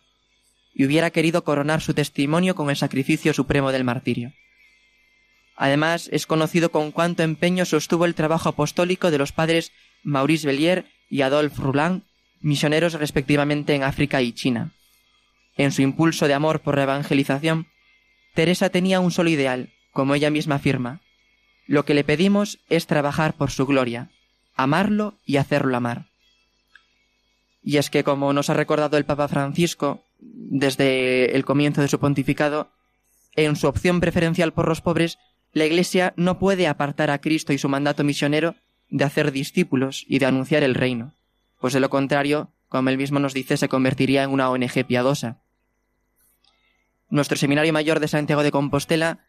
y 0.73 0.85
hubiera 0.85 1.11
querido 1.11 1.43
coronar 1.43 1.81
su 1.81 1.93
testimonio 1.93 2.55
con 2.55 2.69
el 2.69 2.75
sacrificio 2.75 3.33
supremo 3.33 3.71
del 3.71 3.83
martirio. 3.83 4.33
Además, 5.55 6.09
es 6.11 6.25
conocido 6.25 6.71
con 6.71 6.91
cuánto 6.91 7.21
empeño 7.21 7.65
sostuvo 7.65 8.05
el 8.05 8.15
trabajo 8.15 8.49
apostólico 8.49 9.11
de 9.11 9.19
los 9.19 9.31
padres 9.31 9.71
Maurice 10.03 10.47
Bellier 10.47 10.85
y 11.13 11.21
Adolphe 11.21 11.61
Roulin, 11.61 12.01
misioneros 12.41 12.93
respectivamente 12.93 13.75
en 13.75 13.83
África 13.83 14.23
y 14.23 14.33
China. 14.33 14.71
En 15.55 15.71
su 15.71 15.83
impulso 15.83 16.27
de 16.27 16.33
amor 16.33 16.61
por 16.61 16.75
la 16.75 16.83
evangelización, 16.83 17.67
Teresa 18.33 18.71
tenía 18.71 18.99
un 18.99 19.11
solo 19.11 19.29
ideal, 19.29 19.69
como 19.91 20.15
ella 20.15 20.31
misma 20.31 20.55
afirma. 20.55 21.01
Lo 21.67 21.85
que 21.85 21.93
le 21.93 22.03
pedimos 22.03 22.57
es 22.67 22.87
trabajar 22.87 23.35
por 23.35 23.51
su 23.51 23.67
gloria, 23.67 24.09
amarlo 24.55 25.13
y 25.23 25.37
hacerlo 25.37 25.77
amar. 25.77 26.07
Y 27.61 27.77
es 27.77 27.91
que, 27.91 28.03
como 28.03 28.33
nos 28.33 28.49
ha 28.49 28.55
recordado 28.55 28.97
el 28.97 29.05
Papa 29.05 29.27
Francisco, 29.27 30.03
desde 30.19 31.35
el 31.35 31.45
comienzo 31.45 31.81
de 31.81 31.89
su 31.89 31.99
pontificado, 31.99 32.71
en 33.35 33.55
su 33.55 33.67
opción 33.67 33.99
preferencial 33.99 34.51
por 34.51 34.67
los 34.67 34.81
pobres, 34.81 35.19
la 35.51 35.65
Iglesia 35.65 36.15
no 36.17 36.39
puede 36.39 36.65
apartar 36.65 37.11
a 37.11 37.21
Cristo 37.21 37.53
y 37.53 37.59
su 37.59 37.69
mandato 37.69 38.03
misionero 38.03 38.55
de 38.89 39.03
hacer 39.03 39.31
discípulos 39.31 40.05
y 40.07 40.19
de 40.19 40.25
anunciar 40.25 40.63
el 40.63 40.75
reino, 40.75 41.13
pues 41.59 41.73
de 41.73 41.79
lo 41.79 41.89
contrario, 41.89 42.51
como 42.67 42.89
él 42.89 42.97
mismo 42.97 43.19
nos 43.19 43.33
dice, 43.33 43.55
se 43.55 43.69
convertiría 43.69 44.23
en 44.23 44.31
una 44.31 44.49
ONG 44.49 44.85
piadosa. 44.85 45.37
Nuestro 47.09 47.37
Seminario 47.37 47.71
Mayor 47.71 47.99
de 47.99 48.07
Santiago 48.07 48.43
de 48.43 48.51
Compostela, 48.51 49.19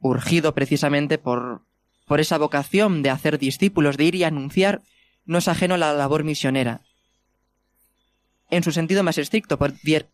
urgido 0.00 0.52
precisamente 0.54 1.16
por, 1.16 1.62
por 2.06 2.20
esa 2.20 2.38
vocación 2.38 3.02
de 3.02 3.10
hacer 3.10 3.38
discípulos, 3.38 3.96
de 3.96 4.04
ir 4.04 4.16
y 4.16 4.24
anunciar, 4.24 4.82
no 5.24 5.38
es 5.38 5.48
ajeno 5.48 5.76
a 5.76 5.78
la 5.78 5.92
labor 5.94 6.24
misionera. 6.24 6.82
En 8.50 8.62
su 8.62 8.72
sentido 8.72 9.02
más 9.02 9.16
estricto, 9.16 9.58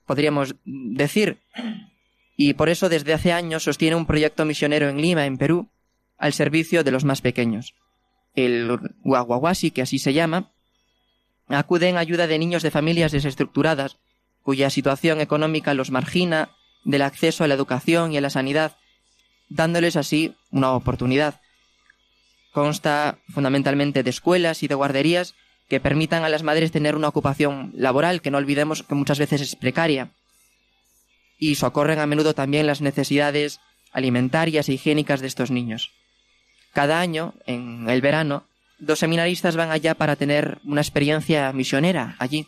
podríamos 0.06 0.54
decir, 0.64 1.38
y 2.36 2.54
por 2.54 2.68
eso 2.68 2.88
desde 2.88 3.14
hace 3.14 3.32
años 3.32 3.64
sostiene 3.64 3.96
un 3.96 4.06
proyecto 4.06 4.44
misionero 4.44 4.88
en 4.88 5.00
Lima, 5.00 5.26
en 5.26 5.36
Perú, 5.36 5.68
al 6.16 6.32
servicio 6.32 6.84
de 6.84 6.90
los 6.90 7.04
más 7.04 7.22
pequeños 7.22 7.74
el 8.34 8.78
Guaguaguasi, 9.02 9.70
que 9.70 9.82
así 9.82 9.98
se 9.98 10.12
llama, 10.12 10.50
acude 11.48 11.88
en 11.88 11.96
ayuda 11.96 12.26
de 12.26 12.38
niños 12.38 12.62
de 12.62 12.70
familias 12.70 13.12
desestructuradas, 13.12 13.98
cuya 14.42 14.70
situación 14.70 15.20
económica 15.20 15.74
los 15.74 15.90
margina 15.90 16.50
del 16.84 17.02
acceso 17.02 17.44
a 17.44 17.48
la 17.48 17.54
educación 17.54 18.12
y 18.12 18.16
a 18.16 18.20
la 18.20 18.30
sanidad, 18.30 18.76
dándoles 19.48 19.96
así 19.96 20.34
una 20.50 20.72
oportunidad. 20.72 21.40
Consta 22.52 23.18
fundamentalmente 23.28 24.02
de 24.02 24.10
escuelas 24.10 24.62
y 24.62 24.68
de 24.68 24.74
guarderías 24.74 25.34
que 25.68 25.80
permitan 25.80 26.24
a 26.24 26.28
las 26.28 26.42
madres 26.42 26.72
tener 26.72 26.96
una 26.96 27.08
ocupación 27.08 27.72
laboral 27.74 28.22
que 28.22 28.30
no 28.30 28.38
olvidemos 28.38 28.82
que 28.82 28.94
muchas 28.94 29.18
veces 29.18 29.40
es 29.40 29.56
precaria. 29.56 30.10
Y 31.38 31.54
socorren 31.54 32.00
a 32.00 32.06
menudo 32.06 32.34
también 32.34 32.66
las 32.66 32.80
necesidades 32.80 33.60
alimentarias 33.92 34.68
e 34.68 34.74
higiénicas 34.74 35.20
de 35.20 35.28
estos 35.28 35.50
niños. 35.50 35.92
Cada 36.72 37.00
año, 37.00 37.34
en 37.46 37.88
el 37.88 38.00
verano, 38.00 38.44
dos 38.78 38.98
seminaristas 38.98 39.56
van 39.56 39.70
allá 39.70 39.94
para 39.94 40.16
tener 40.16 40.58
una 40.64 40.80
experiencia 40.80 41.52
misionera 41.52 42.16
allí. 42.18 42.46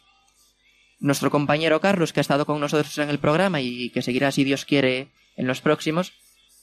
Nuestro 1.01 1.31
compañero 1.31 1.81
Carlos, 1.81 2.13
que 2.13 2.21
ha 2.21 2.23
estado 2.23 2.47
con 2.47 2.61
nosotros 2.61 2.97
en 2.99 3.11
el 3.11 3.19
programa 3.19 3.61
y 3.61 3.91
que 3.91 4.03
seguirá, 4.03 4.31
si 4.31 4.45
Dios 4.45 4.65
quiere, 4.65 5.09
en 5.37 5.47
los 5.47 5.61
próximos, 5.61 6.13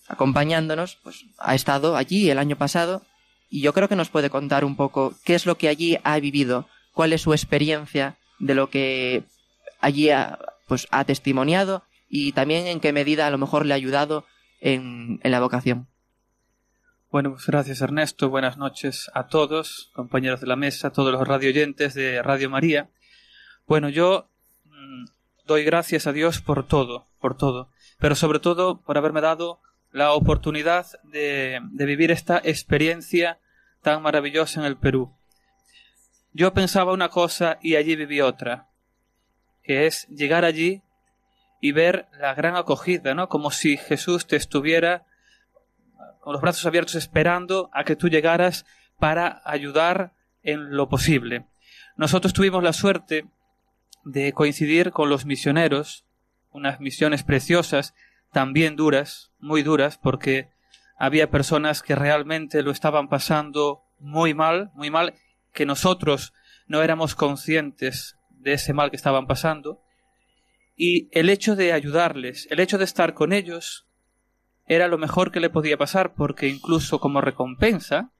acompañándonos, 0.07 0.97
pues 1.03 1.25
ha 1.37 1.55
estado 1.55 1.95
allí 1.95 2.29
el 2.29 2.39
año 2.39 2.55
pasado 2.55 3.03
y 3.49 3.61
yo 3.61 3.73
creo 3.73 3.89
que 3.89 3.95
nos 3.95 4.09
puede 4.09 4.29
contar 4.29 4.63
un 4.63 4.75
poco 4.75 5.15
qué 5.23 5.35
es 5.35 5.45
lo 5.45 5.57
que 5.57 5.67
allí 5.69 5.97
ha 6.03 6.19
vivido, 6.19 6.67
cuál 6.93 7.13
es 7.13 7.21
su 7.21 7.33
experiencia 7.33 8.17
de 8.39 8.55
lo 8.55 8.69
que 8.69 9.23
allí 9.81 10.09
ha, 10.09 10.39
pues, 10.67 10.87
ha 10.91 11.03
testimoniado 11.03 11.83
y 12.09 12.31
también 12.31 12.67
en 12.67 12.79
qué 12.79 12.93
medida 12.93 13.27
a 13.27 13.31
lo 13.31 13.37
mejor 13.37 13.65
le 13.65 13.73
ha 13.73 13.77
ayudado 13.77 14.25
en, 14.61 15.19
en 15.23 15.31
la 15.31 15.39
vocación. 15.39 15.87
Bueno, 17.11 17.31
pues 17.31 17.47
gracias 17.47 17.81
Ernesto, 17.81 18.29
buenas 18.29 18.57
noches 18.57 19.09
a 19.15 19.25
todos, 19.25 19.89
compañeros 19.95 20.41
de 20.41 20.45
la 20.45 20.55
mesa, 20.55 20.91
todos 20.91 21.11
los 21.11 21.27
radioyentes 21.27 21.95
de 21.95 22.21
Radio 22.21 22.51
María. 22.51 22.91
Bueno, 23.65 23.89
yo 23.89 24.29
mm, 24.65 25.05
doy 25.47 25.63
gracias 25.63 26.05
a 26.05 26.13
Dios 26.13 26.39
por 26.39 26.67
todo, 26.67 27.07
por 27.19 27.35
todo. 27.35 27.71
pero 27.97 28.13
sobre 28.13 28.37
todo 28.37 28.81
por 28.81 28.99
haberme 28.99 29.21
dado 29.21 29.59
la 29.91 30.11
oportunidad 30.11 30.85
de, 31.01 31.59
de 31.71 31.85
vivir 31.85 32.11
esta 32.11 32.39
experiencia 32.43 33.39
tan 33.81 34.03
maravillosa 34.03 34.59
en 34.59 34.67
el 34.67 34.77
Perú. 34.77 35.11
Yo 36.31 36.53
pensaba 36.53 36.93
una 36.93 37.09
cosa 37.09 37.57
y 37.63 37.75
allí 37.75 37.95
viví 37.95 38.21
otra, 38.21 38.69
que 39.63 39.87
es 39.87 40.07
llegar 40.09 40.45
allí 40.45 40.83
y 41.59 41.71
ver 41.71 42.07
la 42.19 42.35
gran 42.35 42.55
acogida, 42.55 43.15
¿no? 43.15 43.29
Como 43.29 43.49
si 43.49 43.77
Jesús 43.77 44.27
te 44.27 44.35
estuviera 44.35 45.07
con 46.19 46.33
los 46.33 46.41
brazos 46.41 46.65
abiertos 46.65 46.95
esperando 46.95 47.69
a 47.73 47.83
que 47.83 47.95
tú 47.95 48.09
llegaras 48.09 48.65
para 48.97 49.41
ayudar 49.45 50.13
en 50.43 50.75
lo 50.75 50.89
posible. 50.89 51.45
Nosotros 51.97 52.33
tuvimos 52.33 52.63
la 52.63 52.73
suerte 52.73 53.25
de 54.03 54.33
coincidir 54.33 54.91
con 54.91 55.09
los 55.09 55.25
misioneros, 55.25 56.05
unas 56.51 56.79
misiones 56.79 57.23
preciosas, 57.23 57.93
también 58.31 58.75
duras, 58.75 59.31
muy 59.39 59.63
duras, 59.63 59.97
porque 59.97 60.49
había 60.97 61.31
personas 61.31 61.81
que 61.81 61.95
realmente 61.95 62.61
lo 62.61 62.71
estaban 62.71 63.09
pasando 63.09 63.83
muy 63.99 64.33
mal, 64.33 64.71
muy 64.75 64.89
mal, 64.91 65.13
que 65.53 65.65
nosotros 65.65 66.33
no 66.67 66.81
éramos 66.81 67.15
conscientes 67.15 68.17
de 68.29 68.53
ese 68.53 68.73
mal 68.73 68.89
que 68.89 68.95
estaban 68.95 69.27
pasando. 69.27 69.81
Y 70.75 71.09
el 71.11 71.29
hecho 71.29 71.55
de 71.55 71.73
ayudarles, 71.73 72.47
el 72.51 72.59
hecho 72.59 72.77
de 72.77 72.85
estar 72.85 73.13
con 73.13 73.33
ellos, 73.33 73.88
era 74.69 74.87
lo 74.87 74.99
mejor 74.99 75.31
que 75.31 75.39
le 75.39 75.49
podía 75.49 75.77
pasar, 75.77 76.13
porque 76.13 76.47
incluso 76.47 76.99
como 76.99 77.21
recompensa, 77.21 78.11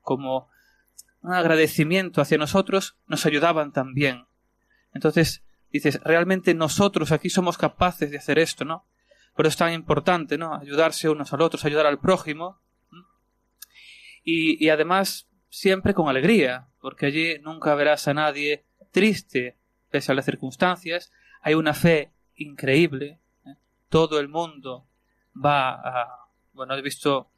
como 0.00 0.48
un 1.20 1.34
agradecimiento 1.34 2.22
hacia 2.22 2.38
nosotros, 2.38 2.96
nos 3.06 3.26
ayudaban 3.26 3.70
también. 3.70 4.24
Entonces, 4.94 5.44
dices, 5.70 6.00
realmente 6.02 6.54
nosotros 6.54 7.12
aquí 7.12 7.28
somos 7.28 7.58
capaces 7.58 8.10
de 8.10 8.16
hacer 8.16 8.38
esto, 8.38 8.64
¿no? 8.64 8.86
Por 9.36 9.44
eso 9.44 9.52
es 9.52 9.58
tan 9.58 9.74
importante, 9.74 10.38
¿no? 10.38 10.54
Ayudarse 10.54 11.10
unos 11.10 11.34
al 11.34 11.42
otros, 11.42 11.66
ayudar 11.66 11.84
al 11.84 12.00
prójimo. 12.00 12.58
Y, 14.24 14.64
y 14.64 14.70
además, 14.70 15.28
siempre 15.50 15.92
con 15.92 16.08
alegría, 16.08 16.68
porque 16.80 17.06
allí 17.06 17.38
nunca 17.40 17.74
verás 17.74 18.08
a 18.08 18.14
nadie 18.14 18.64
triste, 18.90 19.58
pese 19.90 20.12
a 20.12 20.14
las 20.14 20.24
circunstancias. 20.24 21.12
Hay 21.42 21.54
una 21.54 21.74
fe 21.74 22.10
increíble. 22.36 23.20
¿eh? 23.44 23.56
Todo 23.90 24.18
el 24.18 24.28
mundo 24.28 24.86
va 25.34 25.70
a. 25.72 26.28
Bueno, 26.52 26.74
he 26.74 26.82
visto 26.82 27.30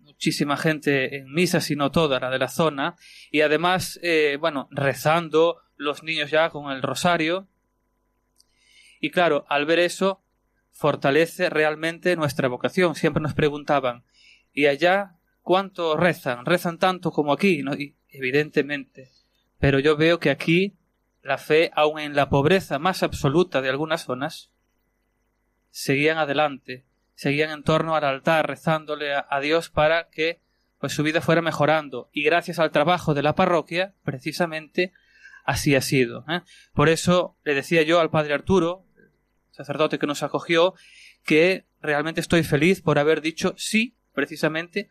muchísima 0.00 0.56
gente 0.56 1.16
en 1.16 1.32
misa, 1.32 1.60
si 1.60 1.76
no 1.76 1.90
toda 1.90 2.20
la 2.20 2.30
de 2.30 2.38
la 2.38 2.48
zona, 2.48 2.96
y 3.30 3.40
además, 3.40 3.98
eh, 4.02 4.36
bueno, 4.40 4.68
rezando 4.70 5.62
los 5.76 6.02
niños 6.02 6.30
ya 6.30 6.50
con 6.50 6.70
el 6.70 6.82
rosario. 6.82 7.48
Y 9.00 9.10
claro, 9.10 9.44
al 9.48 9.66
ver 9.66 9.78
eso, 9.78 10.22
fortalece 10.70 11.50
realmente 11.50 12.16
nuestra 12.16 12.48
vocación. 12.48 12.94
Siempre 12.94 13.22
nos 13.22 13.34
preguntaban, 13.34 14.04
¿y 14.52 14.66
allá 14.66 15.16
cuánto 15.42 15.96
rezan? 15.96 16.46
¿Rezan 16.46 16.78
tanto 16.78 17.10
como 17.10 17.32
aquí? 17.32 17.62
¿No? 17.62 17.74
Y 17.74 17.96
evidentemente. 18.10 19.10
Pero 19.58 19.78
yo 19.78 19.96
veo 19.96 20.18
que 20.18 20.30
aquí 20.30 20.76
la 21.22 21.38
fe, 21.38 21.70
aun 21.74 21.98
en 21.98 22.14
la 22.14 22.28
pobreza 22.28 22.78
más 22.78 23.02
absoluta 23.02 23.60
de 23.60 23.68
algunas 23.68 24.04
zonas, 24.04 24.52
seguían 25.70 26.18
adelante, 26.18 26.84
seguían 27.16 27.50
en 27.50 27.64
torno 27.64 27.96
al 27.96 28.04
altar 28.04 28.46
rezándole 28.46 29.14
a, 29.14 29.40
Dios 29.40 29.70
para 29.70 30.08
que 30.08 30.40
pues 30.78 30.92
su 30.92 31.02
vida 31.02 31.22
fuera 31.22 31.40
mejorando. 31.42 32.10
Y 32.12 32.22
gracias 32.22 32.58
al 32.58 32.70
trabajo 32.70 33.14
de 33.14 33.22
la 33.22 33.34
parroquia 33.34 33.94
precisamente 34.04 34.92
así 35.44 35.74
ha 35.74 35.80
sido 35.80 36.24
¿eh? 36.28 36.42
por 36.74 36.88
eso 36.88 37.36
le 37.44 37.54
decía 37.54 37.82
yo 37.82 38.00
al 38.00 38.10
padre 38.10 38.34
Arturo 38.34 38.84
sacerdote 39.52 39.98
que 39.98 40.08
nos 40.08 40.24
acogió 40.24 40.74
que 41.24 41.66
realmente 41.80 42.20
estoy 42.20 42.42
feliz 42.42 42.82
por 42.82 42.98
haber 42.98 43.20
dicho 43.20 43.54
sí 43.56 43.94
precisamente 44.12 44.90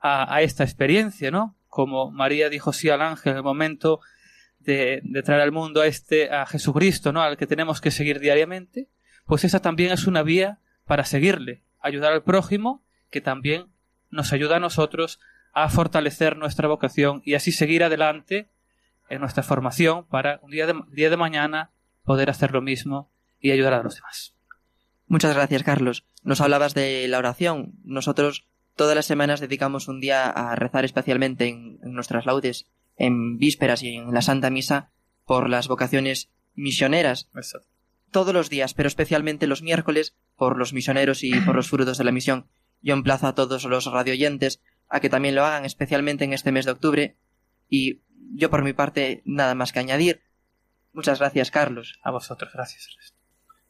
a, 0.00 0.40
esta 0.40 0.64
experiencia 0.64 1.30
no 1.30 1.58
como 1.68 2.10
María 2.10 2.48
dijo 2.48 2.72
sí 2.72 2.88
al 2.88 3.02
ángel 3.02 3.32
en 3.32 3.36
el 3.36 3.42
momento 3.42 4.00
de, 4.60 5.02
de, 5.04 5.22
traer 5.22 5.42
al 5.42 5.52
mundo 5.52 5.82
a 5.82 5.86
este 5.86 6.30
a 6.30 6.46
Jesucristo 6.46 7.12
no 7.12 7.20
al 7.20 7.36
que 7.36 7.46
tenemos 7.46 7.82
que 7.82 7.90
seguir 7.90 8.18
diariamente 8.18 8.88
pues 9.26 9.44
esa 9.44 9.60
también 9.60 9.92
es 9.92 10.06
una 10.06 10.22
vía 10.22 10.58
para 10.86 11.04
seguirle, 11.04 11.62
ayudar 11.80 12.12
al 12.12 12.22
prójimo, 12.22 12.82
que 13.10 13.20
también 13.20 13.66
nos 14.10 14.32
ayuda 14.32 14.56
a 14.56 14.60
nosotros 14.60 15.20
a 15.52 15.68
fortalecer 15.68 16.36
nuestra 16.36 16.68
vocación 16.68 17.22
y 17.24 17.34
así 17.34 17.52
seguir 17.52 17.82
adelante 17.82 18.48
en 19.08 19.20
nuestra 19.20 19.42
formación 19.42 20.04
para 20.06 20.40
un 20.42 20.50
día 20.50 20.66
de, 20.66 20.74
día 20.92 21.10
de 21.10 21.16
mañana 21.16 21.70
poder 22.04 22.30
hacer 22.30 22.52
lo 22.52 22.62
mismo 22.62 23.10
y 23.40 23.50
ayudar 23.50 23.74
a 23.74 23.82
los 23.82 23.96
demás. 23.96 24.34
Muchas 25.08 25.34
gracias, 25.34 25.62
Carlos. 25.62 26.04
Nos 26.22 26.40
hablabas 26.40 26.74
de 26.74 27.06
la 27.08 27.18
oración. 27.18 27.74
Nosotros 27.84 28.46
todas 28.74 28.96
las 28.96 29.06
semanas 29.06 29.40
dedicamos 29.40 29.88
un 29.88 30.00
día 30.00 30.28
a 30.28 30.56
rezar 30.56 30.84
especialmente 30.84 31.48
en, 31.48 31.78
en 31.82 31.92
nuestras 31.94 32.26
laudes, 32.26 32.66
en 32.96 33.38
vísperas 33.38 33.82
y 33.82 33.96
en 33.96 34.12
la 34.12 34.22
Santa 34.22 34.50
Misa, 34.50 34.90
por 35.24 35.48
las 35.48 35.68
vocaciones 35.68 36.30
misioneras. 36.54 37.28
Exacto 37.34 37.76
todos 38.16 38.32
los 38.32 38.48
días, 38.48 38.72
pero 38.72 38.86
especialmente 38.86 39.46
los 39.46 39.60
miércoles, 39.60 40.14
por 40.36 40.58
los 40.58 40.72
misioneros 40.72 41.24
y 41.24 41.32
por 41.40 41.56
los 41.56 41.68
frutos 41.68 41.98
de 41.98 42.04
la 42.04 42.12
misión. 42.12 42.46
Yo 42.82 42.94
emplazo 42.94 43.26
a 43.26 43.34
todos 43.34 43.64
los 43.64 43.86
radioyentes 43.86 44.60
a 44.88 45.00
que 45.00 45.10
también 45.10 45.34
lo 45.34 45.44
hagan, 45.44 45.64
especialmente 45.64 46.24
en 46.24 46.32
este 46.32 46.52
mes 46.52 46.64
de 46.64 46.72
octubre. 46.72 47.16
Y 47.68 48.02
yo, 48.34 48.50
por 48.50 48.62
mi 48.62 48.72
parte, 48.72 49.22
nada 49.24 49.54
más 49.54 49.72
que 49.72 49.80
añadir. 49.80 50.22
Muchas 50.92 51.18
gracias, 51.18 51.50
Carlos. 51.50 51.98
A 52.02 52.10
vosotros, 52.10 52.52
gracias, 52.52 52.88
Ernesto. 52.88 53.18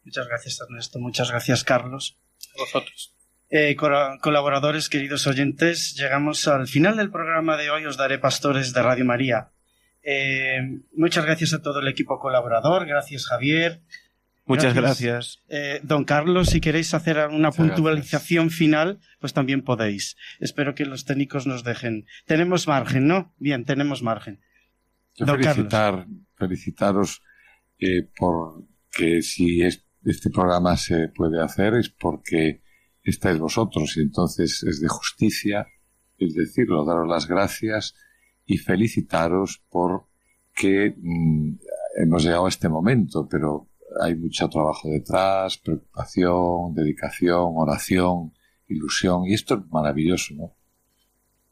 Muchas 0.05 0.29
gracias, 0.29 0.61
Ernesto. 0.61 0.99
Muchas 0.99 1.31
gracias, 1.31 1.65
Carlos. 1.65 2.19
A 2.55 2.61
vosotros. 2.61 3.15
Eh, 3.49 3.77
colaboradores, 3.77 4.89
queridos 4.89 5.27
oyentes, 5.27 5.95
llegamos 5.97 6.49
al 6.49 6.67
final 6.67 6.97
del 6.97 7.11
programa 7.11 7.57
de 7.57 7.71
hoy. 7.71 7.87
Os 7.87 7.97
daré 7.97 8.19
pastores 8.19 8.73
de 8.73 8.83
Radio 8.83 9.05
María. 9.05 9.51
Eh, 10.03 10.81
muchas 10.95 11.25
gracias 11.25 11.53
a 11.53 11.63
todo 11.63 11.81
el 11.81 11.89
equipo 11.89 12.19
colaborador. 12.19 12.87
Gracias, 12.87 13.27
Javier. 13.27 13.83
Muchas 14.47 14.75
gracias. 14.75 15.43
Eh, 15.49 15.81
don 15.83 16.05
Carlos, 16.05 16.51
si 16.51 16.61
queréis 16.61 16.95
hacer 16.95 17.19
una 17.29 17.51
puntualización 17.51 18.51
final, 18.51 19.01
pues 19.19 19.33
también 19.33 19.63
podéis. 19.63 20.17
Espero 20.39 20.75
que 20.75 20.87
los 20.87 21.05
técnicos 21.05 21.47
nos 21.47 21.65
dejen. 21.65 22.07
Tenemos 22.27 22.69
margen, 22.69 23.09
¿no? 23.09 23.35
Bien, 23.39 23.65
tenemos 23.65 24.03
margen. 24.03 24.41
Yo 25.17 25.27
felicitar, 25.27 26.07
felicitaros 26.37 27.23
eh, 27.79 28.09
por 28.17 28.65
que 28.91 29.21
si 29.23 29.63
este 29.63 30.31
programa 30.31 30.77
se 30.77 31.09
puede 31.09 31.43
hacer 31.43 31.75
es 31.75 31.89
porque 31.89 32.63
estáis 33.03 33.39
vosotros 33.39 33.97
y 33.97 34.01
entonces 34.01 34.63
es 34.63 34.81
de 34.81 34.89
justicia 34.89 35.67
el 36.19 36.33
decirlo, 36.33 36.85
daros 36.85 37.09
las 37.09 37.27
gracias 37.27 37.95
y 38.47 38.59
felicitaros 38.59 39.63
por 39.69 40.07
que 40.55 40.95
mm, 40.97 41.59
hemos 42.03 42.25
llegado 42.25 42.47
a 42.47 42.49
este 42.49 42.69
momento, 42.69 43.29
pero 43.29 43.69
hay 44.01 44.15
mucho 44.15 44.49
trabajo 44.49 44.89
detrás, 44.89 45.59
preocupación, 45.59 46.75
dedicación, 46.75 47.53
oración, 47.55 48.33
ilusión, 48.69 49.25
y 49.27 49.35
esto 49.35 49.55
es 49.55 49.61
maravilloso, 49.71 50.35
¿no? 50.35 50.53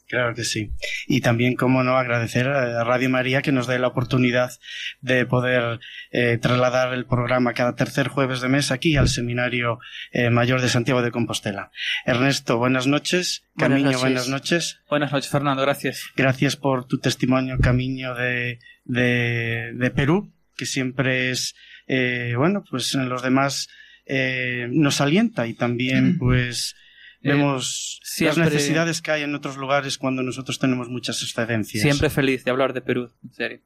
Claro 0.07 0.35
que 0.35 0.45
sí. 0.45 0.71
Y 1.07 1.23
también, 1.23 1.57
como 1.57 1.83
no, 1.83 1.97
agradecer 1.97 2.47
a 2.47 2.85
Radio 2.85 3.09
María 3.09 3.41
que 3.41 3.53
nos 3.53 3.67
dé 3.67 3.79
la 3.79 3.89
oportunidad 3.89 4.53
de 5.01 5.25
poder 5.25 5.81
eh, 6.11 6.39
trasladar 6.41 6.93
el 6.93 7.07
programa 7.07 7.55
cada 7.55 7.75
tercer 7.75 8.09
jueves 8.09 8.41
de 8.41 8.49
mes 8.49 8.71
aquí 8.71 8.97
al 8.97 9.09
Seminario 9.09 9.79
eh, 10.13 10.29
Mayor 10.29 10.61
de 10.61 10.69
Santiago 10.69 11.01
de 11.01 11.11
Compostela. 11.11 11.71
Ernesto, 12.05 12.59
buenas 12.59 12.87
noches. 12.87 13.45
Buenas 13.55 13.77
Camiño, 13.77 13.87
noches. 13.87 14.01
buenas 14.03 14.29
noches. 14.29 14.81
Buenas 14.91 15.13
noches, 15.13 15.31
Fernando, 15.31 15.63
gracias. 15.63 16.05
Gracias 16.15 16.57
por 16.57 16.87
tu 16.87 16.99
testimonio, 16.99 17.57
Camiño, 17.59 18.15
de, 18.15 18.59
de, 18.85 19.73
de 19.75 19.91
Perú, 19.91 20.31
que 20.55 20.67
siempre 20.67 21.31
es 21.31 21.55
eh, 21.87 22.35
bueno, 22.37 22.65
pues 22.69 22.95
en 22.95 23.09
los 23.09 23.23
demás 23.23 23.69
eh, 24.07 24.67
nos 24.71 25.01
alienta 25.01 25.47
y 25.47 25.55
también 25.55 26.19
pues 26.19 26.75
vemos 27.23 28.01
siempre- 28.05 28.45
las 28.45 28.53
necesidades 28.53 29.01
que 29.01 29.11
hay 29.11 29.23
en 29.23 29.35
otros 29.35 29.57
lugares 29.57 29.97
cuando 29.99 30.23
nosotros 30.23 30.59
tenemos 30.59 30.89
muchas 30.89 31.23
excedencias. 31.23 31.83
Siempre 31.83 32.11
feliz 32.11 32.45
de 32.45 32.51
hablar 32.51 32.73
de 32.75 32.81
Perú, 32.83 33.11
en 33.23 33.33
serio. 33.35 33.61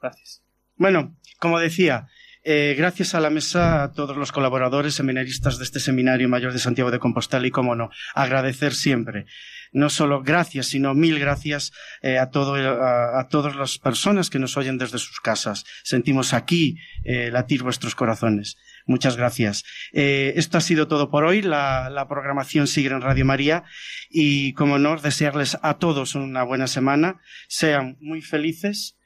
Gracias. 0.00 0.42
Bueno, 0.76 1.16
como 1.38 1.58
decía, 1.58 2.06
eh, 2.44 2.74
gracias 2.76 3.14
a 3.14 3.20
la 3.20 3.30
mesa, 3.30 3.82
a 3.82 3.92
todos 3.92 4.16
los 4.16 4.32
colaboradores 4.32 4.94
seminaristas 4.94 5.58
de 5.58 5.64
este 5.64 5.80
Seminario 5.80 6.28
Mayor 6.28 6.52
de 6.52 6.58
Santiago 6.58 6.90
de 6.90 6.98
Compostela 6.98 7.46
y, 7.46 7.50
como 7.50 7.74
no, 7.74 7.90
agradecer 8.14 8.74
siempre. 8.74 9.26
No 9.72 9.90
solo 9.90 10.22
gracias, 10.22 10.66
sino 10.66 10.94
mil 10.94 11.18
gracias 11.18 11.72
eh, 12.00 12.18
a, 12.18 12.30
todo, 12.30 12.54
a, 12.54 13.20
a 13.20 13.28
todas 13.28 13.54
las 13.54 13.78
personas 13.78 14.30
que 14.30 14.38
nos 14.38 14.56
oyen 14.56 14.78
desde 14.78 14.98
sus 14.98 15.20
casas. 15.20 15.64
Sentimos 15.84 16.32
aquí 16.32 16.76
eh, 17.04 17.30
latir 17.30 17.62
vuestros 17.62 17.94
corazones. 17.94 18.56
Muchas 18.86 19.18
gracias. 19.18 19.64
Esto 19.92 20.56
ha 20.56 20.62
sido 20.62 20.88
todo 20.88 21.10
por 21.10 21.24
hoy. 21.24 21.42
La, 21.42 21.90
la 21.90 22.08
programación 22.08 22.66
sigue 22.66 22.88
en 22.88 23.02
Radio 23.02 23.26
María 23.26 23.64
y, 24.08 24.54
como 24.54 24.78
no, 24.78 24.96
desearles 24.96 25.58
a 25.60 25.74
todos 25.74 26.14
una 26.14 26.42
buena 26.42 26.66
semana. 26.66 27.20
Sean 27.48 27.98
muy 28.00 28.22
felices 28.22 28.96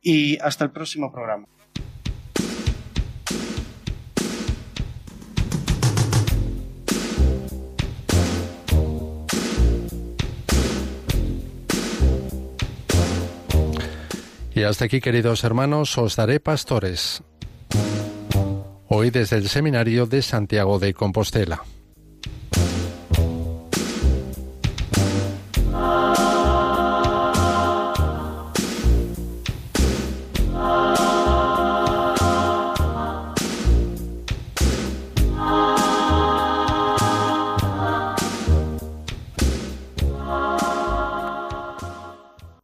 y 0.00 0.38
hasta 0.38 0.64
el 0.64 0.70
próximo 0.70 1.12
programa. 1.12 1.48
Y 14.56 14.62
hasta 14.62 14.86
aquí, 14.86 15.02
queridos 15.02 15.44
hermanos, 15.44 15.98
os 15.98 16.16
daré 16.16 16.40
pastores. 16.40 17.22
Hoy 18.88 19.10
desde 19.10 19.36
el 19.36 19.50
Seminario 19.50 20.06
de 20.06 20.22
Santiago 20.22 20.78
de 20.78 20.94
Compostela. 20.94 21.62